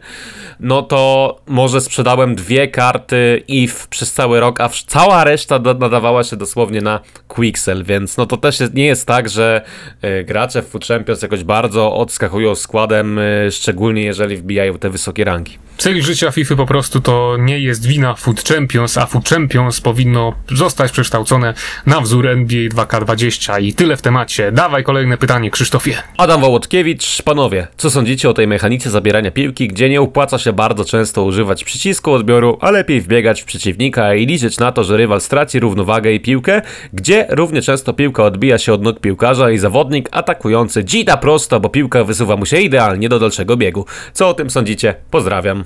no 0.60 0.82
to 0.82 1.36
może 1.46 1.80
sprzedałem 1.86 2.34
dwie 2.34 2.68
karty 2.68 3.42
IF 3.48 3.88
przez 3.88 4.12
cały 4.12 4.40
rok, 4.40 4.60
a 4.60 4.68
cała 4.86 5.24
reszta 5.24 5.58
nadawała 5.58 6.24
się 6.24 6.36
dosłownie 6.36 6.80
na 6.80 7.00
Quixel, 7.28 7.84
więc 7.84 8.16
no 8.16 8.26
to 8.26 8.36
też 8.36 8.60
jest, 8.60 8.74
nie 8.74 8.86
jest 8.86 9.06
tak, 9.06 9.28
że 9.28 9.62
y, 10.04 10.24
gracze 10.24 10.62
w 10.62 10.68
Food 10.68 10.86
Champions 10.86 11.22
jakoś 11.22 11.44
bardzo 11.44 11.94
odskakują 11.94 12.54
składem, 12.54 13.18
y, 13.18 13.48
szczególnie 13.50 14.02
jeżeli 14.02 14.36
wbijają 14.36 14.78
te 14.78 14.90
wysokie 14.90 15.24
ranki. 15.24 15.58
Cel 15.78 16.02
życia 16.02 16.30
FIFA 16.30 16.56
po 16.56 16.66
prostu 16.66 17.00
to 17.00 17.36
nie 17.38 17.58
jest 17.60 17.86
wina 17.86 18.14
Food 18.14 18.44
Champions, 18.48 18.98
a 18.98 19.06
Food 19.06 19.28
Champions 19.28 19.80
powinno 19.80 20.34
zostać 20.50 20.92
przekształcone 20.92 21.54
na 21.86 22.00
wzór 22.00 22.26
NBA 22.26 22.68
2K20 22.68 23.62
i 23.62 23.74
tyle 23.74 23.96
w 23.96 24.02
temacie. 24.02 24.52
Dawaj 24.52 24.84
kolejne 24.84 25.18
pytanie, 25.18 25.50
Krzysztofie. 25.50 26.02
Adam 26.16 26.40
Wołodkiewicz, 26.40 27.22
panowie, 27.22 27.66
co 27.76 27.90
sądzicie 27.90 28.30
o 28.30 28.34
tej 28.34 28.46
mechanice 28.46 28.90
zabierania 28.90 29.30
piłki, 29.30 29.68
gdzie 29.68 29.88
nie 29.90 30.00
opłaca 30.00 30.38
się 30.38 30.52
bardzo 30.52 30.84
często 30.84 31.24
używać 31.24 31.64
przycisku 31.64 32.12
odbioru, 32.12 32.58
a 32.60 32.70
lepiej 32.70 33.00
wbiegać 33.00 33.42
w 33.42 33.44
przeciwnika 33.44 34.14
i 34.14 34.26
liczyć 34.26 34.58
na 34.58 34.72
to, 34.72 34.84
że 34.84 34.96
rywal 34.96 35.20
straci 35.20 35.60
równowagę 35.60 36.12
i 36.12 36.20
piłkę, 36.20 36.62
gdzie 36.92 37.26
równie 37.28 37.62
często 37.62 37.92
piłka 37.92 38.24
odbija 38.24 38.58
się 38.58 38.72
od 38.72 38.82
nóg 38.82 39.00
piłkarza 39.00 39.50
i 39.50 39.58
zawodnik 39.58 40.08
atakujący 40.12 40.84
dzida 40.84 41.16
prosto, 41.16 41.60
bo 41.60 41.68
piłka 41.68 42.04
wysuwa 42.04 42.36
mu 42.36 42.46
się 42.46 42.60
idealnie 42.60 43.08
do 43.08 43.18
dalszego 43.18 43.56
biegu. 43.56 43.86
Co 44.12 44.28
o 44.28 44.34
tym 44.34 44.50
sądzicie? 44.50 44.94
Pozdrawiam. 45.10 45.65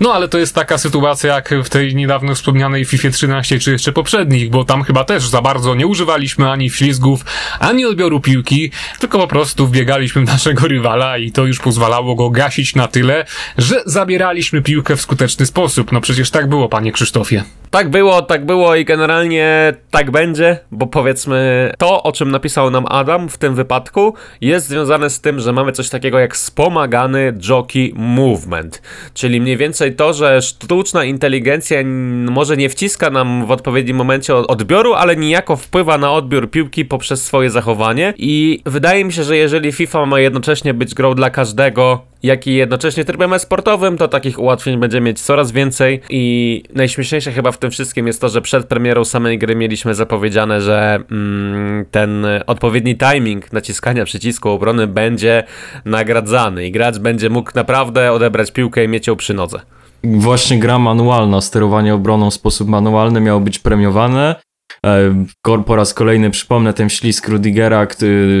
No 0.00 0.14
ale 0.14 0.28
to 0.28 0.38
jest 0.38 0.54
taka 0.54 0.78
sytuacja 0.78 1.34
jak 1.34 1.54
w 1.64 1.68
tej 1.68 1.94
niedawno 1.94 2.34
wspomnianej 2.34 2.84
FIFA 2.84 3.10
13 3.10 3.58
czy 3.58 3.72
jeszcze 3.72 3.92
poprzednich, 3.92 4.50
bo 4.50 4.64
tam 4.64 4.82
chyba 4.82 5.04
też 5.04 5.28
za 5.28 5.42
bardzo 5.42 5.74
nie 5.74 5.86
używaliśmy 5.86 6.50
ani 6.50 6.70
ślizgów, 6.70 7.24
ani 7.58 7.84
odbioru 7.84 8.20
piłki, 8.20 8.70
tylko 9.00 9.18
po 9.18 9.26
prostu 9.26 9.66
wbiegaliśmy 9.66 10.22
w 10.22 10.28
naszego 10.28 10.68
rywala 10.68 11.18
i 11.18 11.32
to 11.32 11.46
już 11.46 11.58
pozwalało 11.58 12.14
go 12.14 12.30
gasić 12.30 12.74
na 12.74 12.88
tyle, 12.88 13.24
że 13.58 13.82
zabieraliśmy 13.86 14.62
piłkę 14.62 14.96
w 14.96 15.00
skuteczny 15.00 15.46
sposób. 15.46 15.92
No 15.92 16.00
przecież 16.00 16.30
tak 16.30 16.48
było, 16.48 16.68
panie 16.68 16.92
Krzysztofie. 16.92 17.44
Tak 17.70 17.90
było, 17.90 18.22
tak 18.22 18.46
było 18.46 18.76
i 18.76 18.84
generalnie 18.84 19.74
tak 19.90 20.10
będzie, 20.10 20.58
bo 20.70 20.86
powiedzmy 20.86 21.72
to, 21.78 22.02
o 22.02 22.12
czym 22.12 22.30
napisał 22.30 22.70
nam 22.70 22.86
Adam 22.88 23.28
w 23.28 23.38
tym 23.38 23.54
wypadku, 23.54 24.14
jest 24.40 24.68
związane 24.68 25.10
z 25.10 25.20
tym, 25.20 25.40
że 25.40 25.52
mamy 25.52 25.72
coś 25.72 25.88
takiego 25.88 26.18
jak 26.18 26.34
wspomagany 26.34 27.38
jockey 27.48 27.92
movement, 27.96 28.82
czyli 29.14 29.40
mniej 29.40 29.56
więcej 29.56 29.89
to, 29.92 30.12
że 30.12 30.42
sztuczna 30.42 31.04
inteligencja 31.04 31.78
może 32.30 32.56
nie 32.56 32.68
wciska 32.68 33.10
nam 33.10 33.46
w 33.46 33.50
odpowiednim 33.50 33.96
momencie 33.96 34.34
odbioru, 34.34 34.94
ale 34.94 35.16
niejako 35.16 35.56
wpływa 35.56 35.98
na 35.98 36.12
odbiór 36.12 36.50
piłki 36.50 36.84
poprzez 36.84 37.24
swoje 37.24 37.50
zachowanie 37.50 38.14
i 38.16 38.60
wydaje 38.66 39.04
mi 39.04 39.12
się, 39.12 39.24
że 39.24 39.36
jeżeli 39.36 39.72
FIFA 39.72 40.06
ma 40.06 40.20
jednocześnie 40.20 40.74
być 40.74 40.94
grą 40.94 41.14
dla 41.14 41.30
każdego, 41.30 42.02
jak 42.22 42.46
i 42.46 42.54
jednocześnie 42.54 43.04
trybem 43.04 43.38
sportowym, 43.38 43.98
to 43.98 44.08
takich 44.08 44.38
ułatwień 44.38 44.78
będzie 44.78 45.00
mieć 45.00 45.20
coraz 45.20 45.52
więcej 45.52 46.00
i 46.10 46.62
najśmieszniejsze 46.74 47.32
chyba 47.32 47.52
w 47.52 47.58
tym 47.58 47.70
wszystkim 47.70 48.06
jest 48.06 48.20
to, 48.20 48.28
że 48.28 48.42
przed 48.42 48.66
premierą 48.66 49.04
samej 49.04 49.38
gry 49.38 49.56
mieliśmy 49.56 49.94
zapowiedziane, 49.94 50.60
że 50.60 51.00
mm, 51.10 51.84
ten 51.90 52.26
odpowiedni 52.46 52.96
timing 52.96 53.52
naciskania 53.52 54.04
przycisku 54.04 54.48
obrony 54.48 54.86
będzie 54.86 55.44
nagradzany 55.84 56.66
i 56.66 56.72
gracz 56.72 56.98
będzie 56.98 57.30
mógł 57.30 57.50
naprawdę 57.54 58.12
odebrać 58.12 58.52
piłkę 58.52 58.84
i 58.84 58.88
mieć 58.88 59.06
ją 59.06 59.16
przy 59.16 59.34
nodze. 59.34 59.60
Właśnie 60.04 60.58
gra 60.58 60.78
manualna, 60.78 61.40
sterowanie 61.40 61.94
obroną 61.94 62.30
w 62.30 62.34
sposób 62.34 62.68
manualny 62.68 63.20
miało 63.20 63.40
być 63.40 63.58
premiowane. 63.58 64.36
E, 64.86 65.24
po 65.66 65.76
raz 65.76 65.94
kolejny 65.94 66.30
przypomnę 66.30 66.74
ten 66.74 66.88
ślisk 66.88 67.28
Rudigera 67.28 67.86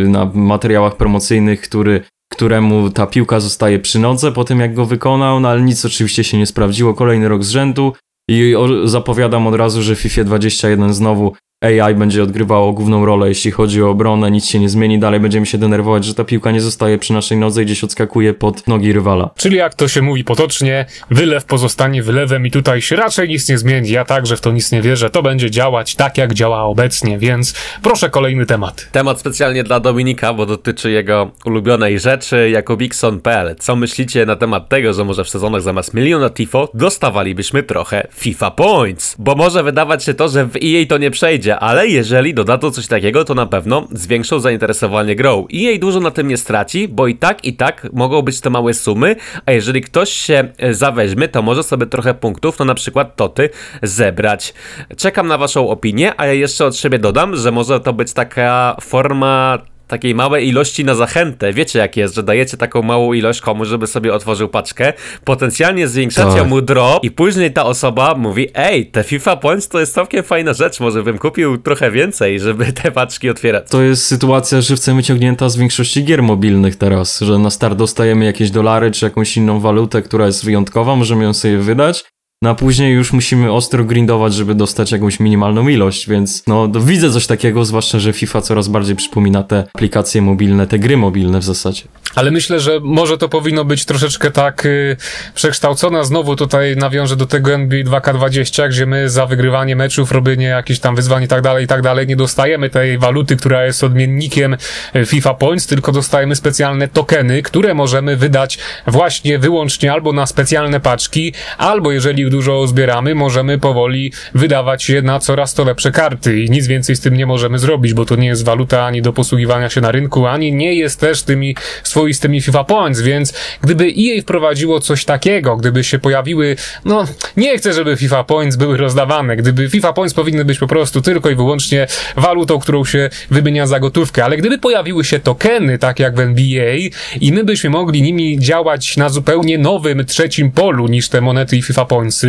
na 0.06 0.30
materiałach 0.34 0.96
promocyjnych, 0.96 1.60
który 1.60 2.00
któremu 2.32 2.90
ta 2.90 3.06
piłka 3.06 3.40
zostaje 3.40 3.78
przy 3.78 3.98
nodze 3.98 4.32
po 4.32 4.44
tym 4.44 4.60
jak 4.60 4.74
go 4.74 4.86
wykonał, 4.86 5.40
no 5.40 5.48
ale 5.48 5.62
nic 5.62 5.84
oczywiście 5.84 6.24
się 6.24 6.38
nie 6.38 6.46
sprawdziło. 6.46 6.94
Kolejny 6.94 7.28
rok 7.28 7.44
z 7.44 7.50
rzędu 7.50 7.92
i 8.30 8.54
zapowiadam 8.84 9.46
od 9.46 9.54
razu, 9.54 9.82
że 9.82 9.96
w 9.96 10.00
FIFA 10.00 10.24
21 10.24 10.94
znowu 10.94 11.32
AI 11.60 11.94
będzie 11.94 12.22
odgrywało 12.22 12.72
główną 12.72 13.06
rolę, 13.06 13.28
jeśli 13.28 13.50
chodzi 13.50 13.82
o 13.82 13.90
obronę, 13.90 14.30
nic 14.30 14.46
się 14.46 14.58
nie 14.58 14.68
zmieni, 14.68 14.98
dalej 14.98 15.20
będziemy 15.20 15.46
się 15.46 15.58
denerwować, 15.58 16.04
że 16.04 16.14
ta 16.14 16.24
piłka 16.24 16.50
nie 16.50 16.60
zostaje 16.60 16.98
przy 16.98 17.12
naszej 17.12 17.38
nodze 17.38 17.62
i 17.62 17.66
gdzieś 17.66 17.84
odskakuje 17.84 18.34
pod 18.34 18.68
nogi 18.68 18.92
rywala. 18.92 19.30
Czyli 19.36 19.56
jak 19.56 19.74
to 19.74 19.88
się 19.88 20.02
mówi 20.02 20.24
potocznie, 20.24 20.86
wylew 21.10 21.44
pozostanie 21.44 22.02
wylewem 22.02 22.46
i 22.46 22.50
tutaj 22.50 22.82
się 22.82 22.96
raczej 22.96 23.28
nic 23.28 23.48
nie 23.48 23.58
zmieni. 23.58 23.90
Ja 23.90 24.04
także 24.04 24.36
w 24.36 24.40
to 24.40 24.52
nic 24.52 24.72
nie 24.72 24.82
wierzę. 24.82 25.10
To 25.10 25.22
będzie 25.22 25.50
działać 25.50 25.94
tak, 25.94 26.18
jak 26.18 26.34
działa 26.34 26.62
obecnie, 26.62 27.18
więc 27.18 27.54
proszę 27.82 28.10
kolejny 28.10 28.46
temat. 28.46 28.88
Temat 28.92 29.20
specjalnie 29.20 29.64
dla 29.64 29.80
Dominika, 29.80 30.34
bo 30.34 30.46
dotyczy 30.46 30.90
jego 30.90 31.30
ulubionej 31.44 31.98
rzeczy, 31.98 32.50
jakubikson.pl. 32.50 33.56
Co 33.58 33.76
myślicie 33.76 34.26
na 34.26 34.36
temat 34.36 34.68
tego, 34.68 34.92
że 34.92 35.04
może 35.04 35.24
w 35.24 35.28
sezonach 35.28 35.62
zamiast 35.62 35.94
miliona 35.94 36.30
tifo 36.30 36.68
dostawalibyśmy 36.74 37.62
trochę 37.62 38.08
FIFA 38.14 38.50
Points? 38.50 39.16
Bo 39.18 39.34
może 39.34 39.62
wydawać 39.62 40.04
się 40.04 40.14
to, 40.14 40.28
że 40.28 40.46
w 40.46 40.56
EA 40.56 40.86
to 40.88 40.98
nie 40.98 41.10
przejdzie, 41.10 41.49
będzie, 41.50 41.62
ale 41.62 41.88
jeżeli 41.88 42.34
dodadzą 42.34 42.70
coś 42.70 42.86
takiego, 42.86 43.24
to 43.24 43.34
na 43.34 43.46
pewno 43.46 43.88
zwiększą 43.92 44.40
zainteresowanie 44.40 45.16
grą. 45.16 45.46
I 45.48 45.62
jej 45.62 45.78
dużo 45.78 46.00
na 46.00 46.10
tym 46.10 46.28
nie 46.28 46.36
straci, 46.36 46.88
bo 46.88 47.06
i 47.06 47.16
tak, 47.16 47.44
i 47.44 47.52
tak 47.52 47.88
mogą 47.92 48.22
być 48.22 48.40
to 48.40 48.50
małe 48.50 48.74
sumy, 48.74 49.16
a 49.46 49.52
jeżeli 49.52 49.80
ktoś 49.80 50.10
się 50.10 50.52
e, 50.58 50.74
zaweźmie, 50.74 51.28
to 51.28 51.42
może 51.42 51.62
sobie 51.62 51.86
trochę 51.86 52.14
punktów, 52.14 52.58
no 52.58 52.64
na 52.64 52.74
przykład 52.74 53.16
toty, 53.16 53.50
zebrać. 53.82 54.54
Czekam 54.96 55.28
na 55.28 55.38
waszą 55.38 55.68
opinię, 55.68 56.12
a 56.16 56.26
ja 56.26 56.32
jeszcze 56.32 56.66
od 56.66 56.76
siebie 56.76 56.98
dodam, 56.98 57.36
że 57.36 57.52
może 57.52 57.80
to 57.80 57.92
być 57.92 58.12
taka 58.12 58.76
forma 58.80 59.58
takiej 59.90 60.14
małej 60.14 60.48
ilości 60.48 60.84
na 60.84 60.94
zachętę. 60.94 61.52
Wiecie 61.52 61.78
jak 61.78 61.96
jest, 61.96 62.14
że 62.14 62.22
dajecie 62.22 62.56
taką 62.56 62.82
małą 62.82 63.12
ilość 63.12 63.40
komuś, 63.40 63.68
żeby 63.68 63.86
sobie 63.86 64.14
otworzył 64.14 64.48
paczkę, 64.48 64.92
potencjalnie 65.24 65.88
zwiększacie 65.88 66.38
tak. 66.38 66.48
mu 66.48 66.62
drop 66.62 67.04
i 67.04 67.10
później 67.10 67.52
ta 67.52 67.64
osoba 67.64 68.14
mówi, 68.14 68.48
ej, 68.54 68.86
te 68.86 69.04
FIFA 69.04 69.36
Points 69.36 69.68
to 69.68 69.80
jest 69.80 69.94
całkiem 69.94 70.22
fajna 70.22 70.52
rzecz, 70.52 70.80
może 70.80 71.02
bym 71.02 71.18
kupił 71.18 71.58
trochę 71.58 71.90
więcej, 71.90 72.40
żeby 72.40 72.72
te 72.72 72.92
paczki 72.92 73.30
otwierać. 73.30 73.70
To 73.70 73.82
jest 73.82 74.06
sytuacja 74.06 74.60
żywcem 74.60 74.96
wyciągnięta 74.96 75.48
z 75.48 75.56
większości 75.56 76.04
gier 76.04 76.22
mobilnych 76.22 76.76
teraz, 76.76 77.20
że 77.20 77.38
na 77.38 77.50
start 77.50 77.76
dostajemy 77.76 78.24
jakieś 78.24 78.50
dolary 78.50 78.90
czy 78.90 79.04
jakąś 79.04 79.36
inną 79.36 79.60
walutę, 79.60 80.02
która 80.02 80.26
jest 80.26 80.44
wyjątkowa, 80.44 80.96
możemy 80.96 81.24
ją 81.24 81.32
sobie 81.32 81.58
wydać 81.58 82.04
no 82.42 82.50
a 82.50 82.54
później 82.54 82.94
już 82.94 83.12
musimy 83.12 83.52
ostro 83.52 83.84
grindować, 83.84 84.34
żeby 84.34 84.54
dostać 84.54 84.92
jakąś 84.92 85.20
minimalną 85.20 85.68
ilość, 85.68 86.08
więc 86.08 86.42
no 86.46 86.68
widzę 86.68 87.10
coś 87.10 87.26
takiego, 87.26 87.64
zwłaszcza, 87.64 87.98
że 87.98 88.12
FIFA 88.12 88.40
coraz 88.40 88.68
bardziej 88.68 88.96
przypomina 88.96 89.42
te 89.42 89.64
aplikacje 89.74 90.22
mobilne, 90.22 90.66
te 90.66 90.78
gry 90.78 90.96
mobilne 90.96 91.38
w 91.38 91.44
zasadzie. 91.44 91.82
Ale 92.14 92.30
myślę, 92.30 92.60
że 92.60 92.80
może 92.82 93.18
to 93.18 93.28
powinno 93.28 93.64
być 93.64 93.84
troszeczkę 93.84 94.30
tak 94.30 94.66
y, 94.66 94.96
przekształcone. 95.34 96.04
Znowu 96.04 96.36
tutaj 96.36 96.76
nawiążę 96.76 97.16
do 97.16 97.26
tego 97.26 97.52
NBA 97.52 97.84
2K20, 97.84 98.68
gdzie 98.68 98.86
my 98.86 99.10
za 99.10 99.26
wygrywanie 99.26 99.76
meczów, 99.76 100.12
robienie 100.12 100.46
jakichś 100.46 100.80
tam 100.80 100.96
wyzwań 100.96 101.22
i 101.22 101.28
tak 101.28 101.42
dalej, 101.42 101.64
i 101.64 101.68
tak 101.68 101.82
dalej, 101.82 102.06
nie 102.06 102.16
dostajemy 102.16 102.70
tej 102.70 102.98
waluty, 102.98 103.36
która 103.36 103.64
jest 103.64 103.84
odmiennikiem 103.84 104.56
y, 104.96 105.06
FIFA 105.06 105.34
Points, 105.34 105.66
tylko 105.66 105.92
dostajemy 105.92 106.36
specjalne 106.36 106.88
tokeny, 106.88 107.42
które 107.42 107.74
możemy 107.74 108.16
wydać 108.16 108.58
właśnie 108.86 109.38
wyłącznie 109.38 109.92
albo 109.92 110.12
na 110.12 110.26
specjalne 110.26 110.80
paczki, 110.80 111.32
albo 111.58 111.92
jeżeli 111.92 112.29
dużo 112.30 112.66
zbieramy, 112.66 113.14
możemy 113.14 113.58
powoli 113.58 114.12
wydawać 114.34 114.82
się 114.82 115.02
na 115.02 115.18
coraz 115.18 115.54
to 115.54 115.64
lepsze 115.64 115.92
karty. 115.92 116.40
I 116.40 116.50
nic 116.50 116.66
więcej 116.66 116.96
z 116.96 117.00
tym 117.00 117.16
nie 117.16 117.26
możemy 117.26 117.58
zrobić, 117.58 117.94
bo 117.94 118.04
to 118.04 118.16
nie 118.16 118.26
jest 118.26 118.44
waluta 118.44 118.86
ani 118.86 119.02
do 119.02 119.12
posługiwania 119.12 119.70
się 119.70 119.80
na 119.80 119.92
rynku, 119.92 120.26
ani 120.26 120.52
nie 120.52 120.74
jest 120.74 121.00
też 121.00 121.22
tymi 121.22 121.56
swoistymi 121.82 122.40
FIFA 122.40 122.64
Points, 122.64 123.00
więc 123.00 123.34
gdyby 123.62 123.84
EA 123.84 124.22
wprowadziło 124.22 124.80
coś 124.80 125.04
takiego, 125.04 125.56
gdyby 125.56 125.84
się 125.84 125.98
pojawiły, 125.98 126.56
no 126.84 127.04
nie 127.36 127.58
chcę, 127.58 127.72
żeby 127.72 127.96
FIFA 127.96 128.24
Points 128.24 128.56
były 128.56 128.76
rozdawane, 128.76 129.36
gdyby 129.36 129.70
FIFA 129.70 129.92
Points 129.92 130.14
powinny 130.14 130.44
być 130.44 130.58
po 130.58 130.66
prostu 130.66 131.02
tylko 131.02 131.30
i 131.30 131.34
wyłącznie 131.34 131.86
walutą, 132.16 132.58
którą 132.58 132.84
się 132.84 133.10
wymienia 133.30 133.66
za 133.66 133.80
gotówkę, 133.80 134.24
ale 134.24 134.36
gdyby 134.36 134.58
pojawiły 134.58 135.04
się 135.04 135.20
tokeny, 135.20 135.78
tak 135.78 135.98
jak 135.98 136.16
w 136.16 136.20
NBA 136.20 136.74
i 137.20 137.32
my 137.32 137.44
byśmy 137.44 137.70
mogli 137.70 138.02
nimi 138.02 138.38
działać 138.38 138.96
na 138.96 139.08
zupełnie 139.08 139.58
nowym 139.58 140.04
trzecim 140.04 140.50
polu 140.50 140.88
niż 140.88 141.08
te 141.08 141.20
monety 141.20 141.56
i 141.56 141.62
FIFA 141.62 141.84
Points, 141.84 142.19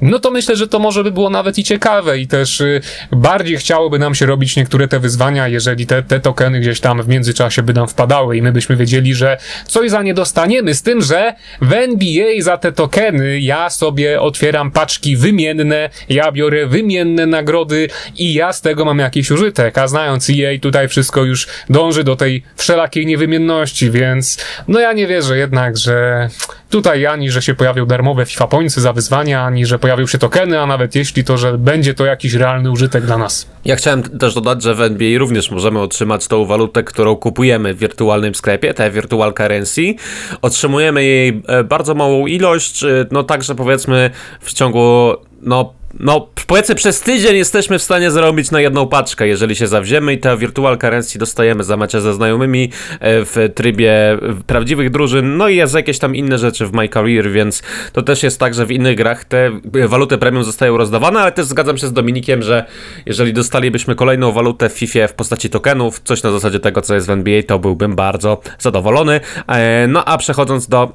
no 0.00 0.18
to 0.18 0.30
myślę, 0.30 0.56
że 0.56 0.68
to 0.68 0.78
może 0.78 1.04
by 1.04 1.12
było 1.12 1.30
nawet 1.30 1.58
i 1.58 1.64
ciekawe 1.64 2.18
i 2.18 2.26
też 2.26 2.60
y, 2.60 2.80
bardziej 3.12 3.56
chciałoby 3.56 3.98
nam 3.98 4.14
się 4.14 4.26
robić 4.26 4.56
niektóre 4.56 4.88
te 4.88 5.00
wyzwania, 5.00 5.48
jeżeli 5.48 5.86
te, 5.86 6.02
te 6.02 6.20
tokeny 6.20 6.60
gdzieś 6.60 6.80
tam 6.80 7.02
w 7.02 7.08
międzyczasie 7.08 7.62
by 7.62 7.72
nam 7.72 7.88
wpadały 7.88 8.36
i 8.36 8.42
my 8.42 8.52
byśmy 8.52 8.76
wiedzieli, 8.76 9.14
że 9.14 9.38
coś 9.66 9.90
za 9.90 10.02
nie 10.02 10.14
dostaniemy, 10.14 10.74
z 10.74 10.82
tym, 10.82 11.02
że 11.02 11.34
w 11.62 11.72
NBA 11.72 12.26
za 12.40 12.58
te 12.58 12.72
tokeny 12.72 13.40
ja 13.40 13.70
sobie 13.70 14.20
otwieram 14.20 14.70
paczki 14.70 15.16
wymienne, 15.16 15.90
ja 16.08 16.32
biorę 16.32 16.66
wymienne 16.66 17.26
nagrody 17.26 17.88
i 18.16 18.34
ja 18.34 18.52
z 18.52 18.60
tego 18.60 18.84
mam 18.84 18.98
jakiś 18.98 19.30
użytek, 19.30 19.78
a 19.78 19.88
znając 19.88 20.30
EA 20.30 20.58
tutaj 20.60 20.88
wszystko 20.88 21.24
już 21.24 21.46
dąży 21.70 22.04
do 22.04 22.16
tej 22.16 22.42
wszelakiej 22.56 23.06
niewymienności, 23.06 23.90
więc 23.90 24.44
no 24.68 24.80
ja 24.80 24.92
nie 24.92 25.06
wierzę 25.06 25.38
jednak, 25.38 25.76
że 25.76 26.28
tutaj 26.74 27.06
ani, 27.06 27.30
że 27.30 27.42
się 27.42 27.54
pojawią 27.54 27.86
darmowe 27.86 28.26
FIFA 28.26 28.46
Pointsy 28.46 28.80
za 28.80 28.92
wyzwania, 28.92 29.42
ani, 29.44 29.66
że 29.66 29.78
pojawią 29.78 30.06
się 30.06 30.18
tokeny, 30.18 30.60
a 30.60 30.66
nawet 30.66 30.94
jeśli 30.94 31.24
to, 31.24 31.38
że 31.38 31.58
będzie 31.58 31.94
to 31.94 32.04
jakiś 32.04 32.34
realny 32.34 32.70
użytek 32.70 33.04
dla 33.04 33.18
nas. 33.18 33.46
Ja 33.64 33.76
chciałem 33.76 34.02
też 34.02 34.34
dodać, 34.34 34.62
że 34.62 34.74
w 34.74 34.80
NBA 34.80 35.18
również 35.18 35.50
możemy 35.50 35.80
otrzymać 35.80 36.26
tą 36.26 36.44
walutę, 36.44 36.84
którą 36.84 37.16
kupujemy 37.16 37.74
w 37.74 37.78
wirtualnym 37.78 38.34
sklepie, 38.34 38.74
te 38.74 38.90
virtual 38.90 39.34
currency. 39.34 39.94
Otrzymujemy 40.42 41.04
jej 41.04 41.42
e, 41.48 41.64
bardzo 41.64 41.94
małą 41.94 42.26
ilość, 42.26 42.84
e, 42.84 43.06
no 43.10 43.22
także 43.22 43.54
powiedzmy 43.54 44.10
w 44.40 44.52
ciągu 44.52 45.14
no 45.42 45.72
no, 46.00 46.28
powiedzmy 46.46 46.74
przez 46.74 47.00
tydzień 47.00 47.36
jesteśmy 47.36 47.78
w 47.78 47.82
stanie 47.82 48.10
zarobić 48.10 48.50
na 48.50 48.60
jedną 48.60 48.86
paczkę, 48.86 49.28
jeżeli 49.28 49.56
się 49.56 49.66
zawziemy 49.66 50.12
i 50.12 50.18
te 50.18 50.36
virtual 50.36 50.78
currency 50.78 51.18
dostajemy 51.18 51.64
za 51.64 51.76
mecze 51.76 52.00
ze 52.00 52.14
znajomymi 52.14 52.64
e, 52.64 53.24
w 53.24 53.50
trybie 53.54 54.18
prawdziwych 54.46 54.90
drużyn, 54.90 55.36
no 55.36 55.48
i 55.48 55.56
jest 55.56 55.74
jakieś 55.74 55.98
tam 55.98 56.16
inne 56.16 56.38
rzeczy 56.38 56.66
w 56.66 56.72
My 56.72 56.88
Career, 56.88 57.30
więc 57.30 57.62
to 57.92 58.02
też 58.02 58.22
jest 58.22 58.40
tak, 58.40 58.54
że 58.54 58.66
w 58.66 58.70
innych 58.70 58.96
grach 58.96 59.24
te 59.24 59.50
waluty 59.88 60.18
premium 60.18 60.44
zostają 60.44 60.76
rozdawane, 60.76 61.20
ale 61.20 61.32
też 61.32 61.46
zgadzam 61.46 61.78
się 61.78 61.86
z 61.86 61.92
Dominikiem, 61.92 62.42
że 62.42 62.64
jeżeli 63.06 63.32
dostalibyśmy 63.32 63.94
kolejną 63.94 64.32
walutę 64.32 64.68
w 64.68 64.72
FIFA 64.72 65.08
w 65.08 65.12
postaci 65.12 65.50
tokenów, 65.50 66.00
coś 66.04 66.22
na 66.22 66.30
zasadzie 66.30 66.60
tego, 66.60 66.82
co 66.82 66.94
jest 66.94 67.06
w 67.06 67.10
NBA, 67.10 67.42
to 67.42 67.58
byłbym 67.58 67.96
bardzo 67.96 68.40
zadowolony. 68.58 69.20
E, 69.46 69.86
no 69.88 70.04
a 70.04 70.18
przechodząc 70.18 70.68
do 70.68 70.92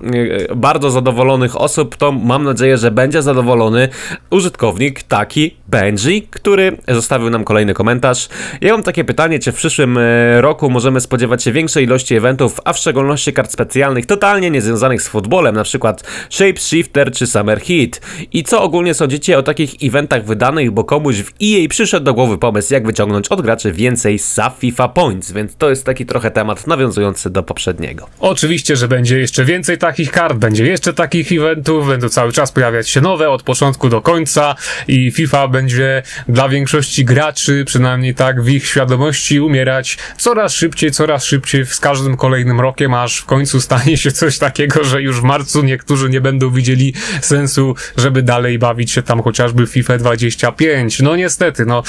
e, 0.50 0.56
bardzo 0.56 0.92
zadowolonych 0.92 1.62
osób, 1.62 1.96
to 1.96 2.12
mam 2.12 2.44
nadzieję, 2.44 2.78
że 2.78 2.92
będzie 2.92 3.22
zadowolony 3.22 3.90
użytkownik 4.30 4.89
taki 4.94 5.56
Benji, 5.68 6.28
który 6.32 6.78
zostawił 6.88 7.30
nam 7.30 7.44
kolejny 7.44 7.74
komentarz. 7.74 8.30
Ja 8.62 8.72
mam 8.74 8.84
takie 8.84 9.04
pytanie, 9.04 9.40
czy 9.40 9.52
w 9.52 9.56
przyszłym 9.56 9.98
e, 9.98 10.42
roku 10.42 10.70
możemy 10.70 11.02
spodziewać 11.02 11.44
się 11.44 11.52
większej 11.52 11.84
ilości 11.84 12.16
eventów, 12.16 12.60
a 12.66 12.74
w 12.74 12.78
szczególności 12.78 13.34
kart 13.34 13.52
specjalnych 13.52 14.06
totalnie 14.06 14.52
niezwiązanych 14.52 15.02
z 15.02 15.08
futbolem, 15.08 15.56
na 15.56 15.64
przykład 15.64 16.04
Shapeshifter 16.30 17.12
czy 17.12 17.28
Summer 17.28 17.62
Heat. 17.62 18.02
I 18.34 18.44
co 18.44 18.64
ogólnie 18.64 18.94
sądzicie 18.94 19.38
o 19.38 19.44
takich 19.44 19.72
eventach 19.84 20.26
wydanych, 20.26 20.72
bo 20.72 20.84
komuś 20.84 21.16
w 21.18 21.34
EA 21.44 21.68
przyszedł 21.70 22.06
do 22.06 22.14
głowy 22.14 22.38
pomysł, 22.38 22.74
jak 22.74 22.86
wyciągnąć 22.86 23.28
od 23.28 23.42
graczy 23.42 23.72
więcej 23.72 24.20
za 24.20 24.50
FIFA 24.50 24.88
Points, 24.88 25.32
więc 25.32 25.56
to 25.56 25.70
jest 25.70 25.86
taki 25.86 26.06
trochę 26.06 26.32
temat 26.32 26.68
nawiązujący 26.68 27.30
do 27.30 27.44
poprzedniego. 27.44 28.08
Oczywiście, 28.20 28.76
że 28.76 28.88
będzie 28.88 29.20
jeszcze 29.20 29.46
więcej 29.46 29.78
takich 29.78 30.12
kart, 30.12 30.38
będzie 30.38 30.66
jeszcze 30.66 30.94
takich 30.94 31.32
eventów, 31.32 31.88
będą 31.88 32.10
cały 32.10 32.32
czas 32.32 32.52
pojawiać 32.52 32.90
się 32.90 33.02
nowe 33.02 33.30
od 33.30 33.44
początku 33.44 33.90
do 33.90 34.02
końca 34.02 34.56
i 34.88 35.12
FIFA 35.12 35.48
będzie 35.48 36.04
dla 36.28 36.50
większości 36.50 37.06
graczy, 37.06 37.66
przynajmniej 37.66 38.16
tak 38.16 38.42
w 38.42 38.50
ich 38.50 38.68
świadomości, 38.68 39.40
umierać 39.40 39.98
coraz 40.18 40.54
szybciej, 40.54 40.92
coraz 40.92 41.26
szybciej 41.26 41.66
z 41.66 41.80
każdym 41.80 42.18
kolejnym 42.18 42.60
rokiem, 42.60 42.94
aż 42.94 43.18
w 43.18 43.26
końcu 43.26 43.62
stanie 43.62 43.98
się 43.98 44.12
coś 44.12 44.38
takiego, 44.38 44.84
że 44.84 45.02
już 45.02 45.22
w 45.22 45.24
marcu 45.24 45.64
niektórzy 45.64 46.10
nie 46.10 46.22
będą 46.22 46.52
widzieli 46.52 46.94
sensu, 47.22 47.76
żeby 47.98 48.22
dalej 48.22 48.60
bawić 48.60 48.92
się 48.92 49.04
tam 49.04 49.22
chociażby 49.24 49.68
FIFA 49.68 49.98
25. 49.98 51.00
No 51.00 51.16
niestety, 51.16 51.66
no 51.66 51.84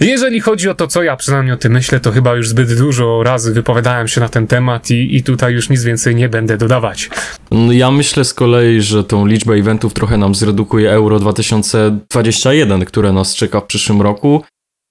Jeżeli 0.00 0.40
chodzi 0.40 0.68
o 0.68 0.74
to, 0.74 0.86
co 0.86 1.02
ja 1.02 1.16
przynajmniej 1.16 1.54
o 1.54 1.56
tym 1.56 1.72
myślę, 1.72 2.00
to 2.00 2.12
chyba 2.12 2.34
już 2.34 2.48
zbyt 2.48 2.78
dużo 2.78 3.22
razy 3.22 3.52
wypowiadałem 3.52 4.08
się 4.08 4.20
na 4.20 4.28
ten 4.28 4.46
temat 4.46 4.90
i, 4.90 5.16
i 5.16 5.22
tutaj 5.22 5.52
już 5.52 5.70
nic 5.70 5.84
więcej 5.84 6.14
nie 6.14 6.28
będę 6.28 6.56
dodawać. 6.56 7.10
Ja 7.70 7.90
myślę 7.90 8.24
z 8.24 8.34
kolei, 8.34 8.82
że 8.82 9.04
tą 9.04 9.26
liczbę 9.26 9.54
eventów 9.54 9.94
trochę 9.94 10.16
nam 10.16 10.34
zredukuje 10.34 10.90
Euro 10.90 11.18
2021, 11.18 12.84
które 12.84 13.12
nas 13.12 13.34
czeka 13.34 13.60
w 13.60 13.66
przyszłym 13.66 14.02
roku. 14.02 14.42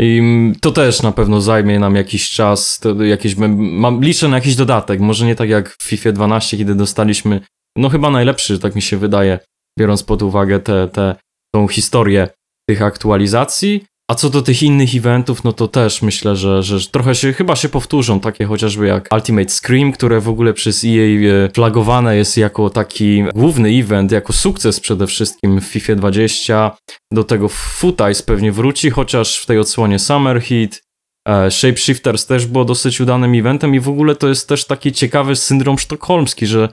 I 0.02 0.22
to 0.62 0.72
też 0.72 1.02
na 1.02 1.12
pewno 1.12 1.42
zajmie 1.42 1.80
nam 1.80 1.96
jakiś 1.96 2.30
czas, 2.30 2.80
to 2.80 3.04
jakieś, 3.04 3.36
mam, 3.36 4.04
liczę 4.04 4.28
na 4.28 4.38
jakiś 4.38 4.56
dodatek, 4.56 5.00
może 5.00 5.26
nie 5.26 5.36
tak 5.36 5.50
jak 5.50 5.70
w 5.70 5.84
FIFA 5.84 6.12
12, 6.12 6.58
kiedy 6.58 6.76
dostaliśmy, 6.76 7.40
no 7.78 7.90
chyba 7.90 8.10
najlepszy, 8.10 8.60
tak 8.60 8.76
mi 8.76 8.82
się 8.82 8.98
wydaje, 8.98 9.40
biorąc 9.80 10.04
pod 10.04 10.22
uwagę 10.22 10.60
tę 10.60 10.88
te, 10.88 10.94
te, 10.94 11.16
tą 11.56 11.68
historię 11.68 12.28
tych 12.70 12.82
aktualizacji, 12.82 13.86
a 14.12 14.16
co 14.16 14.30
do 14.30 14.42
tych 14.42 14.64
innych 14.64 14.96
eventów, 14.96 15.44
no 15.44 15.54
to 15.54 15.68
też 15.68 16.02
myślę, 16.02 16.36
że, 16.36 16.64
że 16.64 16.88
trochę 16.92 17.16
się, 17.16 17.34
chyba 17.34 17.56
się 17.56 17.70
powtórzą, 17.70 18.20
takie 18.20 18.46
chociażby 18.46 18.88
jak 18.88 19.10
Ultimate 19.14 19.50
Scream, 19.50 19.92
które 19.92 20.20
w 20.20 20.30
ogóle 20.30 20.54
przez 20.54 20.84
EA 20.84 21.46
e, 21.46 21.50
flagowane 21.54 22.18
jest 22.18 22.38
jako 22.38 22.70
taki 22.70 23.24
główny 23.36 23.70
event, 23.70 24.12
jako 24.12 24.34
sukces 24.34 24.80
przede 24.80 25.08
wszystkim 25.08 25.62
w 25.62 25.64
FIFA 25.64 25.96
20. 25.96 26.78
Do 27.14 27.24
tego 27.24 27.50
Footice 27.50 28.24
pewnie 28.26 28.52
wróci, 28.52 28.90
chociaż 28.90 29.38
w 29.38 29.46
tej 29.46 29.60
odsłonie 29.60 30.00
Summer 30.00 30.42
Heat. 30.42 30.82
E, 31.28 31.52
Shapeshifters 31.52 32.26
też 32.26 32.46
było 32.46 32.66
dosyć 32.66 33.02
udanym 33.02 33.36
eventem 33.36 33.76
i 33.76 33.80
w 33.80 33.90
ogóle 33.90 34.16
to 34.16 34.28
jest 34.28 34.50
też 34.50 34.66
taki 34.66 34.92
ciekawy 34.92 35.36
syndrom 35.36 35.78
sztokholmski, 35.78 36.48
że 36.48 36.70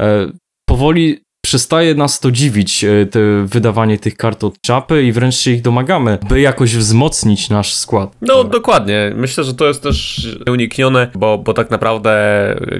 e, 0.00 0.32
powoli 0.68 1.20
przestaje 1.40 1.94
nas 1.94 2.20
to 2.20 2.30
dziwić, 2.30 2.84
e, 2.84 3.06
te 3.06 3.20
wydawanie 3.46 3.98
tych 3.98 4.16
kart 4.16 4.44
od 4.44 4.60
czapy 4.60 5.02
i 5.02 5.12
wręcz 5.12 5.34
się 5.34 5.50
ich 5.50 5.62
domagamy, 5.62 6.18
by 6.28 6.40
jakoś 6.40 6.76
wzmocnić 6.76 7.50
nasz 7.50 7.74
skład. 7.74 8.16
No 8.20 8.44
dokładnie. 8.44 9.12
Myślę, 9.16 9.44
że 9.44 9.54
to 9.54 9.68
jest 9.68 9.82
też 9.82 10.28
uniknione, 10.50 11.10
bo, 11.14 11.38
bo 11.38 11.54
tak 11.54 11.70
naprawdę 11.70 12.10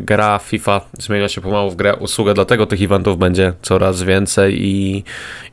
gra 0.00 0.38
FIFA 0.38 0.80
zmienia 0.98 1.28
się 1.28 1.40
pomału 1.40 1.70
w 1.70 1.76
grę 1.76 1.96
usługę, 1.96 2.34
dlatego 2.34 2.66
tych 2.66 2.82
eventów 2.82 3.18
będzie 3.18 3.52
coraz 3.62 4.02
więcej 4.02 4.66
i, 4.66 5.04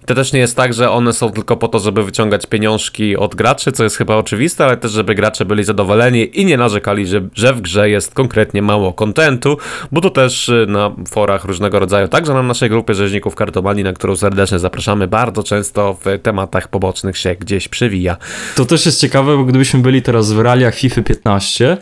to 0.05 0.16
też 0.16 0.34
nie 0.34 0.39
jest 0.39 0.55
tak, 0.55 0.74
że 0.74 0.91
one 0.91 1.14
są 1.14 1.32
tylko 1.32 1.58
po 1.58 1.68
to, 1.68 1.80
żeby 1.80 2.03
wyciągać 2.03 2.45
pieniążki 2.45 3.18
od 3.18 3.36
graczy, 3.36 3.72
co 3.72 3.84
jest 3.84 3.97
chyba 3.97 4.16
oczywiste, 4.16 4.66
ale 4.66 4.78
też, 4.78 4.91
żeby 4.91 5.16
gracze 5.16 5.45
byli 5.45 5.64
zadowoleni 5.64 6.39
i 6.39 6.45
nie 6.45 6.58
narzekali, 6.58 7.08
że, 7.08 7.22
że 7.34 7.53
w 7.53 7.62
grze 7.62 7.89
jest 7.89 8.14
konkretnie 8.14 8.62
mało 8.62 8.93
kontentu, 8.93 9.58
bo 9.91 10.01
to 10.01 10.10
też 10.10 10.49
y, 10.49 10.66
na 10.70 10.91
forach 11.10 11.45
różnego 11.45 11.80
rodzaju, 11.80 12.08
także 12.08 12.34
na 12.34 12.43
naszej 12.43 12.70
grupie 12.70 12.95
rzeźników 13.08 13.36
kartomanii, 13.36 13.84
na 13.84 13.93
którą 13.93 14.16
serdecznie 14.16 14.60
zapraszamy, 14.60 15.08
bardzo 15.08 15.43
często 15.43 15.97
w 16.05 16.20
tematach 16.24 16.68
pobocznych 16.68 17.18
się 17.18 17.36
gdzieś 17.36 17.68
przewija. 17.68 18.18
To 18.55 18.66
też 18.66 18.86
jest 18.86 19.01
ciekawe, 19.01 19.38
bo 19.38 19.43
gdybyśmy 19.43 19.80
byli 19.80 20.01
teraz 20.01 20.32
w 20.32 20.39
realiach 20.39 20.76
FIFA 20.76 21.01
15, 21.01 21.78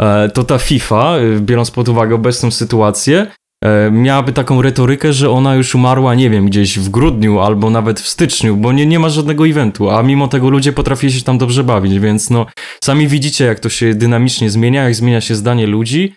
e, 0.00 0.28
to 0.28 0.44
ta 0.44 0.58
FIFA, 0.58 1.18
y, 1.18 1.40
biorąc 1.40 1.70
pod 1.70 1.88
uwagę 1.88 2.14
obecną 2.14 2.50
sytuację, 2.50 3.26
E, 3.64 3.90
miałaby 3.90 4.32
taką 4.32 4.62
retorykę, 4.62 5.12
że 5.12 5.30
ona 5.30 5.54
już 5.54 5.74
umarła, 5.74 6.14
nie 6.14 6.30
wiem, 6.30 6.46
gdzieś 6.46 6.78
w 6.78 6.88
grudniu 6.88 7.40
albo 7.40 7.70
nawet 7.70 8.00
w 8.00 8.08
styczniu, 8.08 8.56
bo 8.56 8.72
nie, 8.72 8.86
nie 8.86 8.98
ma 8.98 9.08
żadnego 9.08 9.48
eventu, 9.48 9.90
a 9.90 10.02
mimo 10.02 10.28
tego 10.28 10.50
ludzie 10.50 10.72
potrafili 10.72 11.12
się 11.12 11.22
tam 11.22 11.38
dobrze 11.38 11.64
bawić, 11.64 11.98
więc 11.98 12.30
no 12.30 12.46
sami 12.84 13.08
widzicie, 13.08 13.44
jak 13.44 13.60
to 13.60 13.68
się 13.68 13.94
dynamicznie 13.94 14.50
zmienia, 14.50 14.84
jak 14.84 14.94
zmienia 14.94 15.20
się 15.20 15.34
zdanie 15.34 15.66
ludzi 15.66 16.14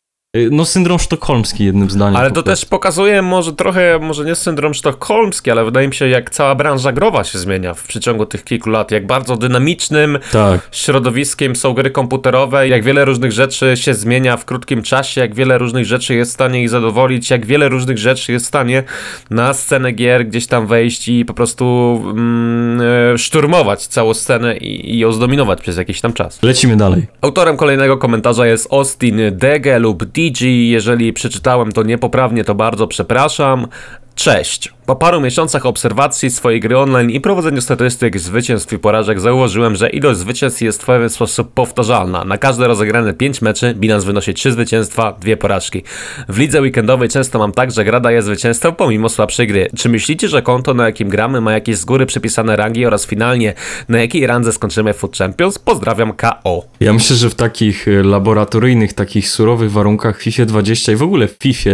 no, 0.51 0.65
syndrom 0.65 0.99
sztokholmski, 0.99 1.65
jednym 1.65 1.89
zdaniem. 1.89 2.15
Ale 2.15 2.31
to 2.31 2.43
też 2.43 2.65
pokazuje 2.65 3.21
może 3.21 3.53
trochę, 3.53 3.99
może 4.01 4.25
nie 4.25 4.35
syndrom 4.35 4.73
sztokholmski, 4.73 5.51
ale 5.51 5.65
wydaje 5.65 5.87
mi 5.87 5.93
się, 5.93 6.07
jak 6.07 6.29
cała 6.29 6.55
branża 6.55 6.91
growa 6.91 7.23
się 7.23 7.39
zmienia 7.39 7.73
w 7.73 7.83
przeciągu 7.83 8.25
tych 8.25 8.43
kilku 8.43 8.69
lat, 8.69 8.91
jak 8.91 9.07
bardzo 9.07 9.37
dynamicznym 9.37 10.19
tak. 10.31 10.69
środowiskiem 10.71 11.55
są 11.55 11.73
gry 11.73 11.91
komputerowe, 11.91 12.67
jak 12.67 12.83
wiele 12.83 13.05
różnych 13.05 13.31
rzeczy 13.31 13.77
się 13.77 13.93
zmienia 13.93 14.37
w 14.37 14.45
krótkim 14.45 14.83
czasie, 14.83 15.21
jak 15.21 15.35
wiele 15.35 15.57
różnych 15.57 15.85
rzeczy 15.85 16.15
jest 16.15 16.31
w 16.31 16.33
stanie 16.33 16.61
ich 16.61 16.69
zadowolić, 16.69 17.29
jak 17.29 17.45
wiele 17.45 17.69
różnych 17.69 17.97
rzeczy 17.97 18.31
jest 18.31 18.45
w 18.45 18.47
stanie 18.47 18.83
na 19.29 19.53
scenę 19.53 19.91
gier 19.91 20.27
gdzieś 20.27 20.47
tam 20.47 20.67
wejść 20.67 21.07
i 21.07 21.25
po 21.25 21.33
prostu 21.33 21.97
mm, 22.05 22.81
e, 23.13 23.17
szturmować 23.17 23.87
całą 23.87 24.13
scenę 24.13 24.57
i, 24.57 24.95
i 24.95 24.99
ją 24.99 25.11
zdominować 25.11 25.61
przez 25.61 25.77
jakiś 25.77 26.01
tam 26.01 26.13
czas. 26.13 26.43
Lecimy 26.43 26.77
dalej. 26.77 27.07
Autorem 27.21 27.57
kolejnego 27.57 27.97
komentarza 27.97 28.47
jest 28.47 28.73
Austin 28.73 29.19
Dege 29.31 29.79
lub 29.79 30.05
D 30.05 30.20
jeżeli 30.69 31.13
przeczytałem 31.13 31.71
to 31.71 31.83
niepoprawnie, 31.83 32.43
to 32.43 32.55
bardzo 32.55 32.87
przepraszam. 32.87 33.67
Cześć. 34.15 34.73
Po 34.85 34.95
paru 34.95 35.21
miesiącach 35.21 35.65
obserwacji 35.65 36.29
swojej 36.29 36.59
gry 36.59 36.77
online 36.77 37.09
i 37.09 37.21
prowadzeniu 37.21 37.61
statystyk 37.61 38.19
zwycięstw 38.19 38.73
i 38.73 38.79
porażek 38.79 39.19
zauważyłem, 39.19 39.75
że 39.75 39.89
ilość 39.89 40.19
zwycięstw 40.19 40.61
jest 40.61 40.83
w 40.83 40.85
pewien 40.85 41.09
sposób 41.09 41.53
powtarzalna. 41.53 42.25
Na 42.25 42.37
każde 42.37 42.67
rozegrane 42.67 43.13
5 43.13 43.41
meczy 43.41 43.73
bilans 43.73 44.03
wynosi 44.03 44.33
3 44.33 44.51
zwycięstwa, 44.51 45.17
2 45.21 45.37
porażki. 45.37 45.83
W 46.29 46.37
lidze 46.37 46.61
weekendowej 46.61 47.09
często 47.09 47.39
mam 47.39 47.51
tak, 47.51 47.71
że 47.71 47.85
gra 47.85 47.99
daje 47.99 48.21
zwycięstwo 48.21 48.71
pomimo 48.71 49.09
słabszej 49.09 49.47
gry. 49.47 49.69
Czy 49.77 49.89
myślicie, 49.89 50.27
że 50.27 50.41
konto 50.41 50.73
na 50.73 50.85
jakim 50.85 51.09
gramy 51.09 51.41
ma 51.41 51.53
jakieś 51.53 51.77
z 51.77 51.85
góry 51.85 52.05
przypisane 52.05 52.55
rangi 52.55 52.85
oraz 52.85 53.05
finalnie 53.05 53.53
na 53.89 53.99
jakiej 53.99 54.27
randze 54.27 54.53
skończymy 54.53 54.93
Food 54.93 55.17
Champions? 55.17 55.59
Pozdrawiam 55.59 56.13
KO. 56.13 56.65
Ja 56.79 56.93
myślę, 56.93 57.15
że 57.15 57.29
w 57.29 57.35
takich 57.35 57.87
e, 57.87 58.03
laboratoryjnych, 58.03 58.93
takich 58.93 59.29
surowych 59.29 59.71
warunkach 59.71 60.21
FIFA 60.21 60.45
20 60.45 60.91
i 60.91 60.95
w 60.95 61.03
ogóle 61.03 61.27
w 61.27 61.37
FIFA 61.41 61.69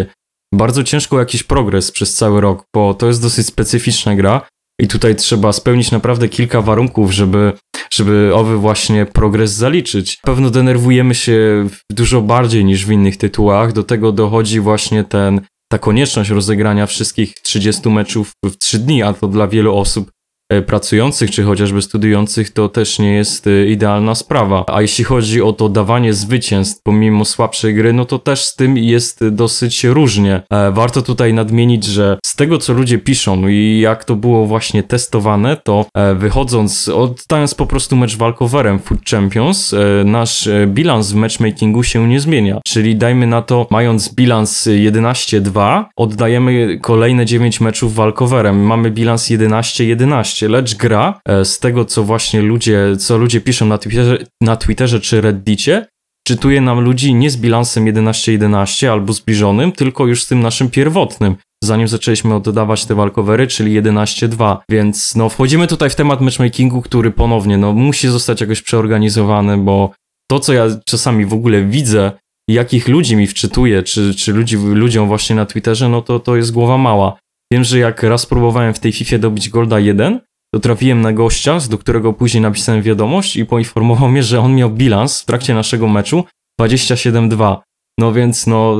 bardzo 0.54 0.84
ciężko 0.84 1.20
jakiś 1.20 1.43
progres 1.43 1.91
przez 1.91 2.14
cały 2.14 2.41
rok, 2.41 2.64
bo 2.76 2.93
to 2.93 3.08
jest 3.08 3.22
dosyć 3.22 3.48
specyficzna 3.48 4.16
gra 4.16 4.41
i 4.82 4.88
tutaj 4.88 5.16
trzeba 5.16 5.54
spełnić 5.54 5.91
naprawdę 5.91 6.30
kilka 6.30 6.62
warunków, 6.62 7.12
żeby, 7.12 7.54
żeby 7.91 8.32
owy 8.34 8.58
właśnie 8.58 9.06
progres 9.06 9.52
zaliczyć. 9.52 10.18
Pewno 10.24 10.50
denerwujemy 10.50 11.16
się 11.16 11.68
dużo 11.91 12.22
bardziej 12.22 12.66
niż 12.66 12.86
w 12.86 12.91
innych 12.91 13.18
tytułach, 13.18 13.74
do 13.74 13.84
tego 13.84 14.12
dochodzi 14.12 14.60
właśnie 14.60 15.04
ten, 15.04 15.41
ta 15.72 15.80
konieczność 15.80 16.30
rozegrania 16.30 16.86
wszystkich 16.86 17.34
30 17.34 17.89
meczów 17.89 18.32
w 18.45 18.58
3 18.58 18.80
dni, 18.80 19.04
a 19.04 19.14
to 19.14 19.28
dla 19.28 19.48
wielu 19.48 19.78
osób 19.78 20.12
pracujących, 20.66 21.32
czy 21.32 21.43
chociażby 21.43 21.82
studiujących, 21.82 22.50
to 22.50 22.70
też 22.70 23.00
nie 23.00 23.14
jest 23.14 23.48
e, 23.48 23.68
idealna 23.68 24.16
sprawa. 24.16 24.64
A 24.68 24.82
jeśli 24.82 25.04
chodzi 25.04 25.41
o 25.41 25.54
to 25.54 25.70
dawanie 25.70 26.14
zwycięstw 26.14 26.82
pomimo 26.84 27.26
słabszej 27.26 27.74
gry, 27.74 27.93
no 27.93 28.06
to 28.06 28.20
też 28.20 28.45
z 28.45 28.56
tym 28.56 28.78
jest 28.78 29.28
dosyć 29.28 29.84
różnie. 29.84 30.41
E, 30.50 30.72
warto 30.72 31.02
tutaj 31.02 31.34
nadmienić, 31.34 31.84
że 31.84 32.18
z 32.26 32.36
tego, 32.36 32.58
co 32.58 32.74
ludzie 32.74 32.98
piszą 32.98 33.48
i 33.48 33.80
jak 33.80 34.06
to 34.06 34.16
było 34.16 34.45
właśnie 34.45 34.84
testowane, 34.84 35.58
to 35.64 35.86
wychodząc, 36.16 36.89
oddając 36.89 37.56
po 37.56 37.66
prostu 37.66 37.95
mecz 37.95 38.18
walkowerem 38.18 38.80
Food 38.80 39.00
Champions, 39.10 39.76
nasz 40.06 40.50
bilans 40.68 41.12
w 41.12 41.16
matchmakingu 41.16 41.84
się 41.84 42.08
nie 42.08 42.20
zmienia. 42.20 42.62
Czyli 42.66 42.95
dajmy 42.95 43.28
na 43.28 43.41
to, 43.41 43.68
mając 43.70 44.14
bilans 44.14 44.68
11-2, 44.68 45.86
oddajemy 45.95 46.80
kolejne 46.82 47.26
9 47.26 47.62
meczów 47.62 47.95
walkowerem. 47.95 48.66
Mamy 48.66 48.91
bilans 48.91 49.30
11-11 49.30 50.37
lecz 50.42 50.76
gra 50.76 51.20
e, 51.26 51.46
z 51.46 51.60
tego, 51.60 51.86
co 51.86 52.04
właśnie 52.04 52.42
ludzie, 52.42 52.98
co 53.00 53.18
ludzie 53.18 53.42
piszą 53.42 53.66
na 53.66 53.78
Twitterze, 53.78 54.18
na 54.42 54.56
Twitterze 54.56 55.00
czy 55.00 55.22
Reddicie, 55.22 55.88
czytuje 56.28 56.62
nam 56.62 56.80
ludzi 56.80 57.14
nie 57.14 57.30
z 57.30 57.38
bilansem 57.38 57.86
11-11 57.86 58.88
albo 58.88 59.14
zbliżonym, 59.14 59.72
tylko 59.72 60.08
już 60.08 60.24
z 60.24 60.28
tym 60.28 60.40
naszym 60.40 60.70
pierwotnym, 60.70 61.36
zanim 61.64 61.88
zaczęliśmy 61.88 62.36
oddawać 62.36 62.86
te 62.86 62.96
walkowery, 62.96 63.48
czyli 63.48 63.82
11-2. 63.82 64.58
Więc 64.70 65.16
no, 65.16 65.30
wchodzimy 65.30 65.68
tutaj 65.68 65.90
w 65.90 65.96
temat 65.96 66.22
matchmakingu, 66.22 66.82
który 66.82 67.12
ponownie 67.12 67.58
no, 67.58 67.74
musi 67.74 68.08
zostać 68.08 68.42
jakoś 68.42 68.62
przeorganizowany, 68.62 69.58
bo 69.58 69.92
to, 70.32 70.40
co 70.40 70.54
ja 70.54 70.68
czasami 70.86 71.26
w 71.26 71.34
ogóle 71.34 71.64
widzę, 71.64 72.12
jakich 72.50 72.88
ludzi 72.88 73.16
mi 73.16 73.28
wczytuje, 73.28 73.84
czy, 73.84 74.16
czy 74.16 74.34
ludzi, 74.34 74.58
ludziom 74.58 75.08
właśnie 75.08 75.36
na 75.36 75.46
Twitterze, 75.46 75.90
no 75.90 76.02
to 76.02 76.20
to 76.20 76.36
jest 76.36 76.52
głowa 76.52 76.78
mała. 76.78 77.18
Wiem, 77.52 77.64
że 77.64 77.80
jak 77.80 78.04
raz 78.04 78.26
próbowałem 78.26 78.74
w 78.74 78.80
tej 78.80 78.92
FIFA 78.92 79.18
dobić 79.18 79.50
Golda 79.50 79.80
1, 79.80 80.20
to 80.54 80.60
trafiłem 80.60 81.02
na 81.02 81.14
gościa, 81.14 81.58
do 81.70 81.78
którego 81.78 82.14
później 82.14 82.41
napisałem 82.41 82.82
wiadomość 82.82 83.36
i 83.36 83.45
poinformował 83.45 84.10
mnie, 84.10 84.24
że 84.24 84.39
on 84.39 84.56
miał 84.56 84.70
bilans 84.70 85.22
w 85.22 85.26
trakcie 85.26 85.54
naszego 85.54 85.88
meczu 85.88 86.24
27-2. 86.62 87.58
No 88.00 88.14
więc 88.14 88.48
no, 88.48 88.78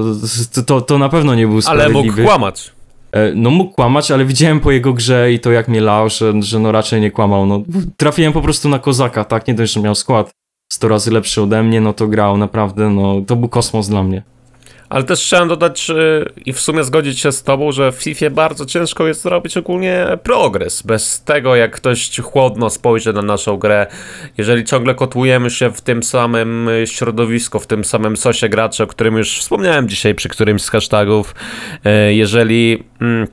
to, 0.66 0.82
to 0.82 0.98
na 0.98 1.10
pewno 1.10 1.36
nie 1.36 1.48
był 1.48 1.62
sprawiedliwy. 1.62 2.00
Ale 2.00 2.06
mógł 2.06 2.24
kłamać. 2.24 2.72
E, 3.12 3.32
no 3.36 3.50
mógł 3.50 3.74
kłamać, 3.74 4.12
ale 4.12 4.26
widziałem 4.26 4.60
po 4.60 4.72
jego 4.72 4.94
grze 4.94 5.34
i 5.34 5.40
to 5.40 5.52
jak 5.52 5.68
mnie 5.68 5.82
lał, 5.82 6.10
że, 6.10 6.34
że 6.42 6.60
no 6.60 6.72
raczej 6.72 7.02
nie 7.02 7.12
kłamał. 7.12 7.46
No, 7.46 7.64
trafiłem 7.98 8.34
po 8.34 8.42
prostu 8.42 8.70
na 8.70 8.80
kozaka, 8.80 9.24
tak? 9.24 9.48
Nie 9.48 9.54
dość, 9.54 9.74
że 9.74 9.80
miał 9.80 9.96
skład 9.96 10.32
100 10.74 10.88
razy 10.88 11.12
lepszy 11.12 11.42
ode 11.42 11.64
mnie, 11.64 11.82
no 11.82 11.94
to 11.94 12.08
grał 12.08 12.38
naprawdę, 12.38 12.90
no 12.90 13.22
to 13.28 13.36
był 13.36 13.50
kosmos 13.50 13.90
dla 13.90 14.04
mnie. 14.04 14.24
Ale 14.90 15.04
też 15.04 15.26
chciałem 15.26 15.48
dodać 15.48 15.92
i 16.46 16.54
w 16.54 16.60
sumie 16.60 16.84
zgodzić 16.84 17.20
się 17.20 17.32
z 17.32 17.44
tobą, 17.44 17.72
że 17.72 17.92
w 17.92 17.96
FIFA 17.96 18.30
bardzo 18.30 18.66
ciężko 18.66 19.08
jest 19.08 19.22
zrobić 19.22 19.58
ogólnie 19.58 20.08
progres. 20.24 20.82
Bez 20.82 21.24
tego, 21.24 21.56
jak 21.56 21.76
ktoś 21.76 22.20
chłodno 22.20 22.70
spojrzy 22.70 23.14
na 23.14 23.22
naszą 23.22 23.58
grę, 23.58 23.88
jeżeli 24.38 24.66
ciągle 24.66 24.96
kotłujemy 24.96 25.50
się 25.50 25.72
w 25.72 25.82
tym 25.82 26.04
samym 26.04 26.70
środowisku, 26.86 27.60
w 27.60 27.68
tym 27.68 27.86
samym 27.86 28.18
sosie 28.18 28.50
graczy, 28.50 28.84
o 28.84 28.88
którym 28.88 29.18
już 29.18 29.40
wspomniałem 29.40 29.90
dzisiaj 29.90 30.16
przy 30.16 30.30
którymś 30.30 30.62
z 30.62 30.70
hashtagów, 30.70 31.36
e, 31.86 32.14
jeżeli... 32.14 32.84
Mm, 33.02 33.28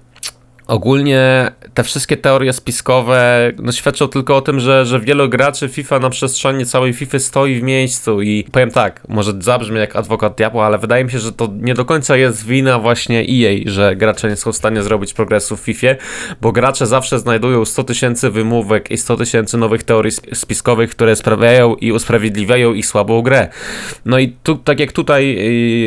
ogólnie 0.66 1.52
te 1.74 1.84
wszystkie 1.84 2.16
teorie 2.16 2.52
spiskowe 2.52 3.52
no, 3.62 3.72
świadczą 3.72 4.08
tylko 4.08 4.36
o 4.36 4.40
tym, 4.40 4.60
że, 4.60 4.86
że 4.86 5.00
wielu 5.00 5.28
graczy 5.28 5.68
FIFA 5.68 5.98
na 5.98 6.10
przestrzeni 6.10 6.66
całej 6.66 6.92
FIFA 6.92 7.18
stoi 7.18 7.60
w 7.60 7.62
miejscu 7.62 8.22
i 8.22 8.44
powiem 8.52 8.70
tak, 8.70 9.00
może 9.08 9.32
zabrzmi 9.38 9.78
jak 9.78 9.96
adwokat 9.96 10.36
diabła, 10.36 10.66
ale 10.66 10.78
wydaje 10.78 11.04
mi 11.04 11.10
się, 11.10 11.18
że 11.18 11.32
to 11.32 11.48
nie 11.60 11.74
do 11.74 11.84
końca 11.84 12.16
jest 12.16 12.46
wina 12.46 12.78
właśnie 12.78 13.20
EA, 13.20 13.60
że 13.66 13.96
gracze 13.96 14.28
nie 14.28 14.36
są 14.36 14.52
w 14.52 14.56
stanie 14.56 14.82
zrobić 14.82 15.14
progresu 15.14 15.56
w 15.56 15.60
FIFA, 15.60 15.86
bo 16.40 16.52
gracze 16.52 16.86
zawsze 16.86 17.18
znajdują 17.18 17.64
100 17.64 17.84
tysięcy 17.84 18.30
wymówek 18.30 18.90
i 18.90 18.98
100 18.98 19.16
tysięcy 19.16 19.58
nowych 19.58 19.82
teorii 19.82 20.12
spiskowych, 20.12 20.90
które 20.90 21.16
sprawiają 21.16 21.74
i 21.74 21.92
usprawiedliwiają 21.92 22.74
ich 22.74 22.86
słabą 22.86 23.22
grę. 23.22 23.48
No 24.04 24.18
i 24.18 24.36
tu, 24.42 24.56
tak 24.56 24.80
jak 24.80 24.92
tutaj 24.92 25.36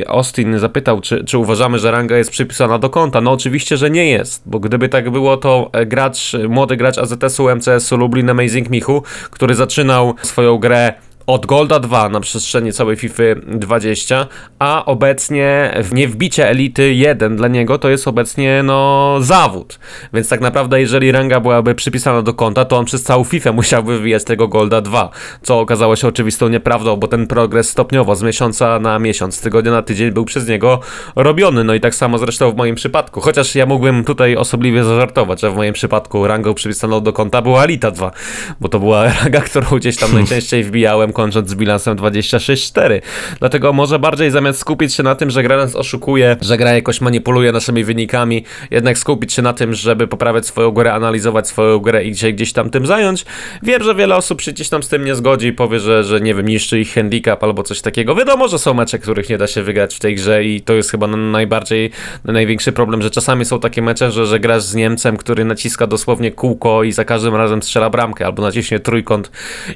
y, 0.02 0.08
Austin 0.08 0.60
zapytał, 0.60 1.02
czy, 1.02 1.24
czy 1.24 1.38
uważamy, 1.38 1.80
że 1.80 1.92
ranga 1.92 2.18
jest 2.18 2.32
przypisana 2.32 2.80
do 2.80 2.90
konta, 2.90 3.22
no 3.22 3.32
oczywiście, 3.32 3.78
że 3.78 3.90
nie 3.90 4.10
jest, 4.10 4.44
bo 4.46 4.60
gdyby 4.60 4.90
tak 4.90 5.10
było, 5.10 5.38
to 5.38 5.72
gracz, 5.86 6.32
młody 6.50 6.78
gracz 6.78 6.98
AZS-u 6.98 7.56
MCS-u 7.56 7.98
Lublin 7.98 8.30
Amazing 8.30 8.70
Michu, 8.70 9.04
który 9.32 9.56
zaczynał 9.56 10.16
swoją 10.24 10.58
grę 10.58 10.94
od 11.28 11.46
Golda 11.46 11.80
2 11.80 12.10
na 12.10 12.20
przestrzeni 12.20 12.74
całej 12.74 12.96
FIFA 12.96 13.24
20, 13.48 14.28
a 14.60 14.86
obecnie 14.86 15.74
nie 15.92 16.08
wbicie 16.08 16.50
Elity 16.50 16.94
1 16.94 17.36
dla 17.36 17.48
niego 17.48 17.78
to 17.78 17.90
jest 17.90 18.08
obecnie 18.08 18.62
no 18.64 19.16
zawód. 19.20 19.80
Więc 20.14 20.30
tak 20.30 20.42
naprawdę 20.42 20.82
jeżeli 20.82 21.12
ranga 21.12 21.40
byłaby 21.40 21.76
przypisana 21.76 22.22
do 22.22 22.34
konta, 22.34 22.66
to 22.66 22.78
on 22.78 22.86
przez 22.86 23.04
całą 23.04 23.24
FIFA 23.24 23.52
musiałby 23.52 24.00
wbijać 24.00 24.24
tego 24.24 24.48
Golda 24.48 24.82
2, 24.82 25.10
co 25.42 25.60
okazało 25.60 25.96
się 25.96 26.08
oczywistą 26.08 26.50
nieprawdą, 26.50 26.96
bo 26.96 27.08
ten 27.08 27.28
progres 27.28 27.70
stopniowo 27.70 28.16
z 28.16 28.24
miesiąca 28.24 28.80
na 28.80 29.00
miesiąc, 29.00 29.36
z 29.36 29.42
tygodnia 29.42 29.72
na 29.72 29.82
tydzień 29.82 30.12
był 30.12 30.26
przez 30.26 30.48
niego 30.48 30.80
robiony. 31.16 31.64
No 31.64 31.74
i 31.74 31.80
tak 31.80 31.96
samo 31.96 32.18
zresztą 32.18 32.52
w 32.52 32.56
moim 32.56 32.76
przypadku. 32.76 33.22
Chociaż 33.22 33.56
ja 33.56 33.66
mógłbym 33.66 34.04
tutaj 34.04 34.36
osobliwie 34.36 34.84
zażartować, 34.84 35.42
że 35.42 35.52
w 35.52 35.56
moim 35.56 35.74
przypadku 35.74 36.28
rangą 36.28 36.54
przypisaną 36.54 37.02
do 37.02 37.14
konta 37.14 37.42
była 37.42 37.64
Elita 37.64 37.92
2, 37.92 38.12
bo 38.60 38.70
to 38.70 38.80
była 38.80 39.04
ranga, 39.24 39.42
którą 39.42 39.68
gdzieś 39.78 39.98
tam 39.98 40.14
najczęściej 40.18 40.64
wbijałem 40.64 41.14
kończąc 41.18 41.50
z 41.50 41.56
bilansem 41.56 41.98
26-4. 41.98 43.02
Dlatego 43.40 43.74
może 43.74 44.00
bardziej 44.00 44.32
zamiast 44.32 44.60
skupić 44.60 44.94
się 44.94 45.04
na 45.04 45.16
tym, 45.16 45.30
że 45.30 45.44
gra 45.44 45.58
nas 45.58 45.76
oszukuje, 45.76 46.38
że 46.42 46.58
gra 46.58 46.74
jakoś 46.74 47.02
manipuluje 47.02 47.52
naszymi 47.52 47.84
wynikami, 47.84 48.44
jednak 48.72 48.98
skupić 48.98 49.34
się 49.34 49.42
na 49.42 49.54
tym, 49.54 49.74
żeby 49.74 50.08
poprawiać 50.08 50.46
swoją 50.46 50.72
grę, 50.72 50.94
analizować 50.94 51.48
swoją 51.48 51.80
grę 51.80 52.04
i 52.04 52.16
się 52.16 52.32
gdzieś 52.32 52.54
tam 52.54 52.70
tym 52.70 52.86
zająć. 52.86 53.26
Wiem, 53.64 53.84
że 53.84 53.96
wiele 53.96 54.16
osób 54.16 54.42
się 54.42 54.52
gdzieś 54.52 54.70
tam 54.70 54.84
z 54.84 54.88
tym 54.88 55.06
nie 55.06 55.16
zgodzi 55.16 55.48
i 55.48 55.54
powie, 55.54 55.80
że, 55.80 56.04
że 56.04 56.22
nie 56.22 56.36
wiem, 56.36 56.48
niszczy 56.48 56.80
ich 56.80 56.94
handicap 56.94 57.44
albo 57.44 57.64
coś 57.64 57.82
takiego. 57.82 58.16
Wiadomo, 58.16 58.48
że 58.48 58.60
są 58.60 58.74
mecze, 58.74 59.00
których 59.00 59.30
nie 59.30 59.38
da 59.38 59.48
się 59.48 59.64
wygrać 59.64 59.96
w 59.96 60.00
tej 60.00 60.16
grze 60.16 60.44
i 60.44 60.62
to 60.62 60.74
jest 60.74 60.92
chyba 60.92 61.08
najbardziej, 61.08 61.92
największy 62.26 62.72
problem, 62.72 63.02
że 63.02 63.10
czasami 63.10 63.46
są 63.46 63.60
takie 63.60 63.82
mecze, 63.82 64.12
że, 64.12 64.26
że 64.26 64.40
grasz 64.40 64.64
z 64.64 64.76
Niemcem, 64.76 65.18
który 65.18 65.46
naciska 65.46 65.88
dosłownie 65.88 66.32
kółko 66.32 66.84
i 66.84 66.92
za 66.92 67.06
każdym 67.06 67.36
razem 67.36 67.64
strzela 67.64 67.90
bramkę 67.90 68.26
albo 68.26 68.44
naciśnie 68.44 68.80
trójkąt 68.80 69.32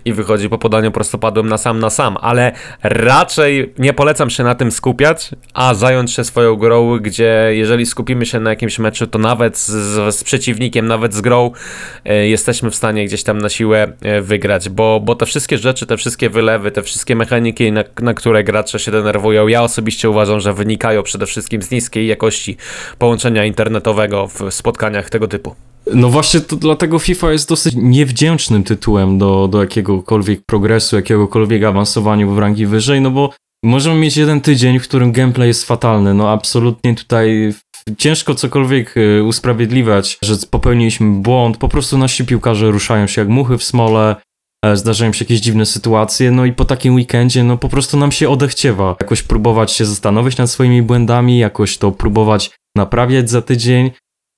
i 0.06 0.14
wychodzi 0.14 0.50
po 0.50 0.58
podaniu 0.58 0.92
prostopadłym 0.92 1.31
na 1.32 1.58
sam 1.58 1.80
na 1.80 1.90
sam, 1.90 2.18
ale 2.22 2.52
raczej 2.84 3.74
nie 3.78 3.94
polecam 3.94 4.30
się 4.30 4.44
na 4.44 4.56
tym 4.56 4.72
skupiać, 4.72 5.30
a 5.54 5.74
zająć 5.74 6.12
się 6.12 6.24
swoją 6.24 6.56
grą, 6.56 7.00
gdzie 7.00 7.50
jeżeli 7.52 7.86
skupimy 7.86 8.26
się 8.26 8.40
na 8.40 8.50
jakimś 8.50 8.80
meczu, 8.80 9.08
to 9.08 9.20
nawet 9.20 9.58
z, 9.58 10.16
z 10.16 10.24
przeciwnikiem, 10.24 10.88
nawet 10.88 11.14
z 11.14 11.22
grą 11.22 11.52
e, 12.06 12.28
jesteśmy 12.28 12.72
w 12.72 12.76
stanie 12.76 13.06
gdzieś 13.06 13.24
tam 13.24 13.38
na 13.38 13.50
siłę 13.50 13.94
e, 14.02 14.22
wygrać, 14.22 14.70
bo, 14.70 15.00
bo 15.00 15.16
te 15.16 15.26
wszystkie 15.26 15.58
rzeczy, 15.58 15.86
te 15.86 15.98
wszystkie 15.98 16.30
wylewy, 16.30 16.72
te 16.72 16.84
wszystkie 16.84 17.16
mechaniki, 17.16 17.72
na, 17.72 17.84
na 18.02 18.14
które 18.14 18.44
gracze 18.44 18.80
się 18.80 18.92
denerwują, 18.92 19.48
ja 19.48 19.64
osobiście 19.64 20.10
uważam, 20.10 20.40
że 20.40 20.54
wynikają 20.54 21.04
przede 21.04 21.26
wszystkim 21.26 21.62
z 21.62 21.72
niskiej 21.72 22.08
jakości 22.08 22.58
połączenia 22.98 23.46
internetowego 23.46 24.28
w 24.28 24.54
spotkaniach 24.54 25.10
tego 25.10 25.28
typu. 25.28 25.56
No 25.94 26.10
właśnie 26.10 26.40
to 26.40 26.56
dlatego 26.56 27.00
FIFA 27.00 27.32
jest 27.32 27.50
dosyć 27.50 27.76
niewdzięcznym 27.78 28.64
tytułem 28.64 29.18
do, 29.18 29.48
do 29.48 29.62
jakiegokolwiek 29.62 30.42
progresu, 30.46 30.96
jakiegokolwiek 30.96 31.64
awansowania 31.64 32.28
w 32.28 32.38
rangi 32.38 32.66
wyżej, 32.66 33.02
no 33.02 33.12
bo 33.12 33.30
możemy 33.64 34.00
mieć 34.00 34.18
jeden 34.18 34.42
tydzień, 34.42 34.80
w 34.80 34.84
którym 34.84 35.12
gameplay 35.12 35.48
jest 35.48 35.66
fatalny, 35.66 36.14
no 36.14 36.30
absolutnie 36.30 36.96
tutaj 36.96 37.54
ciężko 37.98 38.36
cokolwiek 38.36 38.98
y, 38.98 39.24
usprawiedliwiać, 39.24 40.18
że 40.24 40.36
popełniliśmy 40.52 41.22
błąd, 41.22 41.58
po 41.58 41.70
prostu 41.70 41.98
nasi 41.98 42.26
piłkarze 42.26 42.72
ruszają 42.72 43.08
się 43.08 43.22
jak 43.22 43.30
muchy 43.30 43.58
w 43.58 43.64
smole, 43.64 44.16
e, 44.66 44.78
zdarzają 44.78 45.14
się 45.14 45.26
jakieś 45.26 45.40
dziwne 45.40 45.66
sytuacje, 45.66 46.32
no 46.32 46.46
i 46.46 46.54
po 46.54 46.66
takim 46.66 46.96
weekendzie, 46.96 47.44
no 47.44 47.58
po 47.58 47.70
prostu 47.70 47.98
nam 47.98 48.12
się 48.12 48.30
odechciewa. 48.30 48.96
Jakoś 49.02 49.24
próbować 49.24 49.72
się 49.72 49.86
zastanowić 49.86 50.38
nad 50.38 50.50
swoimi 50.52 50.82
błędami, 50.82 51.40
jakoś 51.40 51.78
to 51.78 51.92
próbować 51.92 52.52
naprawiać 52.76 53.30
za 53.30 53.42
tydzień, 53.42 53.92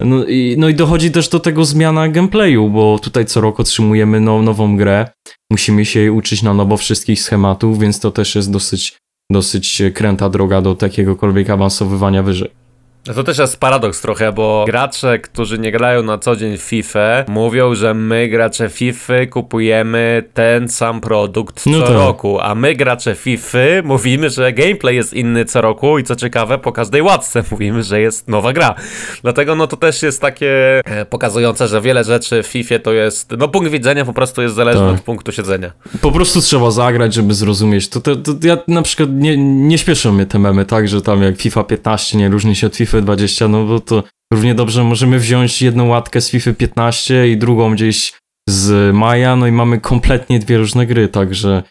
no 0.03 0.25
i, 0.25 0.55
no 0.57 0.69
i 0.69 0.75
dochodzi 0.75 1.11
też 1.11 1.29
do 1.29 1.39
tego 1.39 1.65
zmiana 1.65 2.09
gameplayu, 2.09 2.69
bo 2.69 2.99
tutaj 2.99 3.25
co 3.25 3.41
rok 3.41 3.59
otrzymujemy 3.59 4.19
now, 4.19 4.43
nową 4.43 4.77
grę, 4.77 5.07
musimy 5.51 5.85
się 5.85 5.99
jej 5.99 6.09
uczyć 6.09 6.43
na 6.43 6.53
nowo 6.53 6.77
wszystkich 6.77 7.21
schematów, 7.21 7.79
więc 7.79 7.99
to 7.99 8.11
też 8.11 8.35
jest 8.35 8.51
dosyć, 8.51 8.97
dosyć 9.31 9.81
kręta 9.93 10.29
droga 10.29 10.61
do 10.61 10.75
takiegokolwiek 10.75 11.49
awansowywania 11.49 12.23
wyżej. 12.23 12.62
No 13.07 13.13
to 13.13 13.23
też 13.23 13.37
jest 13.37 13.59
paradoks 13.59 14.01
trochę, 14.01 14.31
bo 14.31 14.63
gracze, 14.67 15.19
którzy 15.19 15.59
nie 15.59 15.71
grają 15.71 16.03
na 16.03 16.17
co 16.17 16.35
dzień 16.35 16.57
w 16.57 16.61
FIFA, 16.61 17.25
mówią, 17.27 17.75
że 17.75 17.93
my 17.93 18.27
gracze 18.27 18.69
FIFA 18.69 19.13
kupujemy 19.29 20.23
ten 20.33 20.69
sam 20.69 21.01
produkt 21.01 21.65
no 21.65 21.79
co 21.79 21.87
tak. 21.87 21.95
roku, 21.95 22.39
a 22.39 22.55
my 22.55 22.75
gracze 22.75 23.15
FIFA 23.15 23.59
mówimy, 23.83 24.29
że 24.29 24.53
gameplay 24.53 24.95
jest 24.95 25.13
inny 25.13 25.45
co 25.45 25.61
roku 25.61 25.99
i 25.99 26.03
co 26.03 26.15
ciekawe, 26.15 26.57
po 26.57 26.71
każdej 26.71 27.01
łatce 27.01 27.43
mówimy, 27.51 27.83
że 27.83 28.01
jest 28.01 28.27
nowa 28.27 28.53
gra. 28.53 28.75
Dlatego 29.21 29.55
no 29.55 29.67
to 29.67 29.77
też 29.77 30.03
jest 30.03 30.21
takie 30.21 30.81
e, 30.85 31.05
pokazujące, 31.05 31.67
że 31.67 31.81
wiele 31.81 32.03
rzeczy 32.03 32.43
w 32.43 32.47
FIFA 32.47 32.79
to 32.79 32.93
jest, 32.93 33.31
no 33.37 33.47
punkt 33.47 33.71
widzenia 33.71 34.05
po 34.05 34.13
prostu 34.13 34.41
jest 34.41 34.55
zależny 34.55 34.87
tak. 34.87 34.95
od 34.95 35.01
punktu 35.01 35.31
siedzenia. 35.31 35.71
Po 36.01 36.11
prostu 36.11 36.41
trzeba 36.41 36.71
zagrać, 36.71 37.13
żeby 37.13 37.33
zrozumieć. 37.33 37.89
To, 37.89 38.01
to, 38.01 38.15
to 38.15 38.31
ja 38.43 38.57
na 38.67 38.81
przykład 38.81 39.09
nie, 39.11 39.37
nie 39.37 39.77
śpieszą 39.77 40.11
mnie 40.11 40.25
te 40.25 40.39
memy, 40.39 40.65
tak, 40.65 40.87
że 40.87 41.01
tam 41.01 41.23
jak 41.23 41.37
FIFA 41.37 41.63
15 41.63 42.17
nie 42.17 42.29
różni 42.29 42.55
się 42.55 42.67
od 42.67 42.75
FIFA 42.75 42.92
FIFA 42.93 43.01
20, 43.01 43.47
no 43.47 43.65
bo 43.65 43.79
to 43.79 44.03
równie 44.33 44.55
dobrze 44.55 44.83
możemy 44.83 45.19
wziąć 45.19 45.61
jedną 45.61 45.87
łatkę 45.87 46.21
z 46.21 46.29
FIFA 46.29 46.53
15 46.53 47.27
i 47.27 47.37
drugą 47.37 47.73
gdzieś 47.73 48.13
z 48.49 48.95
Maja, 48.95 49.35
no 49.35 49.47
i 49.47 49.51
mamy 49.51 49.79
kompletnie 49.79 50.39
dwie 50.39 50.57
różne 50.57 50.85
gry, 50.85 51.07
także 51.07 51.63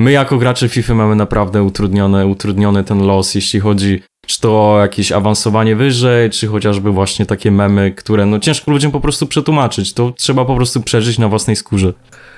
my 0.00 0.12
jako 0.12 0.38
gracze 0.38 0.68
FIFA 0.68 0.94
mamy 0.94 1.16
naprawdę 1.16 1.62
utrudnione, 1.62 2.26
utrudniony 2.26 2.84
ten 2.84 3.06
los, 3.06 3.34
jeśli 3.34 3.60
chodzi 3.60 4.02
czy 4.26 4.40
to 4.40 4.72
o 4.72 4.78
jakieś 4.80 5.12
awansowanie 5.12 5.76
wyżej, 5.76 6.30
czy 6.30 6.46
chociażby 6.46 6.90
właśnie 6.90 7.26
takie 7.26 7.50
memy, 7.50 7.90
które 7.90 8.26
no 8.26 8.38
ciężko 8.38 8.70
ludziom 8.70 8.92
po 8.92 9.00
prostu 9.00 9.26
przetłumaczyć, 9.26 9.92
to 9.92 10.12
trzeba 10.16 10.44
po 10.44 10.56
prostu 10.56 10.80
przeżyć 10.80 11.18
na 11.18 11.28
własnej 11.28 11.56
skórze. 11.56 11.92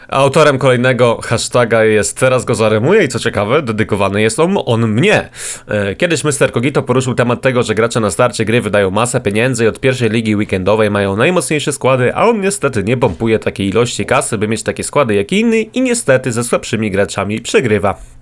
Autorem 0.08 0.58
kolejnego 0.58 1.20
hashtaga 1.22 1.84
jest 1.84 2.20
Teraz 2.20 2.44
go 2.44 2.54
zaremuję 2.54 3.04
i 3.04 3.08
co 3.08 3.18
ciekawe, 3.18 3.62
dedykowany 3.62 4.22
jest 4.22 4.38
on, 4.40 4.58
on 4.66 4.88
mnie. 4.88 5.28
E, 5.68 5.94
kiedyś 5.94 6.24
Mr. 6.24 6.52
Kogito 6.52 6.82
poruszył 6.82 7.14
temat 7.14 7.40
tego, 7.40 7.62
że 7.62 7.74
gracze 7.74 8.00
na 8.00 8.10
starcie 8.10 8.44
gry 8.44 8.60
wydają 8.60 8.90
masę 8.90 9.20
pieniędzy 9.20 9.64
i 9.64 9.68
od 9.68 9.80
pierwszej 9.80 10.10
ligi 10.10 10.36
weekendowej 10.36 10.90
mają 10.90 11.16
najmocniejsze 11.16 11.72
składy, 11.72 12.14
a 12.14 12.26
on 12.26 12.40
niestety 12.40 12.84
nie 12.84 12.96
pompuje 12.96 13.38
takiej 13.38 13.68
ilości 13.68 14.06
kasy, 14.06 14.38
by 14.38 14.48
mieć 14.48 14.62
takie 14.62 14.84
składy 14.84 15.14
jak 15.14 15.32
inny 15.32 15.60
i 15.62 15.80
niestety 15.80 16.32
ze 16.32 16.44
słabszymi 16.44 16.90
graczami 16.90 17.40
przegrywa. 17.40 18.15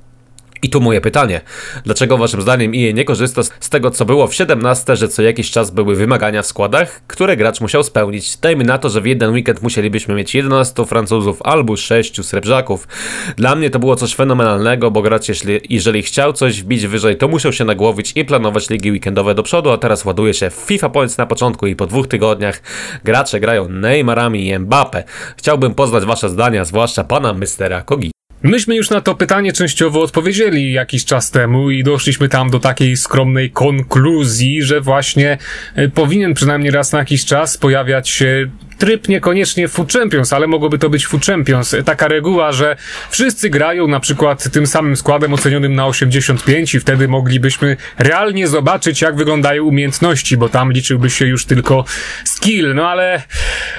I 0.65 0.69
tu 0.69 0.81
moje 0.81 1.01
pytanie. 1.01 1.41
Dlaczego 1.85 2.19
waszym 2.19 2.43
zdaniem 2.43 2.73
EA 2.75 2.93
nie 2.93 3.05
korzysta 3.05 3.43
z 3.43 3.71
tego, 3.71 3.91
co 3.91 4.05
było 4.05 4.27
w 4.27 4.35
17, 4.35 4.97
że 4.97 5.09
co 5.09 5.23
jakiś 5.23 5.51
czas 5.51 5.71
były 5.71 5.97
wymagania 5.97 6.43
w 6.43 6.47
składach, 6.47 7.01
które 7.07 7.37
gracz 7.37 7.61
musiał 7.61 7.83
spełnić? 7.83 8.37
Dajmy 8.37 8.65
na 8.65 8.79
to, 8.79 8.91
że 8.91 9.01
w 9.01 9.07
jeden 9.07 9.33
weekend 9.33 9.63
musielibyśmy 9.63 10.15
mieć 10.15 10.35
11 10.35 10.85
Francuzów 10.85 11.43
albo 11.43 11.77
6 11.77 12.25
Srebrzaków. 12.25 12.89
Dla 13.37 13.55
mnie 13.55 13.71
to 13.71 13.79
było 13.79 13.97
coś 13.97 14.15
fenomenalnego, 14.15 14.91
bo 14.91 15.03
gracz, 15.03 15.29
jeśli, 15.29 15.61
jeżeli 15.71 16.03
chciał 16.03 16.33
coś 16.33 16.63
wbić 16.63 16.87
wyżej, 16.87 17.17
to 17.17 17.29
musiał 17.29 17.53
się 17.53 17.65
nagłowić 17.65 18.13
i 18.17 18.25
planować 18.25 18.71
ligi 18.71 18.93
weekendowe 18.93 19.35
do 19.35 19.43
przodu, 19.43 19.71
a 19.71 19.79
teraz 19.79 20.05
ładuje 20.05 20.35
się 20.35 20.51
FIFA 20.51 20.89
Points 20.89 21.19
na 21.19 21.27
początku 21.27 21.67
i 21.67 21.77
po 21.77 21.87
dwóch 21.87 22.09
tygodniach 22.09 22.63
gracze 23.05 23.41
grają 23.41 23.69
Neymarami 23.69 24.49
i 24.49 24.59
Mbappe. 24.59 25.05
Chciałbym 25.37 25.75
poznać 25.75 26.05
wasze 26.05 26.29
zdania, 26.29 26.65
zwłaszcza 26.65 27.05
pana 27.05 27.33
Mistera 27.33 27.83
Kogi. 27.83 28.14
Myśmy 28.45 28.77
już 28.77 28.91
na 28.91 29.01
to 29.01 29.15
pytanie 29.15 29.53
częściowo 29.53 30.03
odpowiedzieli 30.03 30.73
jakiś 30.73 31.05
czas 31.05 31.31
temu 31.31 31.71
i 31.71 31.85
doszliśmy 31.85 32.29
tam 32.29 32.51
do 32.51 32.61
takiej 32.61 32.97
skromnej 32.97 33.51
konkluzji, 33.51 34.63
że 34.63 34.81
właśnie 34.81 35.39
e, 35.75 35.89
powinien 35.89 36.35
przynajmniej 36.35 36.71
raz 36.71 36.93
na 36.93 36.99
jakiś 36.99 37.25
czas 37.25 37.57
pojawiać 37.57 38.09
się 38.09 38.51
tryb 38.79 39.09
niekoniecznie 39.09 39.69
Food 39.69 39.93
Champions, 39.93 40.33
ale 40.33 40.47
mogłoby 40.47 40.79
to 40.79 40.91
być 40.91 41.07
Food 41.07 41.27
Champions. 41.27 41.77
Taka 41.85 42.09
reguła, 42.09 42.53
że 42.53 42.77
wszyscy 43.11 43.51
grają 43.51 43.89
na 43.89 44.01
przykład 44.01 44.51
tym 44.51 44.67
samym 44.67 44.97
składem 44.97 45.35
ocenionym 45.35 45.75
na 45.75 45.87
85 45.87 46.75
i 46.75 46.81
wtedy 46.81 47.09
moglibyśmy 47.09 47.77
realnie 47.99 48.49
zobaczyć, 48.49 49.03
jak 49.03 49.17
wyglądają 49.17 49.65
umiejętności, 49.65 50.37
bo 50.37 50.49
tam 50.49 50.73
liczyłby 50.73 51.11
się 51.11 51.27
już 51.27 51.45
tylko 51.45 51.85
skill. 52.25 52.75
No 52.75 52.89
ale, 52.89 53.23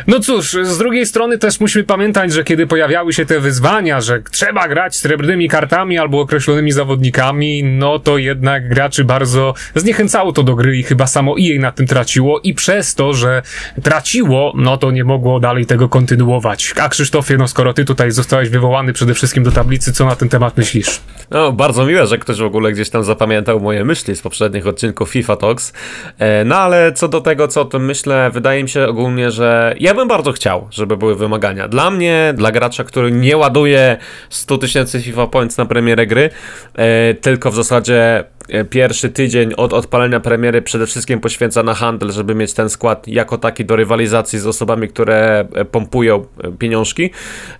no 0.07 0.19
cóż, 0.19 0.57
z 0.63 0.77
drugiej 0.77 1.05
strony 1.05 1.37
też 1.37 1.59
musimy 1.59 1.83
pamiętać, 1.83 2.33
że 2.33 2.43
kiedy 2.43 2.67
pojawiały 2.67 3.13
się 3.13 3.25
te 3.25 3.39
wyzwania, 3.39 4.01
że 4.01 4.21
trzeba 4.31 4.67
grać 4.67 4.95
srebrnymi 4.95 5.49
kartami 5.49 5.97
albo 5.97 6.19
określonymi 6.19 6.71
zawodnikami, 6.71 7.63
no 7.63 7.99
to 7.99 8.17
jednak 8.17 8.69
graczy 8.69 9.03
bardzo 9.03 9.53
zniechęcało 9.75 10.31
to 10.31 10.43
do 10.43 10.55
gry 10.55 10.77
i 10.77 10.83
chyba 10.83 11.07
samo 11.07 11.35
EA 11.39 11.59
na 11.59 11.71
tym 11.71 11.87
traciło 11.87 12.39
i 12.39 12.53
przez 12.53 12.95
to, 12.95 13.13
że 13.13 13.41
traciło, 13.83 14.53
no 14.55 14.77
to 14.77 14.84
nie 14.91 15.03
mogło 15.03 15.39
dalej 15.39 15.65
tego 15.65 15.89
kontynuować. 15.89 16.73
A 16.81 16.89
Krzysztofie, 16.89 17.38
no 17.38 17.47
skoro 17.47 17.73
ty 17.73 17.86
tutaj 17.86 18.11
zostałeś 18.11 18.49
wywołany 18.49 18.93
przede 18.93 19.13
wszystkim 19.13 19.43
do 19.43 19.51
tablicy, 19.51 19.93
co 19.93 20.05
na 20.05 20.15
ten 20.15 20.29
temat 20.29 20.57
myślisz? 20.57 21.01
No, 21.31 21.51
bardzo 21.51 21.86
miłe, 21.86 22.07
że 22.07 22.17
ktoś 22.17 22.38
w 22.38 22.43
ogóle 22.43 22.71
gdzieś 22.71 22.89
tam 22.89 23.03
zapamiętał 23.03 23.59
moje 23.59 23.86
myśli 23.86 24.15
z 24.15 24.21
poprzednich 24.21 24.67
odcinków 24.67 25.09
FIFA 25.09 25.36
Talks. 25.36 25.73
E, 26.19 26.45
no 26.45 26.55
ale 26.55 26.93
co 26.93 27.07
do 27.07 27.21
tego, 27.21 27.47
co 27.47 27.61
o 27.61 27.65
tym 27.65 27.86
myślę, 27.86 28.31
wydaje 28.33 28.63
mi 28.63 28.69
się 28.69 28.88
ogólnie, 28.88 29.31
że 29.31 29.75
ja 29.79 29.93
bym 29.93 30.07
bardzo 30.07 30.31
chciał, 30.31 30.67
żeby 30.71 30.97
były 30.97 31.15
wymagania. 31.15 31.67
Dla 31.67 31.91
mnie, 31.91 32.33
dla 32.38 32.51
gracza, 32.51 32.83
który 32.83 33.11
nie 33.11 33.38
ładuje 33.38 33.97
100 34.29 34.57
tysięcy 34.57 35.01
FIFA 35.01 35.27
Points 35.27 35.57
na 35.57 35.65
premierę 35.65 36.07
gry, 36.07 36.29
e, 36.75 37.13
tylko 37.13 37.51
w 37.51 37.55
zasadzie 37.55 38.23
pierwszy 38.69 39.09
tydzień 39.09 39.53
od 39.57 39.73
odpalenia 39.73 40.19
premiery 40.19 40.61
przede 40.61 40.87
wszystkim 40.87 41.19
poświęca 41.19 41.63
na 41.63 41.73
handel, 41.73 42.11
żeby 42.11 42.35
mieć 42.35 42.53
ten 42.53 42.69
skład 42.69 43.07
jako 43.07 43.37
taki 43.37 43.65
do 43.65 43.75
rywalizacji 43.75 44.39
z 44.39 44.47
osobami, 44.47 44.87
które 44.87 45.47
e, 45.53 45.65
pompują 45.65 46.25
e, 46.43 46.51
pieniążki, 46.51 47.09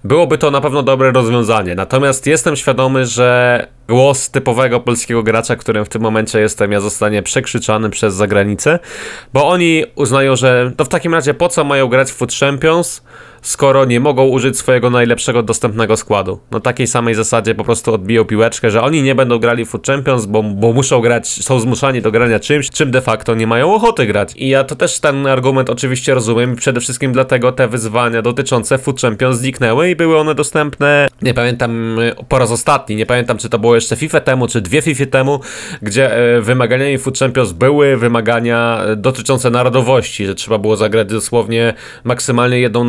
byłoby 0.03 0.38
to 0.38 0.51
na 0.51 0.61
pewno 0.61 0.83
dobre 0.83 1.11
rozwiązanie. 1.11 1.75
Natomiast 1.75 2.27
jestem 2.27 2.55
świadomy, 2.55 3.05
że 3.05 3.67
głos 3.88 4.29
typowego 4.29 4.79
polskiego 4.79 5.23
gracza, 5.23 5.55
którym 5.55 5.86
w 5.86 5.89
tym 5.89 6.01
momencie 6.01 6.39
jestem, 6.39 6.71
ja 6.71 6.81
zostanie 6.81 7.23
przekrzyczany 7.23 7.89
przez 7.89 8.13
zagranicę, 8.13 8.79
bo 9.33 9.47
oni 9.47 9.83
uznają, 9.95 10.36
że 10.36 10.71
to 10.77 10.86
w 10.86 10.89
takim 10.89 11.13
razie 11.13 11.33
po 11.33 11.49
co 11.49 11.63
mają 11.63 11.88
grać 11.88 12.11
w 12.11 12.15
Food 12.15 12.33
Champions, 12.33 13.01
skoro 13.46 13.86
nie 13.86 14.00
mogą 14.00 14.26
użyć 14.26 14.58
swojego 14.58 14.89
najlepszego 14.89 15.43
dostępnego 15.43 15.98
składu. 15.98 16.39
No 16.52 16.60
takiej 16.60 16.88
samej 16.88 17.16
zasadzie 17.16 17.56
po 17.56 17.64
prostu 17.64 17.93
odbiją 17.93 18.26
piłeczkę, 18.26 18.72
że 18.72 18.82
oni 18.82 19.04
nie 19.04 19.16
będą 19.16 19.39
grali 19.39 19.66
Food 19.66 19.88
Champions, 19.88 20.26
bo, 20.26 20.43
bo 20.43 20.74
muszą 20.74 21.02
grać, 21.02 21.28
są 21.28 21.60
zmuszani 21.60 22.02
do 22.02 22.12
grania 22.12 22.39
czymś, 22.39 22.70
czym 22.70 22.91
de 22.91 23.02
facto 23.02 23.36
nie 23.36 23.48
mają 23.48 23.74
ochoty 23.74 24.06
grać. 24.06 24.34
I 24.36 24.50
ja 24.50 24.64
to 24.64 24.76
też 24.76 25.00
ten 25.00 25.28
argument 25.28 25.70
oczywiście 25.70 26.14
rozumiem 26.14 26.56
przede 26.56 26.82
wszystkim 26.82 27.14
dlatego 27.14 27.52
te 27.52 27.68
wyzwania 27.68 28.22
dotyczące 28.22 28.78
Food 28.78 29.02
Champions 29.02 29.38
zniknęły 29.38 29.89
i 29.89 29.96
były 29.96 30.18
one 30.18 30.36
dostępne, 30.36 31.08
nie 31.22 31.34
pamiętam 31.34 31.98
po 32.30 32.39
raz 32.39 32.52
ostatni, 32.52 32.96
nie 32.96 33.06
pamiętam 33.06 33.38
czy 33.38 33.50
to 33.50 33.60
było 33.60 33.76
jeszcze 33.76 33.96
FIFA 33.96 34.20
temu, 34.20 34.48
czy 34.48 34.62
dwie 34.62 34.82
FIFA 34.82 35.06
temu, 35.06 35.39
gdzie 35.82 36.36
e, 36.38 36.41
wymaganiami 36.41 36.98
Food 36.98 37.20
Champions 37.20 37.52
były 37.52 37.98
wymagania 37.98 38.82
dotyczące 38.96 39.50
narodowości, 39.50 40.26
że 40.26 40.36
trzeba 40.36 40.58
było 40.58 40.76
zagrać 40.76 41.08
dosłownie 41.08 41.74
maksymalnie 42.04 42.60
jedną 42.60 42.84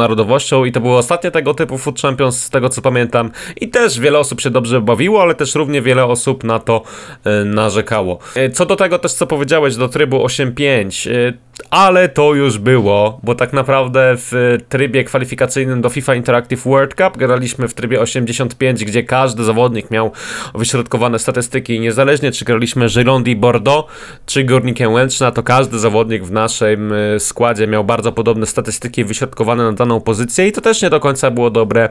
i 0.64 0.72
to 0.72 0.80
były 0.80 0.96
ostatnie 0.96 1.30
tego 1.30 1.54
typu 1.54 1.78
Food 1.78 2.00
Champions, 2.00 2.42
z 2.42 2.50
tego 2.50 2.68
co 2.68 2.82
pamiętam. 2.82 3.30
I 3.60 3.68
też 3.68 4.00
wiele 4.00 4.18
osób 4.18 4.40
się 4.40 4.50
dobrze 4.50 4.80
bawiło, 4.80 5.22
ale 5.22 5.34
też 5.34 5.54
równie 5.54 5.82
wiele 5.82 6.04
osób 6.04 6.44
na 6.44 6.58
to 6.58 6.82
e, 7.24 7.44
narzekało. 7.44 8.18
E, 8.34 8.50
co 8.50 8.66
do 8.66 8.76
tego 8.76 8.98
też 8.98 9.12
co 9.12 9.26
powiedziałeś 9.26 9.76
do 9.76 9.88
trybu 9.88 10.26
8.5, 10.26 11.32
ale 11.70 12.08
to 12.08 12.34
już 12.34 12.58
było, 12.58 13.20
bo 13.22 13.34
tak 13.34 13.52
naprawdę 13.52 14.14
w 14.16 14.58
trybie 14.68 15.04
kwalifikacyjnym 15.04 15.80
do 15.80 15.88
FIFA 15.88 16.14
Interactive 16.14 16.64
World 16.64 16.94
Cup 16.94 17.18
graliśmy 17.18 17.68
w 17.68 17.74
trybie 17.74 18.00
85, 18.00 18.84
gdzie 18.84 19.02
każdy 19.02 19.44
zawodnik 19.44 19.90
miał 19.90 20.12
wyśrodkowane 20.54 21.18
statystyki 21.18 21.74
i 21.74 21.80
niezależnie 21.80 22.32
czy 22.32 22.44
graliśmy 22.44 22.86
Girondi 22.88 23.36
Bordeaux 23.36 23.92
czy 24.26 24.44
Górnikiem 24.44 24.92
Łęczna, 24.92 25.30
to 25.30 25.42
każdy 25.42 25.78
zawodnik 25.78 26.24
w 26.24 26.32
naszym 26.32 26.92
składzie 27.18 27.66
miał 27.66 27.84
bardzo 27.84 28.12
podobne 28.12 28.46
statystyki 28.46 29.04
wyśrodkowane 29.04 29.64
na 29.64 29.72
daną 29.72 30.00
pozycję 30.00 30.35
i 30.44 30.52
to 30.52 30.60
też 30.60 30.82
nie 30.82 30.90
do 30.90 31.00
końca 31.00 31.30
było 31.30 31.50
dobre 31.50 31.88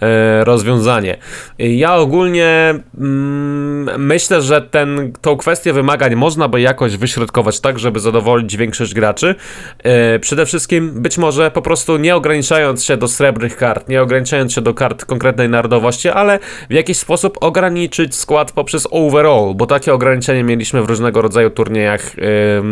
e, 0.00 0.44
rozwiązanie. 0.44 1.16
Ja 1.58 1.96
ogólnie 1.96 2.74
mm, 2.98 4.06
myślę, 4.06 4.42
że 4.42 4.62
ten, 4.62 5.12
tą 5.20 5.36
kwestię 5.36 5.72
wymagań 5.72 6.14
można 6.14 6.48
by 6.48 6.60
jakoś 6.60 6.96
wyśrodkować 6.96 7.60
tak, 7.60 7.78
żeby 7.78 8.00
zadowolić 8.00 8.56
większość 8.56 8.94
graczy 8.94 9.06
graczy. 9.06 9.34
E, 9.82 10.18
przede 10.18 10.46
wszystkim 10.46 11.02
być 11.02 11.18
może 11.18 11.50
po 11.50 11.62
prostu 11.62 11.96
nie 11.96 12.16
ograniczając 12.16 12.84
się 12.84 12.96
do 12.96 13.08
srebrnych 13.08 13.56
kart, 13.56 13.88
nie 13.88 14.02
ograniczając 14.02 14.52
się 14.52 14.60
do 14.60 14.74
kart 14.74 15.04
konkretnej 15.04 15.48
narodowości, 15.48 16.08
ale 16.08 16.38
w 16.70 16.72
jakiś 16.72 16.96
sposób 16.96 17.38
ograniczyć 17.40 18.14
skład 18.14 18.52
poprzez 18.52 18.88
overall, 18.90 19.54
bo 19.54 19.66
takie 19.66 19.94
ograniczenie 19.94 20.44
mieliśmy 20.44 20.82
w 20.82 20.88
różnego 20.88 21.22
rodzaju 21.22 21.50
turniejach 21.50 22.16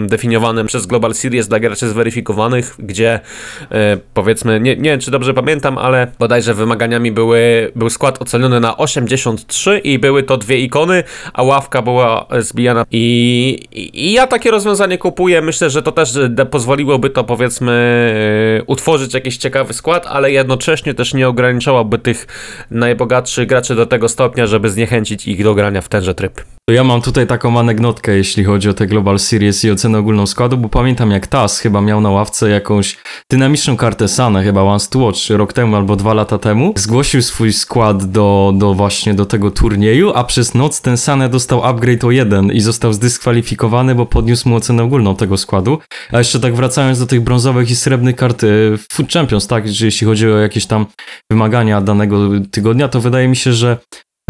definiowanym 0.07 0.66
przez 0.66 0.87
Global 0.87 1.14
Series 1.14 1.49
dla 1.49 1.61
graczy 1.61 1.89
zweryfikowanych, 1.89 2.75
gdzie 2.79 3.20
e, 3.70 3.99
powiedzmy, 4.14 4.61
nie, 4.61 4.77
nie 4.77 4.91
wiem 4.91 5.01
czy 5.05 5.11
dobrze 5.11 5.35
pamiętam, 5.35 5.79
ale 5.79 6.07
bodajże 6.19 6.55
wymaganiami 6.55 7.13
były, 7.13 7.73
był 7.77 7.91
skład 7.91 8.23
oceniony 8.23 8.61
na 8.61 8.77
83 8.77 9.79
i 9.79 9.99
były 9.99 10.23
to 10.23 10.37
dwie 10.37 10.59
ikony, 10.59 11.05
a 11.33 11.43
ławka 11.43 11.83
była 11.83 12.27
zbijana 12.39 12.87
i, 12.91 13.59
i, 13.73 14.13
ja 14.13 14.27
takie 14.27 14.51
rozwiązanie 14.51 14.99
kupuję, 14.99 15.43
myślę, 15.43 15.71
że 15.71 15.83
to 15.83 15.93
też 15.93 16.19
pozwoliłoby 16.51 17.11
to 17.11 17.25
powiedzmy 17.25 17.73
e, 18.61 18.65
utworzyć 18.65 19.15
jakiś 19.15 19.37
ciekawy 19.37 19.73
skład, 19.73 20.07
ale 20.07 20.31
jednocześnie 20.33 20.95
też 20.95 21.15
nie 21.15 21.29
ograniczałoby 21.29 21.99
tych 21.99 22.27
najbogatszych 22.71 23.49
graczy 23.49 23.75
do 23.75 23.87
tego 23.87 24.09
stopnia, 24.09 24.47
żeby 24.47 24.71
zniechęcić 24.71 25.29
ich 25.29 25.45
do 25.45 25.55
grania 25.55 25.81
w 25.81 25.89
tenże 25.89 26.15
tryb. 26.15 26.41
Ja 26.71 26.85
mam 26.85 27.03
tutaj 27.03 27.27
taką 27.27 27.59
anegdotkę, 27.59 28.17
jeśli 28.17 28.45
chodzi 28.45 28.69
o 28.69 28.75
te 28.75 28.87
Global 28.87 29.19
Series 29.19 29.65
i 29.65 29.71
ocenę 29.71 29.99
ogólną 29.99 30.27
składu, 30.27 30.57
bo 30.57 30.69
pamiętam 30.69 31.11
jak 31.11 31.27
TAS 31.27 31.59
chyba 31.59 31.81
miał 31.81 32.01
na 32.01 32.11
ławce 32.11 32.51
jakąś 32.51 32.99
dynamiczną 33.31 33.77
kartę 33.77 34.09
Sana, 34.09 34.43
chyba 34.43 34.62
Once 34.62 34.91
to 34.91 34.99
Watch 34.99 35.31
rok 35.31 35.53
temu 35.53 35.77
albo 35.77 35.97
dwa 35.97 36.15
lata 36.15 36.39
temu. 36.39 36.73
Zgłosił 36.77 37.23
swój 37.23 37.53
skład 37.53 38.05
do, 38.05 38.53
do 38.57 38.75
właśnie 38.75 39.15
do 39.15 39.27
tego 39.27 39.51
turnieju, 39.51 40.12
a 40.15 40.25
przez 40.25 40.55
noc 40.55 40.81
ten 40.81 40.97
Sane 40.97 41.29
dostał 41.29 41.65
upgrade 41.65 42.05
o 42.05 42.11
jeden 42.11 42.53
i 42.53 42.61
został 42.61 42.93
zdyskwalifikowany, 42.93 43.95
bo 43.95 44.07
podniósł 44.07 44.49
mu 44.49 44.57
ocenę 44.57 44.83
ogólną 44.83 45.17
tego 45.17 45.37
składu. 45.37 45.79
A 46.12 46.19
jeszcze 46.19 46.41
tak 46.41 46.55
wracając 46.55 46.99
do 46.99 47.07
tych 47.07 47.21
brązowych 47.21 47.71
i 47.71 47.77
srebrnych 47.77 48.17
kart 48.17 48.43
Food 48.93 49.12
Champions, 49.12 49.47
tak, 49.47 49.69
że 49.69 49.87
jeśli 49.87 50.07
chodzi 50.07 50.29
o 50.29 50.39
jakieś 50.39 50.67
tam 50.67 50.87
wymagania 51.31 51.81
danego 51.81 52.29
tygodnia, 52.51 52.89
to 52.89 53.01
wydaje 53.01 53.29
mi 53.29 53.37
się, 53.37 53.53
że 53.53 53.79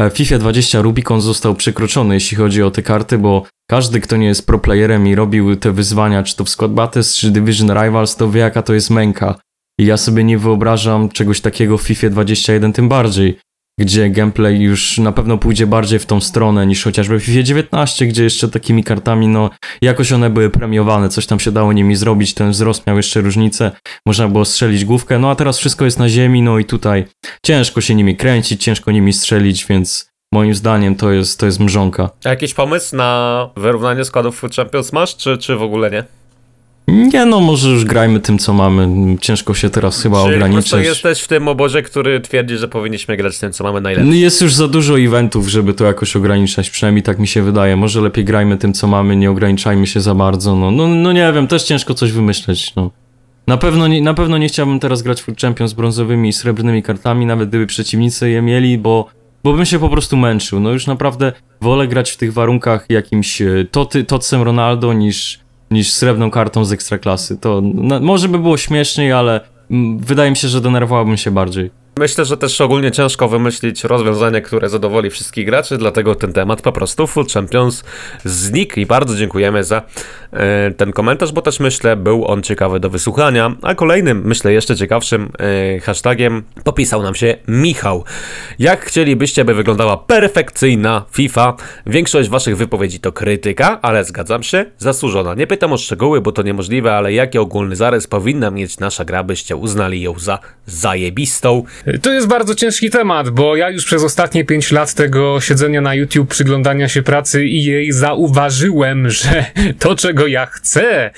e, 0.00 0.10
FIFA 0.10 0.38
20 0.38 0.82
Rubicon 0.82 1.20
został 1.20 1.54
przekroczony, 1.54 2.14
jeśli 2.14 2.36
chodzi 2.36 2.62
o 2.62 2.70
te 2.70 2.82
karty, 2.82 3.18
bo 3.18 3.42
każdy, 3.70 4.00
kto 4.00 4.16
nie 4.16 4.26
jest 4.26 4.46
pro 4.46 4.58
playerem 4.58 5.06
i 5.06 5.14
robił 5.14 5.56
te 5.56 5.72
wyzwania, 5.72 6.22
czy 6.22 6.36
to 6.36 6.44
w 6.44 6.48
Squad 6.48 6.72
Battles, 6.72 7.16
czy 7.16 7.30
Division 7.30 7.70
Rivals, 7.82 8.16
to 8.16 8.30
wie 8.30 8.40
jaka 8.40 8.62
to 8.62 8.74
jest 8.74 8.90
męka. 8.90 9.34
I 9.80 9.86
ja 9.86 9.96
sobie 9.96 10.24
nie 10.24 10.38
wyobrażam 10.38 11.08
czegoś 11.08 11.40
takiego 11.40 11.78
w 11.78 11.82
FIFA 11.82 12.10
21 12.10 12.72
tym 12.72 12.88
bardziej 12.88 13.38
gdzie 13.80 14.10
gameplay 14.10 14.60
już 14.60 14.98
na 14.98 15.12
pewno 15.12 15.38
pójdzie 15.38 15.66
bardziej 15.66 15.98
w 15.98 16.06
tą 16.06 16.20
stronę 16.20 16.66
niż 16.66 16.84
chociażby 16.84 17.20
w 17.20 17.24
FIFA 17.24 17.42
19, 17.42 18.06
gdzie 18.06 18.24
jeszcze 18.24 18.48
takimi 18.48 18.84
kartami, 18.84 19.28
no 19.28 19.50
jakoś 19.82 20.12
one 20.12 20.30
były 20.30 20.50
premiowane, 20.50 21.08
coś 21.08 21.26
tam 21.26 21.40
się 21.40 21.52
dało 21.52 21.72
nimi 21.72 21.96
zrobić, 21.96 22.34
ten 22.34 22.50
wzrost 22.50 22.86
miał 22.86 22.96
jeszcze 22.96 23.20
różnicę, 23.20 23.70
można 24.06 24.28
było 24.28 24.44
strzelić 24.44 24.84
główkę, 24.84 25.18
no 25.18 25.30
a 25.30 25.34
teraz 25.34 25.58
wszystko 25.58 25.84
jest 25.84 25.98
na 25.98 26.08
ziemi, 26.08 26.42
no 26.42 26.58
i 26.58 26.64
tutaj 26.64 27.04
ciężko 27.46 27.80
się 27.80 27.94
nimi 27.94 28.16
kręcić, 28.16 28.64
ciężko 28.64 28.90
nimi 28.90 29.12
strzelić, 29.12 29.66
więc 29.66 30.14
moim 30.32 30.54
zdaniem 30.54 30.96
to 30.96 31.12
jest, 31.12 31.40
to 31.40 31.46
jest 31.46 31.60
mrzonka. 31.60 32.10
A 32.24 32.28
jakiś 32.28 32.54
pomysł 32.54 32.96
na 32.96 33.50
wyrównanie 33.56 34.04
składów 34.04 34.42
Champions 34.56 34.92
masz, 34.92 35.16
czy, 35.16 35.38
czy 35.38 35.56
w 35.56 35.62
ogóle 35.62 35.90
nie? 35.90 36.04
Nie 36.88 37.26
no, 37.26 37.40
może 37.40 37.68
już 37.68 37.84
grajmy 37.84 38.20
tym, 38.20 38.38
co 38.38 38.52
mamy. 38.52 39.16
Ciężko 39.20 39.54
się 39.54 39.70
teraz 39.70 40.02
chyba 40.02 40.22
Czyli 40.22 40.34
ograniczyć. 40.34 40.70
Czy 40.70 40.82
jesteś 40.82 41.20
w 41.20 41.28
tym 41.28 41.48
obozie, 41.48 41.82
który 41.82 42.20
twierdzi, 42.20 42.56
że 42.56 42.68
powinniśmy 42.68 43.16
grać 43.16 43.38
tym, 43.38 43.52
co 43.52 43.64
mamy 43.64 43.80
najlepiej. 43.80 44.08
No 44.08 44.14
jest 44.14 44.42
już 44.42 44.54
za 44.54 44.68
dużo 44.68 45.00
eventów, 45.00 45.48
żeby 45.48 45.74
to 45.74 45.84
jakoś 45.84 46.16
ograniczać, 46.16 46.70
przynajmniej 46.70 47.02
tak 47.02 47.18
mi 47.18 47.26
się 47.26 47.42
wydaje. 47.42 47.76
Może 47.76 48.00
lepiej 48.00 48.24
grajmy 48.24 48.56
tym, 48.56 48.72
co 48.72 48.86
mamy, 48.86 49.16
nie 49.16 49.30
ograniczajmy 49.30 49.86
się 49.86 50.00
za 50.00 50.14
bardzo. 50.14 50.56
No, 50.56 50.70
no, 50.70 50.88
no 50.88 51.12
nie 51.12 51.32
wiem, 51.32 51.46
też 51.46 51.62
ciężko 51.62 51.94
coś 51.94 52.12
wymyśleć. 52.12 52.74
No. 52.74 52.90
Na 53.46 53.56
pewno, 53.56 53.88
nie, 53.88 54.02
na 54.02 54.14
pewno 54.14 54.38
nie 54.38 54.48
chciałbym 54.48 54.80
teraz 54.80 55.02
grać 55.02 55.22
w 55.22 55.36
Champions 55.40 55.70
z 55.70 55.74
brązowymi 55.74 56.28
i 56.28 56.32
srebrnymi 56.32 56.82
kartami, 56.82 57.26
nawet 57.26 57.48
gdyby 57.48 57.66
przeciwnicy 57.66 58.30
je 58.30 58.42
mieli, 58.42 58.78
bo, 58.78 59.08
bo 59.44 59.52
bym 59.52 59.64
się 59.64 59.78
po 59.78 59.88
prostu 59.88 60.16
męczył. 60.16 60.60
No 60.60 60.70
już 60.70 60.86
naprawdę 60.86 61.32
wolę 61.60 61.88
grać 61.88 62.10
w 62.10 62.16
tych 62.16 62.32
warunkach 62.32 62.86
jakimś 62.88 63.42
e, 63.42 63.64
toty, 63.70 64.04
Totsem 64.04 64.42
Ronaldo 64.42 64.92
niż 64.92 65.43
niż 65.74 65.92
srebrną 65.92 66.30
kartą 66.30 66.64
z 66.64 66.72
ekstraklasy. 66.72 67.36
To 67.36 67.62
no, 67.74 68.00
może 68.00 68.28
by 68.28 68.38
było 68.38 68.56
śmieszniej, 68.56 69.12
ale 69.12 69.40
mm, 69.70 69.98
wydaje 69.98 70.30
mi 70.30 70.36
się, 70.36 70.48
że 70.48 70.60
denerwowałbym 70.60 71.16
się 71.16 71.30
bardziej. 71.30 71.70
Myślę, 71.98 72.24
że 72.24 72.36
też 72.36 72.60
ogólnie 72.60 72.90
ciężko 72.90 73.28
wymyślić 73.28 73.84
rozwiązanie, 73.84 74.42
które 74.42 74.68
zadowoli 74.68 75.10
wszystkich 75.10 75.46
graczy, 75.46 75.78
dlatego 75.78 76.14
ten 76.14 76.32
temat 76.32 76.62
po 76.62 76.72
prostu 76.72 77.06
Full 77.06 77.26
Champions 77.34 77.84
znikł 78.24 78.80
i 78.80 78.86
bardzo 78.86 79.16
dziękujemy 79.16 79.64
za 79.64 79.82
e, 80.32 80.70
ten 80.70 80.92
komentarz, 80.92 81.32
bo 81.32 81.42
też 81.42 81.60
myślę, 81.60 81.96
był 81.96 82.26
on 82.26 82.42
ciekawy 82.42 82.80
do 82.80 82.90
wysłuchania. 82.90 83.56
A 83.62 83.74
kolejnym, 83.74 84.22
myślę, 84.24 84.52
jeszcze 84.52 84.76
ciekawszym 84.76 85.30
e, 85.76 85.80
hashtagiem 85.80 86.42
popisał 86.64 87.02
nam 87.02 87.14
się 87.14 87.36
Michał. 87.48 88.04
Jak 88.58 88.84
chcielibyście, 88.84 89.44
by 89.44 89.54
wyglądała 89.54 89.96
perfekcyjna 89.96 91.04
FIFA? 91.12 91.56
Większość 91.86 92.28
waszych 92.28 92.56
wypowiedzi 92.56 93.00
to 93.00 93.12
krytyka, 93.12 93.78
ale 93.82 94.04
zgadzam 94.04 94.42
się, 94.42 94.64
zasłużona. 94.78 95.34
Nie 95.34 95.46
pytam 95.46 95.72
o 95.72 95.76
szczegóły, 95.76 96.20
bo 96.20 96.32
to 96.32 96.42
niemożliwe, 96.42 96.96
ale 96.96 97.12
jaki 97.12 97.38
ogólny 97.38 97.76
zarys 97.76 98.06
powinna 98.06 98.50
mieć 98.50 98.78
nasza 98.78 99.04
gra, 99.04 99.24
byście 99.24 99.56
uznali 99.56 100.02
ją 100.02 100.18
za 100.18 100.38
zajebistą? 100.66 101.62
To 102.02 102.12
jest 102.12 102.26
bardzo 102.26 102.54
ciężki 102.54 102.90
temat, 102.90 103.30
bo 103.30 103.56
ja 103.56 103.70
już 103.70 103.84
przez 103.84 104.04
ostatnie 104.04 104.44
5 104.44 104.72
lat 104.72 104.94
tego 104.94 105.40
siedzenia 105.40 105.80
na 105.80 105.94
YouTube, 105.94 106.30
przyglądania 106.30 106.88
się 106.88 107.02
pracy 107.02 107.44
i 107.44 107.64
jej 107.64 107.92
zauważyłem, 107.92 109.10
że 109.10 109.44
to, 109.78 109.96
czego 109.96 110.26
ja 110.26 110.46
chcę, 110.46 111.10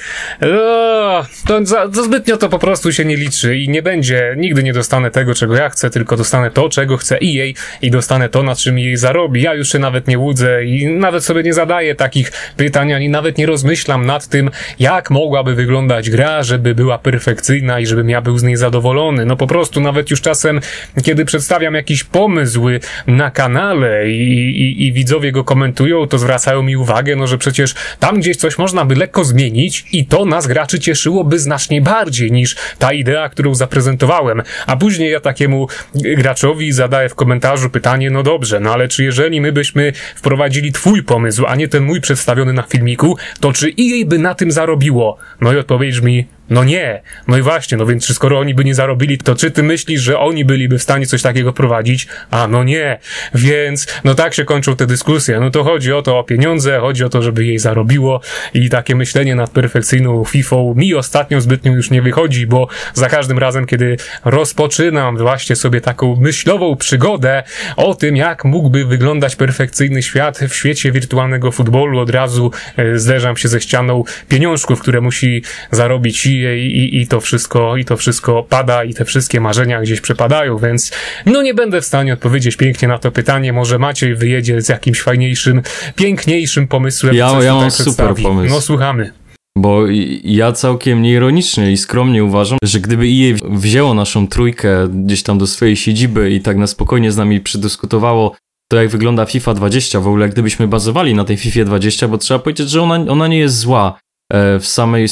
to, 1.47 1.67
za, 1.67 1.89
to 1.89 2.05
zbytnio 2.05 2.37
to 2.37 2.49
po 2.49 2.59
prostu 2.59 2.93
się 2.93 3.05
nie 3.05 3.17
liczy 3.17 3.57
i 3.57 3.69
nie 3.69 3.83
będzie, 3.83 4.35
nigdy 4.37 4.63
nie 4.63 4.73
dostanę 4.73 5.11
tego, 5.11 5.35
czego 5.35 5.57
ja 5.57 5.69
chcę, 5.69 5.91
tylko 5.91 6.17
dostanę 6.17 6.51
to, 6.51 6.69
czego 6.69 6.97
chce 6.97 7.19
i 7.19 7.35
jej 7.35 7.55
i 7.83 7.91
dostanę 7.91 8.29
to, 8.29 8.43
na 8.43 8.55
czym 8.55 8.79
jej 8.79 8.97
zarobi. 8.97 9.43
Ja 9.43 9.55
już 9.55 9.73
się 9.73 9.79
nawet 9.79 10.09
nie 10.09 10.19
łudzę 10.19 10.65
i 10.65 10.87
nawet 10.87 11.25
sobie 11.25 11.43
nie 11.43 11.55
zadaję 11.55 11.95
takich 11.95 12.33
pytań, 12.57 12.93
ani 12.93 13.09
nawet 13.09 13.39
nie 13.39 13.47
rozmyślam 13.47 14.07
nad 14.07 14.29
tym, 14.29 14.51
jak 14.79 15.11
mogłaby 15.11 15.55
wyglądać 15.55 16.11
gra, 16.11 16.43
żeby 16.43 16.75
była 16.75 16.99
perfekcyjna 16.99 17.81
i 17.81 17.87
żebym 17.87 18.11
ja 18.11 18.21
był 18.21 18.39
z 18.39 18.43
niej 18.43 18.57
zadowolony. 18.57 19.25
No 19.25 19.37
po 19.37 19.47
prostu 19.47 19.81
nawet 19.81 20.11
już 20.11 20.21
czasem, 20.21 20.56
kiedy 21.05 21.25
przedstawiam 21.25 21.75
jakiś 21.75 22.05
pomysł 22.05 22.67
na 23.07 23.31
kanale 23.31 24.11
i, 24.11 24.33
i, 24.61 24.87
i 24.87 24.93
widzowie 24.93 25.33
go 25.33 25.45
komentują, 25.45 26.07
to 26.07 26.19
zwracają 26.19 26.63
mi 26.63 26.77
uwagę, 26.77 27.17
no 27.17 27.27
że 27.27 27.39
przecież 27.39 27.75
tam 28.01 28.21
gdzieś 28.21 28.37
coś 28.37 28.59
można 28.59 28.85
by 28.85 28.95
lekko 28.95 29.25
zmienić 29.25 29.85
i 29.93 30.07
to 30.07 30.25
nas 30.25 30.47
graczy 30.47 30.81
cieszyłoby 30.81 31.39
znacznie 31.39 31.83
bardziej 31.83 32.33
niż 32.33 32.57
ta 32.79 32.93
idea, 32.93 33.29
którą 33.29 33.55
zaprezentowałem. 33.55 34.43
A 34.67 34.77
później 34.77 35.13
ja 35.13 35.21
takiemu 35.21 35.69
graczowi 35.95 36.73
zadaję 36.73 37.09
w 37.09 37.15
komentarzu 37.15 37.71
pytanie, 37.71 38.11
no 38.11 38.23
dobrze, 38.23 38.61
no 38.61 38.73
ale 38.73 38.89
czy 38.89 39.05
jeżeli 39.05 39.41
my 39.41 39.53
byśmy 39.53 39.93
wprowadzili 40.17 40.73
twój 40.73 41.03
pomysł, 41.03 41.45
a 41.47 41.57
nie 41.57 41.69
ten 41.69 41.85
mój 41.85 42.01
przedstawiony 42.01 42.53
na 42.53 42.63
filmiku, 42.63 43.17
to 43.41 43.53
czy 43.53 43.67
EA 43.67 44.07
by 44.07 44.19
na 44.19 44.35
tym 44.35 44.51
zarobiło? 44.51 45.19
No 45.41 45.53
i 45.53 45.57
odpowiedź 45.57 46.01
mi, 46.01 46.27
no 46.51 46.65
nie. 46.65 47.03
No 47.29 47.39
i 47.39 47.43
właśnie, 47.43 47.79
no 47.79 47.87
więc 47.87 48.15
skoro 48.15 48.39
oni 48.39 48.55
by 48.55 48.65
nie 48.65 48.75
zarobili, 48.75 49.19
to 49.19 49.35
czy 49.35 49.51
ty 49.51 49.63
myślisz, 49.63 50.01
że 50.01 50.19
oni 50.19 50.45
byliby 50.45 50.79
w 50.79 50.83
stanie 50.83 51.07
coś 51.07 51.23
takiego 51.23 51.53
prowadzić? 51.53 52.07
A 52.31 52.49
no 52.49 52.65
nie. 52.65 52.99
Więc 53.35 53.87
no 54.05 54.15
tak 54.15 54.35
się 54.35 54.45
kończą 54.45 54.77
te 54.77 54.87
dyskusje. 54.87 55.41
No 55.41 55.51
to 55.51 55.65
chodzi 55.65 55.93
o 55.93 56.03
to, 56.03 56.19
o 56.19 56.25
pieniądze, 56.25 56.79
chodzi 56.81 57.05
o 57.05 57.09
to, 57.09 57.23
żeby 57.23 57.45
jej 57.45 57.59
zarobiło 57.59 58.21
i 58.55 58.71
takie 58.71 58.95
myślenie 58.95 59.35
nad 59.35 59.51
perfekcyjną 59.51 60.25
FIFA 60.25 60.57
mi 60.75 60.95
ostatnio 60.95 61.41
zbytnio 61.41 61.73
już 61.73 61.91
nie 61.91 62.03
wychodzi, 62.03 62.47
bo 62.47 62.69
za 62.95 63.09
każdym 63.09 63.39
razem, 63.39 63.67
kiedy 63.67 63.97
rozpoczynam 64.25 65.17
właśnie 65.17 65.57
sobie 65.57 65.81
taką 65.81 66.17
myślową 66.17 66.77
przygodę 66.77 67.43
o 67.77 67.95
tym, 67.95 68.17
jak 68.17 68.45
mógłby 68.45 68.85
wyglądać 68.85 69.37
perfekcyjny 69.37 70.03
świat 70.03 70.39
w 70.39 70.55
świecie 70.55 70.93
wirtualnego 70.93 71.53
futbolu, 71.53 71.99
od 71.99 72.11
razu 72.11 72.51
e, 72.77 72.99
zderzam 72.99 73.37
się 73.37 73.49
ze 73.49 73.61
ścianą 73.61 74.05
pieniążków, 74.29 74.81
które 74.81 75.01
musi 75.01 75.43
zarobić 75.71 76.27
i, 76.27 76.36
i, 76.43 77.01
i 77.01 77.07
to 77.07 77.21
wszystko, 77.21 77.77
i 77.77 77.85
to 77.85 77.97
wszystko 77.97 78.43
pada 78.43 78.85
i 78.85 78.95
te 78.95 79.05
wszystkie 79.05 79.41
marzenia 79.41 79.81
gdzieś 79.81 80.01
przepadają, 80.01 80.59
więc 80.59 80.93
no 81.27 81.43
nie 81.43 81.55
będę 81.55 81.81
w 81.81 81.85
stanie 81.85 82.13
odpowiedzieć 82.13 82.57
pięknie 82.57 82.89
na 82.89 82.99
to 82.99 83.13
pytanie. 83.13 83.53
Może 83.53 83.79
Maciej 83.79 84.15
wyjedzie 84.15 84.63
z 84.63 84.69
jakimś 84.69 85.01
fajniejszym, 85.01 85.63
piękniejszym 85.97 86.69
pomysłem. 86.69 87.15
Ja, 87.15 87.43
ja 87.43 87.55
mam 87.55 87.71
super 87.71 88.15
pomysł. 88.15 88.55
No 88.55 88.61
słuchamy. 88.61 89.13
Bo 89.59 89.83
ja 90.25 90.53
całkiem 90.53 91.03
nieironicznie 91.03 91.73
i 91.73 91.77
skromnie 91.77 92.25
uważam, 92.25 92.59
że 92.63 92.81
gdyby 92.81 93.05
EA 93.05 93.35
wzięło 93.51 93.95
naszą 93.95 94.29
trójkę 94.29 94.89
gdzieś 94.89 95.23
tam 95.23 95.39
do 95.39 95.47
swojej 95.47 95.77
siedziby 95.77 96.31
i 96.31 96.41
tak 96.41 96.57
na 96.57 96.67
spokojnie 96.67 97.13
z 97.13 97.17
nami 97.17 97.41
przedyskutowało 97.41 98.37
to, 98.71 98.77
jak 98.77 98.89
wygląda 98.89 99.27
FIFA 99.27 99.55
20, 99.55 100.01
w 100.01 100.09
ogóle 100.09 100.29
gdybyśmy 100.29 100.69
bazowali 100.69 101.15
na 101.15 101.25
tej 101.25 101.37
FIFA 101.37 101.65
20, 101.65 102.09
bo 102.09 102.19
trzeba 102.19 102.41
powiedzieć, 102.41 102.71
że 102.71 102.83
ona, 102.83 103.13
ona 103.13 103.27
nie 103.27 103.39
jest 103.39 103.59
zła 103.59 103.99
w 104.33 104.67
samej, 104.67 105.07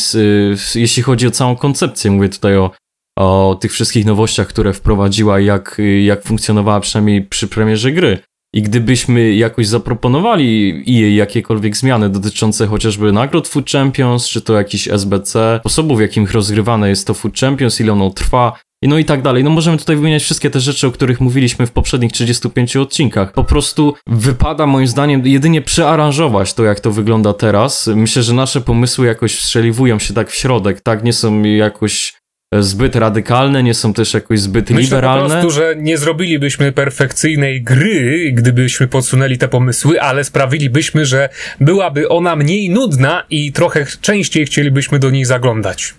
jeśli 0.75 1.03
chodzi 1.03 1.27
o 1.27 1.31
całą 1.31 1.57
koncepcję, 1.57 2.11
mówię 2.11 2.29
tutaj 2.29 2.57
o, 2.57 2.71
o 3.19 3.59
tych 3.61 3.73
wszystkich 3.73 4.07
nowościach, 4.07 4.47
które 4.47 4.73
wprowadziła 4.73 5.41
jak, 5.41 5.81
jak 6.05 6.23
funkcjonowała 6.23 6.81
przynajmniej 6.81 7.23
przy 7.23 7.49
premierze 7.49 7.93
gry. 7.93 8.19
I 8.55 8.63
gdybyśmy 8.63 9.35
jakoś 9.35 9.67
zaproponowali 9.67 10.83
jej 10.87 11.17
jakiekolwiek 11.17 11.77
zmiany 11.77 12.11
dotyczące 12.11 12.67
chociażby 12.67 13.13
nagród 13.13 13.49
Food 13.49 13.71
Champions, 13.71 14.29
czy 14.29 14.41
to 14.41 14.55
jakiś 14.55 14.89
SBC, 14.89 15.59
sposobów, 15.61 15.99
w 15.99 16.01
jakich 16.01 16.33
rozgrywane 16.33 16.89
jest 16.89 17.07
to 17.07 17.15
Food 17.15 17.39
Champions, 17.39 17.81
ile 17.81 17.93
ono 17.93 18.11
trwa, 18.11 18.53
i 18.85 18.89
no 18.89 18.99
i 18.99 19.05
tak 19.05 19.23
dalej. 19.23 19.45
No 19.45 19.51
możemy 19.51 19.79
tutaj 19.79 19.97
wymieniać 19.97 20.23
wszystkie 20.23 20.51
te 20.51 20.61
rzeczy, 20.61 20.87
o 20.87 20.91
których 20.91 21.21
mówiliśmy 21.21 21.67
w 21.67 21.71
poprzednich 21.71 22.13
35 22.13 22.77
odcinkach. 22.77 23.33
Po 23.33 23.45
prostu 23.45 23.95
wypada 24.07 24.67
moim 24.67 24.87
zdaniem 24.87 25.27
jedynie 25.27 25.63
przearanżować 25.63 26.55
to, 26.55 26.65
jak 26.65 26.81
to 26.81 26.91
wygląda 26.91 27.33
teraz. 27.33 27.87
Myślę, 27.87 28.23
że 28.23 28.35
nasze 28.35 28.61
pomysły 28.61 29.07
jakoś 29.07 29.39
strzeliwują 29.39 29.99
się 29.99 30.15
tak 30.15 30.31
w 30.31 30.35
środek, 30.35 30.81
tak? 30.81 31.05
Nie 31.05 31.13
są 31.13 31.43
jakoś 31.43 32.15
zbyt 32.61 32.97
radykalne, 32.97 33.63
nie 33.63 33.75
są 33.75 33.93
też 33.93 34.15
jakoś 34.15 34.41
zbyt 34.41 34.71
Myślę 34.71 34.83
liberalne. 34.83 35.23
po 35.25 35.31
prostu, 35.31 35.51
że 35.51 35.75
nie 35.79 35.99
zrobilibyśmy 35.99 36.73
perfekcyjnej 36.73 37.63
gry, 37.63 38.33
gdybyśmy 38.33 38.89
podsunęli 38.89 39.39
te 39.39 39.49
pomysły, 39.49 40.01
ale 40.01 40.25
sprawilibyśmy, 40.25 41.07
że 41.07 41.29
byłaby 41.61 42.09
ona 42.09 42.37
mniej 42.37 42.71
nudna 42.71 43.25
i 43.31 43.53
trochę 43.53 43.87
częściej 44.01 44.47
chcielibyśmy 44.47 44.99
do 44.99 45.11
niej 45.11 45.25
zaglądać. 45.25 45.95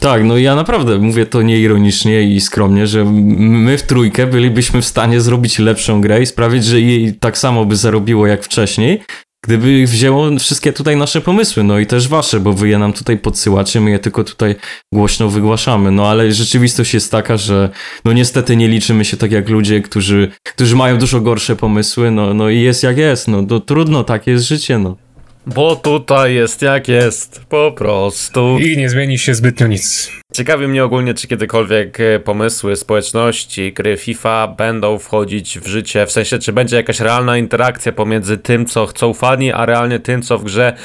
Tak, 0.00 0.24
no 0.24 0.38
ja 0.38 0.54
naprawdę 0.54 0.98
mówię 0.98 1.26
to 1.26 1.42
nieironicznie 1.42 2.22
i 2.22 2.40
skromnie, 2.40 2.86
że 2.86 3.04
my 3.04 3.78
w 3.78 3.82
trójkę 3.82 4.26
bylibyśmy 4.26 4.82
w 4.82 4.86
stanie 4.86 5.20
zrobić 5.20 5.58
lepszą 5.58 6.00
grę 6.00 6.22
i 6.22 6.26
sprawić, 6.26 6.64
że 6.64 6.80
jej 6.80 7.14
tak 7.14 7.38
samo 7.38 7.64
by 7.64 7.76
zarobiło 7.76 8.26
jak 8.26 8.44
wcześniej, 8.44 9.00
gdyby 9.44 9.86
wzięło 9.86 10.38
wszystkie 10.38 10.72
tutaj 10.72 10.96
nasze 10.96 11.20
pomysły, 11.20 11.64
no 11.64 11.78
i 11.78 11.86
też 11.86 12.08
wasze, 12.08 12.40
bo 12.40 12.52
wy 12.52 12.68
je 12.68 12.78
nam 12.78 12.92
tutaj 12.92 13.18
podsyłacie, 13.18 13.80
my 13.80 13.90
je 13.90 13.98
tylko 13.98 14.24
tutaj 14.24 14.54
głośno 14.94 15.28
wygłaszamy, 15.28 15.90
no 15.90 16.08
ale 16.08 16.32
rzeczywistość 16.32 16.94
jest 16.94 17.10
taka, 17.10 17.36
że 17.36 17.70
no 18.04 18.12
niestety 18.12 18.56
nie 18.56 18.68
liczymy 18.68 19.04
się 19.04 19.16
tak 19.16 19.32
jak 19.32 19.48
ludzie, 19.48 19.80
którzy, 19.80 20.30
którzy 20.42 20.76
mają 20.76 20.98
dużo 20.98 21.20
gorsze 21.20 21.56
pomysły, 21.56 22.10
no, 22.10 22.34
no 22.34 22.50
i 22.50 22.60
jest 22.60 22.82
jak 22.82 22.98
jest, 22.98 23.28
no 23.28 23.42
to 23.42 23.60
trudno, 23.60 24.04
takie 24.04 24.30
jest 24.30 24.48
życie, 24.48 24.78
no. 24.78 24.96
Bo 25.54 25.76
tutaj 25.76 26.34
jest 26.34 26.62
jak 26.62 26.88
jest, 26.88 27.40
po 27.48 27.72
prostu. 27.72 28.58
I 28.58 28.76
nie 28.76 28.90
zmieni 28.90 29.18
się 29.18 29.34
zbytnio 29.34 29.66
nic. 29.66 30.18
Ciekawi 30.34 30.68
mnie 30.68 30.84
ogólnie, 30.84 31.14
czy 31.14 31.28
kiedykolwiek 31.28 32.00
e, 32.00 32.20
pomysły 32.20 32.76
społeczności 32.76 33.72
gry 33.72 33.96
FIFA 33.96 34.48
będą 34.48 34.98
wchodzić 34.98 35.58
w 35.58 35.66
życie, 35.66 36.06
w 36.06 36.12
sensie, 36.12 36.38
czy 36.38 36.52
będzie 36.52 36.76
jakaś 36.76 37.00
realna 37.00 37.38
interakcja 37.38 37.92
pomiędzy 37.92 38.38
tym, 38.38 38.66
co 38.66 38.86
chcą 38.86 39.14
fani, 39.14 39.52
a 39.52 39.66
realnie 39.66 39.98
tym, 39.98 40.22
co 40.22 40.38
w 40.38 40.44
grze 40.44 40.76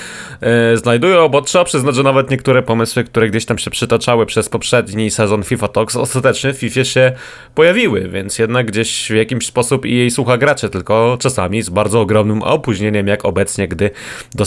yy, 0.42 0.78
znajdują, 0.78 1.30
bo 1.30 1.42
trzeba 1.42 1.66
przyznać, 1.66 1.96
że 1.96 2.04
nawet 2.04 2.32
niektóre 2.32 2.62
pomysły, 2.62 3.04
które 3.04 3.30
gdzieś 3.30 3.46
tam 3.46 3.58
się 3.58 3.72
przytaczały 3.72 4.26
przez 4.26 4.50
poprzedni 4.50 5.12
sezon 5.12 5.44
FIFA 5.44 5.68
Talks, 5.68 5.96
ostatecznie 5.96 6.54
w 6.54 6.58
FIFA 6.58 6.84
się 6.84 7.12
pojawiły, 7.56 8.10
więc 8.10 8.40
jednak 8.40 8.68
gdzieś 8.68 9.08
w 9.12 9.16
jakimś 9.16 9.46
sposób 9.46 9.86
i 9.86 9.96
jej 9.96 10.12
słucha 10.12 10.38
gracze, 10.38 10.70
tylko 10.70 11.18
czasami 11.20 11.62
z 11.62 11.70
bardzo 11.70 12.02
ogromnym 12.02 12.42
opóźnieniem, 12.42 13.08
jak 13.08 13.26
obecnie, 13.26 13.68
gdy 13.68 13.90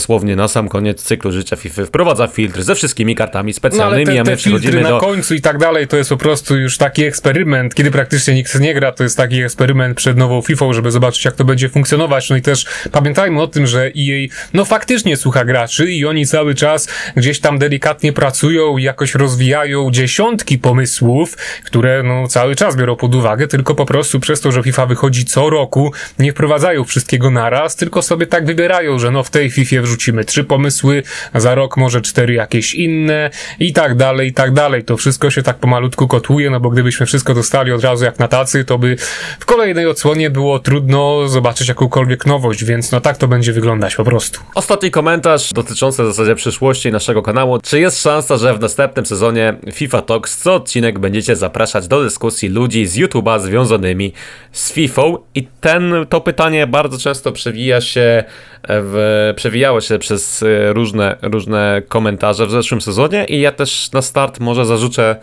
dosłownie 0.07 0.35
na 0.35 0.47
sam 0.47 0.69
koniec 0.69 1.03
cyklu 1.03 1.31
życia 1.31 1.55
FIFA 1.55 1.85
wprowadza 1.85 2.27
filtr 2.27 2.63
ze 2.63 2.75
wszystkimi 2.75 3.15
kartami 3.15 3.53
specjalnymi, 3.53 4.05
no, 4.05 4.11
te, 4.13 4.21
a 4.21 4.23
my 4.23 4.37
przechodzimy 4.37 4.81
na 4.81 4.99
końcu 4.99 5.35
i 5.35 5.41
tak 5.41 5.57
dalej, 5.57 5.87
to 5.87 5.97
jest 5.97 6.09
po 6.09 6.17
prostu 6.17 6.57
już 6.57 6.77
taki 6.77 7.03
eksperyment, 7.03 7.75
kiedy 7.75 7.91
praktycznie 7.91 8.33
nikt 8.33 8.59
nie 8.59 8.73
gra, 8.73 8.91
to 8.91 9.03
jest 9.03 9.17
taki 9.17 9.43
eksperyment 9.43 9.97
przed 9.97 10.17
nową 10.17 10.41
FIFA, 10.41 10.73
żeby 10.73 10.91
zobaczyć 10.91 11.25
jak 11.25 11.35
to 11.35 11.45
będzie 11.45 11.69
funkcjonować. 11.69 12.29
No 12.29 12.35
i 12.35 12.41
też 12.41 12.65
pamiętajmy 12.91 13.41
o 13.41 13.47
tym, 13.47 13.67
że 13.67 13.85
EA 13.85 14.27
no 14.53 14.65
faktycznie 14.65 15.17
słucha 15.17 15.45
graczy 15.45 15.91
i 15.91 16.05
oni 16.05 16.27
cały 16.27 16.55
czas 16.55 16.87
gdzieś 17.15 17.39
tam 17.39 17.59
delikatnie 17.59 18.13
pracują 18.13 18.77
i 18.77 18.83
jakoś 18.83 19.15
rozwijają 19.15 19.91
dziesiątki 19.91 20.59
pomysłów, 20.59 21.37
które 21.63 22.03
no 22.03 22.27
cały 22.27 22.55
czas 22.55 22.75
biorą 22.75 22.95
pod 22.95 23.15
uwagę, 23.15 23.47
tylko 23.47 23.75
po 23.75 23.85
prostu 23.85 24.19
przez 24.19 24.41
to, 24.41 24.51
że 24.51 24.63
FIFA 24.63 24.85
wychodzi 24.85 25.25
co 25.25 25.49
roku, 25.49 25.93
nie 26.19 26.31
wprowadzają 26.31 26.83
wszystkiego 26.83 27.31
naraz, 27.31 27.75
tylko 27.75 28.01
sobie 28.01 28.27
tak 28.27 28.45
wybierają, 28.45 28.99
że 28.99 29.11
no 29.11 29.23
w 29.23 29.29
tej 29.29 29.51
FIFA 29.51 29.96
rzucimy 29.97 30.25
trzy 30.25 30.43
pomysły, 30.43 31.03
za 31.35 31.55
rok 31.55 31.77
może 31.77 32.01
cztery 32.01 32.33
jakieś 32.33 32.75
inne 32.75 33.29
i 33.59 33.73
tak 33.73 33.95
dalej, 33.95 34.27
i 34.27 34.33
tak 34.33 34.53
dalej. 34.53 34.83
To 34.83 34.97
wszystko 34.97 35.31
się 35.31 35.43
tak 35.43 35.57
pomalutku 35.57 36.07
kotłuje, 36.07 36.49
no 36.49 36.59
bo 36.59 36.69
gdybyśmy 36.69 37.05
wszystko 37.05 37.33
dostali 37.33 37.71
od 37.71 37.83
razu 37.83 38.05
jak 38.05 38.19
na 38.19 38.27
tacy, 38.27 38.65
to 38.65 38.77
by 38.77 38.95
w 39.39 39.45
kolejnej 39.45 39.87
odsłonie 39.87 40.29
było 40.29 40.59
trudno 40.59 41.27
zobaczyć 41.27 41.67
jakąkolwiek 41.67 42.25
nowość, 42.25 42.63
więc 42.63 42.91
no 42.91 43.01
tak 43.01 43.17
to 43.17 43.27
będzie 43.27 43.53
wyglądać 43.53 43.95
po 43.95 44.03
prostu. 44.03 44.39
Ostatni 44.55 44.91
komentarz 44.91 45.53
dotyczący 45.53 46.03
w 46.03 46.05
zasadzie 46.05 46.35
przyszłości 46.35 46.91
naszego 46.91 47.21
kanału. 47.21 47.59
Czy 47.59 47.79
jest 47.79 48.01
szansa, 48.01 48.37
że 48.37 48.53
w 48.53 48.59
następnym 48.59 49.05
sezonie 49.05 49.53
FIFA 49.73 50.01
Talks 50.01 50.37
co 50.37 50.55
odcinek 50.55 50.99
będziecie 50.99 51.35
zapraszać 51.35 51.87
do 51.87 52.03
dyskusji 52.03 52.49
ludzi 52.49 52.85
z 52.85 52.97
YouTube'a 52.97 53.39
związanymi 53.39 54.13
z 54.51 54.71
FIFA? 54.71 55.01
I 55.35 55.47
ten, 55.61 55.93
to 56.09 56.21
pytanie 56.21 56.67
bardzo 56.67 56.97
często 56.97 57.31
przewija 57.31 57.81
się 57.81 58.23
w, 58.69 59.33
przewijało 59.35 59.81
się 59.81 59.99
przez 59.99 60.43
e, 60.43 60.73
różne, 60.73 61.17
różne 61.21 61.81
komentarze 61.87 62.47
w 62.47 62.51
zeszłym 62.51 62.81
sezonie 62.81 63.25
i 63.25 63.41
ja 63.41 63.51
też 63.51 63.91
na 63.91 64.01
start 64.01 64.39
może 64.39 64.65
zarzucę 64.65 65.15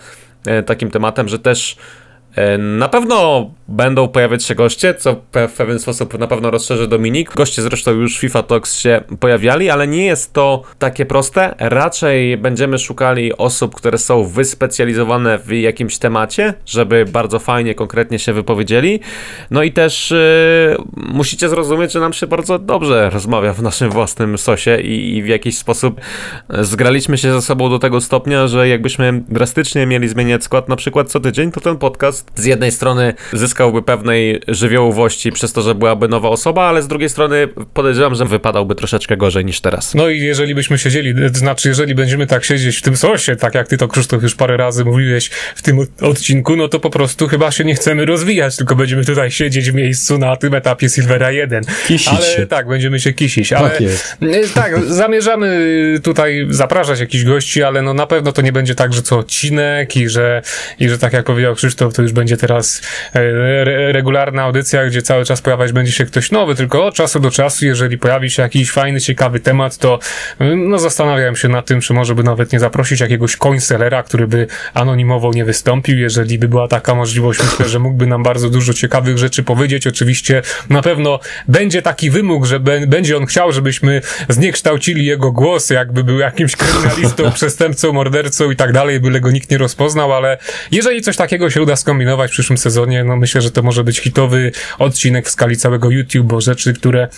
e, 0.47 0.63
takim 0.63 0.91
tematem, 0.91 1.29
że 1.29 1.39
też 1.39 1.77
na 2.59 2.89
pewno 2.89 3.51
będą 3.69 4.09
pojawiać 4.09 4.45
się 4.45 4.55
goście, 4.55 4.95
co 4.95 5.17
w 5.49 5.53
pewien 5.57 5.79
sposób 5.79 6.19
na 6.19 6.27
pewno 6.27 6.51
rozszerzy 6.51 6.89
Dominik. 6.89 7.35
Goście 7.35 7.63
zresztą 7.63 7.91
już 7.91 8.19
FIFA 8.19 8.43
Talks 8.43 8.79
się 8.79 9.01
pojawiali, 9.21 9.71
ale 9.71 9.87
nie 9.87 10.07
jest 10.07 10.33
to 10.33 10.63
takie 10.79 11.07
proste. 11.07 11.55
Raczej 11.59 12.37
będziemy 12.37 12.79
szukali 12.79 13.37
osób, 13.37 13.75
które 13.75 13.99
są 13.99 14.25
wyspecjalizowane 14.25 15.39
w 15.39 15.53
jakimś 15.53 15.99
temacie, 15.99 16.55
żeby 16.67 17.05
bardzo 17.05 17.39
fajnie, 17.39 17.75
konkretnie 17.75 18.19
się 18.19 18.33
wypowiedzieli. 18.33 19.01
No 19.51 19.63
i 19.63 19.73
też 19.73 20.11
yy, 20.11 20.77
musicie 20.97 21.49
zrozumieć, 21.49 21.93
że 21.93 22.01
nam 22.01 22.13
się 22.13 22.27
bardzo 22.27 22.59
dobrze 22.59 23.11
rozmawia 23.11 23.53
w 23.53 23.63
naszym 23.63 23.91
własnym 23.91 24.39
sosie 24.39 24.81
i, 24.81 25.17
i 25.17 25.23
w 25.23 25.27
jakiś 25.27 25.59
sposób 25.59 26.01
zgraliśmy 26.61 27.19
się 27.19 27.33
ze 27.33 27.43
sobą 27.43 27.71
do 27.71 27.79
tego 27.79 28.01
stopnia, 28.01 28.47
że 28.47 28.69
jakbyśmy 28.69 29.23
drastycznie 29.29 29.87
mieli 29.87 30.09
zmieniać 30.09 30.45
skład 30.45 30.69
na 30.69 30.77
przykład 30.77 31.11
co 31.11 31.21
tydzień, 31.21 31.53
to 31.53 31.61
ten 31.61 31.77
podcast 31.77 32.24
z 32.37 32.45
jednej 32.45 32.73
strony 32.73 33.15
zyskał 33.33 33.65
zyskałby 33.65 33.83
pewnej 33.83 34.41
żywiołowości 34.49 35.33
przez 35.33 35.53
to, 35.53 35.63
że 35.63 35.75
byłaby 35.75 36.09
nowa 36.09 36.29
osoba, 36.29 36.63
ale 36.65 36.83
z 36.83 36.89
drugiej 36.89 37.09
strony 37.09 37.49
podejrzewam, 37.75 38.15
że 38.15 38.25
wypadałby 38.25 38.75
troszeczkę 38.75 39.17
gorzej 39.17 39.45
niż 39.45 39.61
teraz. 39.61 39.95
No 39.95 40.09
i 40.09 40.21
jeżeli 40.21 40.55
byśmy 40.55 40.79
siedzieli, 40.79 41.15
to 41.33 41.39
znaczy 41.39 41.69
jeżeli 41.69 41.95
będziemy 41.95 42.27
tak 42.27 42.45
siedzieć 42.45 42.77
w 42.77 42.83
tym 42.83 42.97
sosie, 42.97 43.37
tak 43.37 43.55
jak 43.55 43.69
ty 43.69 43.77
to 43.77 43.89
Krzysztof 43.89 44.23
już 44.23 44.35
parę 44.35 44.57
razy 44.57 44.85
mówiłeś 44.85 45.31
w 45.55 45.63
tym 45.63 45.79
odcinku, 46.01 46.57
no 46.57 46.69
to 46.69 46.81
po 46.81 46.91
prostu 46.91 47.29
chyba 47.29 47.51
się 47.51 47.65
nie 47.65 47.75
chcemy 47.75 48.05
rozwijać, 48.05 48.57
tylko 48.57 48.77
będziemy 48.77 49.05
tutaj 49.05 49.31
siedzieć 49.31 49.71
w 49.71 49.75
miejscu 49.75 50.19
na 50.19 50.37
tym 50.37 50.55
etapie 50.55 50.89
Silvera 50.89 51.31
1. 51.31 51.65
Kisić 51.89 52.09
ale 52.09 52.27
się. 52.27 52.47
tak, 52.47 52.69
będziemy 52.69 53.01
się 53.01 53.13
kisić, 53.13 53.53
ale 53.53 53.71
Tak 53.71 53.81
jest. 53.81 54.17
tak, 54.55 54.85
zamierzamy 54.85 55.61
tutaj 56.03 56.47
zapraszać 56.51 57.01
jakichś 57.01 57.25
gości, 57.25 57.63
ale 57.63 57.83
no 57.83 57.95
na 57.95 58.07
pewno 58.07 58.33
to 58.33 58.43
nie 58.43 58.53
będzie 58.53 58.75
tak, 58.75 58.93
że 58.93 59.03
co 59.03 59.19
odcinek 59.19 59.97
i 59.97 60.09
że, 60.09 60.43
i 60.81 60.89
że 60.89 60.99
tak 60.99 61.13
jak 61.13 61.25
powiedział 61.25 61.55
Krzysztof, 61.55 61.95
to 61.95 62.03
już 62.03 62.13
będzie 62.15 62.37
teraz 62.37 62.83
e, 63.15 63.19
re, 63.21 63.93
regularna 63.93 64.43
audycja, 64.43 64.87
gdzie 64.87 65.03
cały 65.03 65.25
czas 65.25 65.41
pojawiać 65.43 65.73
będzie 65.73 65.93
się 65.93 66.05
ktoś 66.05 66.31
nowy, 66.31 66.55
tylko 66.55 66.87
od 66.87 66.95
czasu 66.95 67.21
do 67.21 67.31
czasu, 67.31 67.67
jeżeli 67.67 67.99
pojawi 67.99 68.31
się 68.31 68.43
jakiś 68.43 68.71
fajny, 68.71 69.01
ciekawy 69.01 69.41
temat, 69.41 69.79
to 69.79 69.99
no 70.57 70.79
zastanawiałem 70.79 71.37
się 71.37 71.49
nad 71.49 71.67
tym, 71.67 71.81
czy 71.81 71.95
może 71.95 72.15
by 72.15 72.23
nawet 72.23 72.53
nie 72.53 72.61
zaprosić 72.61 73.01
jakiegoś 73.01 73.37
coinselera, 73.37 74.03
który 74.03 74.27
by 74.27 74.47
anonimowo 74.75 75.33
nie 75.33 75.45
wystąpił, 75.45 75.99
jeżeli 75.99 76.39
by 76.39 76.49
była 76.49 76.69
taka 76.69 76.95
możliwość, 76.95 77.41
myślę, 77.51 77.69
że 77.69 77.79
mógłby 77.79 78.07
nam 78.07 78.23
bardzo 78.23 78.51
dużo 78.51 78.75
ciekawych 78.75 79.19
rzeczy 79.19 79.43
powiedzieć. 79.43 79.87
Oczywiście 79.87 80.43
na 80.71 80.83
pewno 80.83 81.21
będzie 81.49 81.83
taki 81.83 82.11
wymóg, 82.11 82.47
że 82.47 82.61
będzie 82.87 83.17
on 83.17 83.27
chciał, 83.27 83.53
żebyśmy 83.53 84.01
zniekształcili 84.29 85.07
jego 85.07 85.33
głos, 85.33 85.71
jakby 85.71 86.05
był 86.05 86.19
jakimś 86.19 86.57
kryminalistą, 86.57 87.33
przestępcą, 87.41 87.93
mordercą 87.93 88.51
i 88.51 88.57
tak 88.57 88.73
dalej, 88.73 89.01
byle 89.01 89.21
go 89.21 89.31
nikt 89.31 89.51
nie 89.51 89.59
rozpoznał, 89.59 90.13
ale 90.13 90.39
jeżeli 90.71 91.03
coś 91.03 91.17
takiego 91.17 91.51
się 91.51 91.63
uda 91.63 91.77
skombinować 91.77 92.04
w 92.05 92.31
przyszłym 92.31 92.59
sezonie, 92.59 93.05
no 93.05 93.17
myślę, 93.17 93.41
że 93.41 93.51
to 93.51 93.63
może 93.63 93.85
być 93.85 93.99
hitowy 94.01 94.53
odcinek 94.79 95.27
w 95.27 95.31
skali 95.31 95.57
całego 95.57 95.91
YouTube, 95.91 96.27
bo 96.27 96.41
rzeczy, 96.41 96.75
które, 96.75 97.09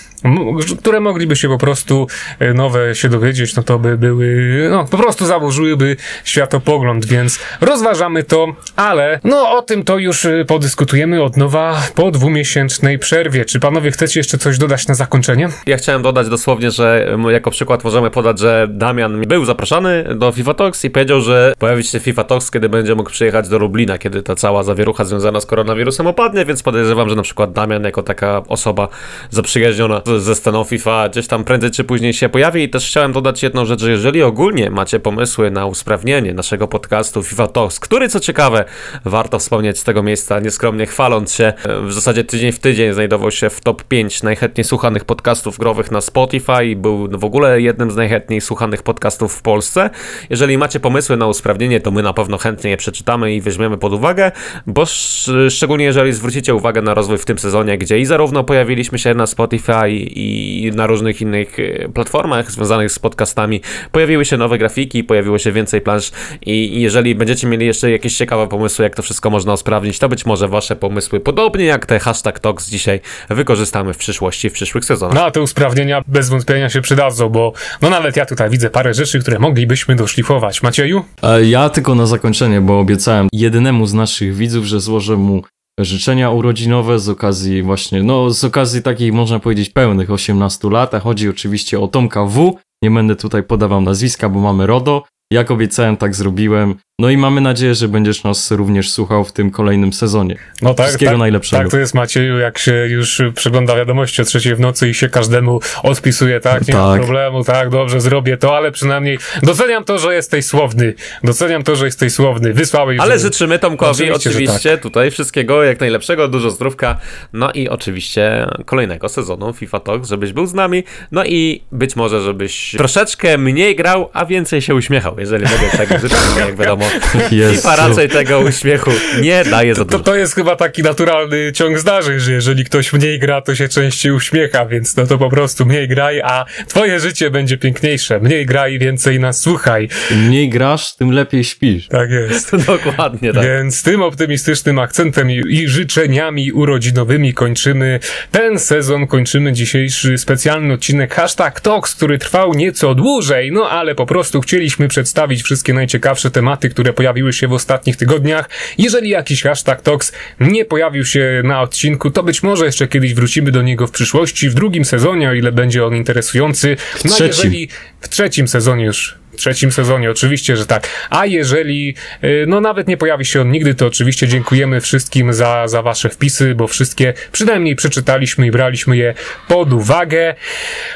które 0.79 1.01
mogliby 1.01 1.37
się 1.37 1.49
po 1.49 1.59
prostu 1.59 2.07
e, 2.39 2.55
nowe 2.55 2.95
się 2.95 3.09
dowiedzieć, 3.09 3.57
no 3.57 3.63
to 3.63 3.79
by 3.79 3.99
były, 3.99 4.69
no 4.71 4.85
po 4.85 4.99
prostu 4.99 5.27
założyłyby 5.27 5.97
światopogląd, 6.25 7.07
więc 7.07 7.39
rozważamy 7.61 8.25
to, 8.25 8.47
ale 8.77 9.21
no 9.25 9.59
o 9.59 9.63
tym 9.63 9.85
to 9.85 9.99
już 9.99 10.25
e, 10.25 10.45
podyskutujemy 10.45 11.23
od 11.23 11.37
nowa 11.37 11.83
po 11.95 12.11
dwumiesięcznej 12.11 12.99
przerwie. 12.99 13.45
Czy 13.45 13.61
panowie 13.61 13.91
chcecie 13.91 14.21
jeszcze 14.21 14.39
coś 14.39 14.59
dodać 14.59 14.89
na 14.89 14.95
zakończenie? 14.95 15.49
Ja 15.67 15.77
chciałem 15.77 16.03
dodać 16.03 16.29
dosłownie, 16.29 16.71
że 16.71 17.17
jako 17.29 17.51
przykład 17.51 17.85
możemy 17.85 18.11
podać, 18.11 18.39
że 18.39 18.67
Damian 18.71 19.21
był 19.21 19.45
zapraszany 19.45 20.05
do 20.15 20.33
FIFA 20.33 20.55
Talks 20.55 20.85
i 20.85 20.91
powiedział, 20.91 21.21
że 21.21 21.55
pojawi 21.59 21.85
się 21.85 22.01
FIFA 22.01 22.25
Talks, 22.25 22.51
kiedy 22.51 22.69
będzie 22.69 22.95
mógł 22.95 23.11
przyjechać 23.11 23.49
do 23.49 23.59
Lublina, 23.59 23.99
kiedy 23.99 24.23
ta 24.23 24.35
cała 24.35 24.63
zawierucha 24.77 25.05
związana 25.05 25.41
z 25.41 25.47
koronawirusem 25.47 26.07
opadnie, 26.07 26.45
więc 26.45 26.63
podejrzewam, 26.63 27.09
że 27.09 27.15
na 27.15 27.23
przykład 27.23 27.53
Damian 27.53 27.85
jako 27.85 28.03
taka 28.03 28.43
osoba 28.49 28.89
zaprzyjaźniona 29.31 30.03
ze 30.19 30.35
sceną 30.35 30.65
FIFA 30.65 31.09
gdzieś 31.09 31.27
tam 31.27 31.45
prędzej 31.45 31.71
czy 31.71 31.85
później 31.85 32.13
się 32.15 32.29
pojawi 32.29 32.63
i 32.63 32.69
też 32.69 32.87
chciałem 32.89 33.13
dodać 33.13 33.43
jedną 33.43 33.65
rzecz, 33.65 33.81
że 33.81 33.91
jeżeli 33.91 34.23
ogólnie 34.23 34.71
macie 34.71 35.01
pomysły 35.01 35.51
na 35.51 35.67
usprawnienie 35.67 36.35
naszego 36.35 36.69
podcastu 36.69 37.23
FIFA 37.23 37.49
Talks, 37.49 37.81
który 37.81 38.09
co 38.09 38.21
ciekawe, 38.21 38.65
warto 39.05 39.39
wspomnieć 39.39 39.79
z 39.79 39.85
tego 39.85 40.03
miejsca, 40.03 40.41
nieskromnie 40.41 40.87
chwaląc 40.87 41.35
się, 41.35 41.53
w 41.83 41.93
zasadzie 41.93 42.25
tydzień 42.25 42.53
w 42.53 42.59
tydzień 42.59 42.93
znajdował 42.93 43.31
się 43.31 43.51
w 43.51 43.61
top 43.61 43.85
5 43.85 44.23
najchętniej 44.23 44.65
słuchanych 44.65 45.05
podcastów 45.05 45.59
growych 45.59 45.91
na 45.91 46.01
Spotify 46.01 46.77
był 46.77 47.09
w 47.19 47.25
ogóle 47.25 47.61
jednym 47.61 47.91
z 47.91 47.97
najchętniej 47.97 48.41
słuchanych 48.41 48.83
podcastów 48.83 49.35
w 49.35 49.43
Polsce. 49.43 49.91
Jeżeli 50.31 50.59
macie 50.59 50.81
pomysły 50.81 51.17
na 51.17 51.27
usprawnienie, 51.27 51.81
to 51.81 51.91
my 51.91 52.03
na 52.03 52.13
pewno 52.13 52.39
chętnie 52.39 52.71
je 52.71 52.77
przeczytamy 52.77 53.35
i 53.35 53.41
weźmiemy 53.41 53.79
pod 53.79 53.93
uwagę, 53.93 54.33
bo 54.67 54.83
sz- 54.83 55.53
szczególnie 55.53 55.85
jeżeli 55.85 56.13
zwrócicie 56.13 56.55
uwagę 56.55 56.83
na 56.83 56.95
rozwój 56.95 57.19
w 57.19 57.25
tym 57.25 57.39
sezonie, 57.39 57.79
gdzie 57.79 57.99
i 57.99 58.05
zarówno 58.07 58.45
pojawiliśmy 58.45 58.99
się 58.99 59.15
na 59.15 59.27
Spotify 59.27 59.91
i 59.91 60.71
na 60.75 60.87
różnych 60.87 61.21
innych 61.21 61.57
e, 61.59 61.89
platformach 61.89 62.51
związanych 62.51 62.93
z 62.93 62.99
podcastami, 62.99 63.61
pojawiły 63.93 64.25
się 64.25 64.37
nowe 64.37 64.59
grafiki, 64.59 65.05
pojawiło 65.05 65.39
się 65.39 65.53
więcej 65.53 65.81
plansz 65.81 66.11
i 66.47 66.81
jeżeli 66.81 67.15
będziecie 67.15 67.47
mieli 67.47 67.67
jeszcze 67.67 67.91
jakieś 67.91 68.17
ciekawe 68.17 68.49
pomysły, 68.49 68.83
jak 68.83 68.95
to 68.97 69.03
wszystko 69.03 69.31
można 69.31 69.53
usprawnić, 69.53 69.99
to 69.99 70.09
być 70.09 70.27
może 70.27 70.49
wasze 70.49 70.77
pomysły, 70.77 71.21
podobnie 71.21 71.65
jak 71.65 71.87
te 71.87 71.99
hashtag 71.99 72.41
talks 72.41 72.69
dzisiaj, 72.71 73.01
wykorzystamy 73.31 73.93
w 73.93 73.97
przyszłości, 73.97 74.51
w 74.51 74.53
przyszłych 74.53 74.85
sezonach. 74.85 75.15
No 75.15 75.25
a 75.25 75.31
te 75.31 75.41
usprawnienia 75.41 76.03
bez 76.07 76.29
wątpienia 76.29 76.71
się 76.71 76.81
przydadzą, 76.81 77.29
bo 77.29 77.53
no 77.83 77.91
nawet 77.91 78.17
ja 78.17 78.27
tutaj 78.27 78.51
widzę 78.51 78.71
parę 78.71 78.95
rzeczy, 78.95 79.21
które 79.21 79.39
moglibyśmy 79.39 79.97
doszlifować. 79.97 80.63
Macieju? 80.63 81.05
A 81.23 81.39
Ja 81.39 81.69
tylko 81.69 81.95
na 81.95 82.07
zakończenie, 82.07 82.61
bo 82.61 82.79
obiecałem 82.81 83.29
jednemu 83.33 83.87
z 83.87 83.95
naszych 83.95 84.35
widzów, 84.35 84.46
że 84.51 84.81
złożę 84.81 85.17
mu 85.17 85.43
życzenia 85.81 86.31
urodzinowe 86.31 86.99
z 86.99 87.09
okazji 87.09 87.63
właśnie, 87.63 88.03
no 88.03 88.31
z 88.31 88.45
okazji 88.45 88.83
takich 88.83 89.13
można 89.13 89.39
powiedzieć 89.39 89.71
pełnych 89.71 90.11
18 90.11 90.71
lat, 90.71 90.95
a 90.95 91.01
chodzi 91.01 91.29
oczywiście 91.29 91.81
o 91.81 91.89
Tomka 91.89 92.25
W. 92.25 92.55
Nie 92.83 92.91
będę 92.91 93.17
tutaj 93.17 93.43
podawał 93.43 93.81
nazwiska, 93.81 94.29
bo 94.29 94.41
mamy 94.41 94.67
RODO. 94.67 95.03
Jak 95.33 95.51
obiecałem, 95.51 95.97
tak 95.97 96.15
zrobiłem. 96.15 96.75
No 97.01 97.11
i 97.11 97.17
mamy 97.17 97.41
nadzieję, 97.41 97.75
że 97.75 97.89
będziesz 97.89 98.25
nas 98.25 98.51
również 98.51 98.91
słuchał 98.91 99.25
w 99.25 99.33
tym 99.33 99.51
kolejnym 99.51 99.93
sezonie. 99.93 100.37
No 100.63 100.75
tak, 100.75 100.87
Wszystkiego 100.87 101.11
tak, 101.11 101.19
najlepszego. 101.19 101.63
Tak 101.63 101.71
to 101.71 101.79
jest 101.79 101.95
Macieju, 101.95 102.39
jak 102.39 102.59
się 102.59 102.73
już 102.75 103.23
przegląda 103.35 103.77
wiadomości 103.77 104.23
o 104.23 104.25
trzeciej 104.25 104.55
w 104.55 104.61
nocy 104.61 104.89
i 104.89 104.95
się 104.95 105.09
każdemu 105.09 105.61
odpisuje, 105.83 106.41
tak, 106.41 106.69
nie 106.69 106.75
ma 106.75 106.93
Tak. 106.93 107.01
problemu, 107.01 107.45
tak, 107.45 107.71
dobrze, 107.71 108.01
zrobię 108.01 108.37
to, 108.37 108.57
ale 108.57 108.73
przynajmniej 108.73 109.19
doceniam 109.43 109.85
to, 109.85 109.99
że 109.99 110.15
jesteś 110.15 110.45
słowny. 110.45 110.95
Doceniam 111.25 111.63
to, 111.63 111.77
że 111.77 111.85
jesteś 111.85 112.13
słowny. 112.13 112.53
Wysłałeś... 112.53 113.01
Ale 113.01 113.19
że- 113.19 113.25
życzymy 113.25 113.59
Tomkowi 113.59 113.91
Oczywiście, 113.91 114.31
oczywiście, 114.31 114.59
że 114.59 114.71
tak. 114.71 114.81
tutaj 114.83 115.11
wszystkiego 115.11 115.65
jak 115.65 115.81
najlepszego, 115.81 116.29
dużo 116.29 116.51
zdrówka, 116.51 116.99
no 117.33 117.53
i 117.53 117.69
oczywiście 117.69 118.47
kolejnego 118.65 119.09
sezonu 119.09 119.53
FIFA 119.53 119.81
Talk, 119.81 120.05
żebyś 120.05 120.33
był 120.33 120.47
z 120.47 120.55
nami, 120.55 120.85
no 121.13 121.25
i 121.25 121.63
być 121.73 121.97
może, 121.97 122.21
żebyś 122.21 122.71
troszeczkę 122.79 123.39
mniej 123.39 123.77
grał, 123.77 124.11
a 124.13 124.25
więcej 124.27 124.63
się 124.63 124.75
uśmiechał, 124.75 125.17
jeżeli 125.19 125.45
mogę 125.45 125.71
tak 125.87 126.01
życzyć, 126.01 126.19
jak 126.39 126.57
wiadomo, 126.57 126.86
Jest. 127.31 127.55
FIFA 127.57 127.77
raczej 127.77 128.09
tego 128.09 128.41
uśmiechu 128.41 128.91
nie 129.23 129.45
daje 129.45 129.75
za 129.75 129.85
To, 129.85 129.91
dużo. 129.91 130.05
to 130.05 130.17
jest 130.17 130.35
chyba 130.35 130.57
taki 130.57 130.83
naturalny 130.83 131.53
ciąg 131.53 131.79
zdarzeń, 131.79 132.21
że 132.21 132.33
jeżeli 132.33 132.65
ktoś 132.65 132.93
mniej 132.93 133.19
gra, 133.19 133.41
to 133.41 133.55
się 133.55 133.69
częściej 133.69 134.13
uśmiecha, 134.13 134.67
więc 134.67 134.97
no 134.97 135.07
to 135.07 135.19
po 135.19 135.31
prostu 135.31 135.67
mniej 135.67 135.89
graj, 135.89 136.21
a 136.21 136.45
twoje 136.69 137.01
życie 137.01 137.31
będzie 137.31 137.59
piękniejsze. 137.59 138.21
Mniej 138.21 138.47
graj, 138.47 138.79
więcej 138.79 139.21
nas 139.21 139.41
słuchaj. 139.41 139.89
Im 140.11 140.19
mniej 140.27 140.49
grasz, 140.49 140.97
tym 140.97 141.11
lepiej 141.13 141.45
śpisz. 141.45 141.89
Tak 141.89 142.11
jest. 142.11 142.57
Dokładnie 142.67 143.33
tak. 143.33 143.45
Więc 143.45 143.83
tym 143.83 144.03
optymistycznym 144.03 144.79
akcentem 144.79 145.31
i, 145.31 145.43
i 145.49 145.69
życzeniami 145.69 146.53
urodzinowymi 146.53 147.35
kończymy 147.35 148.01
ten 148.31 148.59
sezon, 148.59 149.07
kończymy 149.07 149.53
dzisiejszy 149.53 150.19
specjalny 150.19 150.75
odcinek 150.75 151.15
Hashtag 151.15 151.61
Talks, 151.61 151.95
który 151.95 152.19
trwał 152.19 152.55
nieco 152.55 152.95
dłużej, 152.95 153.53
no 153.53 153.71
ale 153.71 153.95
po 153.95 154.07
prostu 154.07 154.41
chcieliśmy 154.41 154.89
przedstawić 154.89 155.43
wszystkie 155.43 155.75
najciekawsze 155.75 156.31
tematy, 156.31 156.69
które 156.77 156.93
pojawiły 156.93 157.33
się 157.33 157.49
w 157.49 157.53
ostatnich 157.53 157.97
tygodniach. 157.97 158.51
Jeżeli 158.79 159.11
jakiś 159.11 159.43
hashtag 159.43 159.83
Tox 159.83 160.13
nie 160.41 160.65
pojawił 160.65 161.05
się 161.05 161.43
na 161.45 161.61
odcinku, 161.63 162.11
to 162.11 162.23
być 162.23 162.43
może 162.43 162.67
jeszcze 162.67 162.89
kiedyś 162.89 163.15
wrócimy 163.15 163.51
do 163.51 163.63
niego 163.63 163.87
w 163.87 163.91
przyszłości, 163.91 164.49
w 164.49 164.55
drugim 164.55 164.85
sezonie, 164.85 165.31
o 165.31 165.33
ile 165.33 165.53
będzie 165.53 165.87
on 165.87 165.97
interesujący. 165.97 166.77
No 167.05 167.11
trzecim. 167.11 167.27
jeżeli 167.27 167.69
w 168.01 168.09
trzecim 168.09 168.49
sezonie 168.49 168.85
już 168.85 169.19
trzecim 169.37 169.73
sezonie, 169.73 170.11
oczywiście, 170.11 170.57
że 170.57 170.67
tak. 170.67 170.89
A 171.11 171.27
jeżeli, 171.27 171.95
y, 172.25 172.45
no 172.49 172.61
nawet 172.61 172.89
nie 172.89 172.97
pojawi 172.97 173.25
się 173.25 173.41
on 173.41 173.51
nigdy, 173.51 173.75
to 173.75 173.87
oczywiście 173.87 174.29
dziękujemy 174.29 174.81
wszystkim 174.81 175.33
za, 175.33 175.69
za 175.69 175.83
wasze 175.83 176.09
wpisy, 176.09 176.55
bo 176.55 176.67
wszystkie 176.67 177.15
przynajmniej 177.33 177.77
przeczytaliśmy 177.77 178.47
i 178.47 178.51
braliśmy 178.51 178.97
je 178.97 179.15
pod 179.49 179.73
uwagę. 179.73 180.35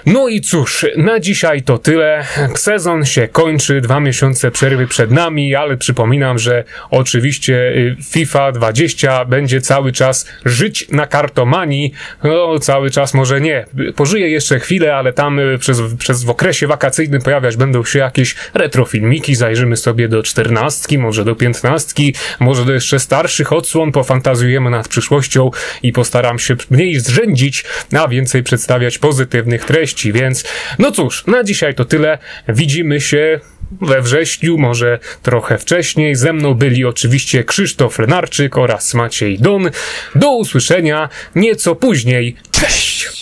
No 0.07 0.29
i 0.29 0.41
cóż, 0.41 0.87
na 0.97 1.21
dzisiaj 1.21 1.63
to 1.63 1.79
tyle. 1.79 2.25
Sezon 2.55 3.05
się 3.05 3.29
kończy, 3.29 3.81
dwa 3.81 4.01
miesiące 4.01 4.51
przerwy 4.51 4.87
przed 4.87 5.11
nami, 5.11 5.55
ale 5.55 5.77
przypominam, 5.77 6.39
że 6.39 6.65
oczywiście 6.91 7.55
y, 7.55 7.97
FIFA 8.11 8.53
20 8.53 9.25
będzie 9.25 9.61
cały 9.61 9.93
czas 9.93 10.27
żyć 10.45 10.89
na 10.89 11.07
kartomanii. 11.07 11.93
No, 12.25 12.59
cały 12.59 12.91
czas 12.91 13.15
może 13.15 13.41
nie. 13.41 13.67
Pożyje 13.97 14.29
jeszcze 14.31 14.61
chwilę, 14.61 14.97
ale 14.97 15.13
tam 15.13 15.39
y, 15.39 15.59
przez, 15.59 15.83
przez 15.99 16.25
w 16.25 16.31
okresie 16.31 16.67
wakacyjnym 16.67 17.23
pojawiać 17.23 17.57
będą 17.57 17.85
się 17.85 17.99
jakieś 17.99 18.30
jakieś 18.31 18.51
retrofilmiki, 18.55 19.35
zajrzymy 19.35 19.77
sobie 19.77 20.09
do 20.09 20.23
czternastki, 20.23 20.99
może 20.99 21.25
do 21.25 21.35
piętnastki, 21.35 22.15
może 22.41 22.65
do 22.65 22.73
jeszcze 22.73 23.01
starszych 23.01 23.53
odsłon, 23.53 23.93
pofantazjujemy 23.93 24.71
nad 24.71 24.89
przyszłością 24.89 25.51
i 25.83 25.93
postaram 25.93 26.39
się 26.39 26.57
mniej 26.71 27.01
zrzędzić, 27.01 27.65
a 27.99 28.09
więcej 28.09 28.43
przedstawiać 28.43 28.99
pozytywnych 28.99 29.65
treści, 29.65 30.13
więc 30.13 30.45
no 30.79 30.93
cóż, 30.93 31.27
na 31.27 31.45
dzisiaj 31.45 31.75
to 31.75 31.85
tyle. 31.85 32.19
Widzimy 32.49 33.01
się 33.01 33.41
we 33.81 34.03
wrześniu, 34.03 34.59
może 34.59 34.99
trochę 35.23 35.59
wcześniej. 35.59 36.15
Ze 36.15 36.33
mną 36.33 36.55
byli 36.55 36.85
oczywiście 36.85 37.45
Krzysztof 37.45 37.99
Lenarczyk 37.99 38.59
oraz 38.59 38.95
Maciej 38.95 39.39
Don. 39.39 39.71
Do 40.15 40.31
usłyszenia 40.37 41.09
nieco 41.35 41.75
później. 41.75 42.37
Cześć! 42.51 43.20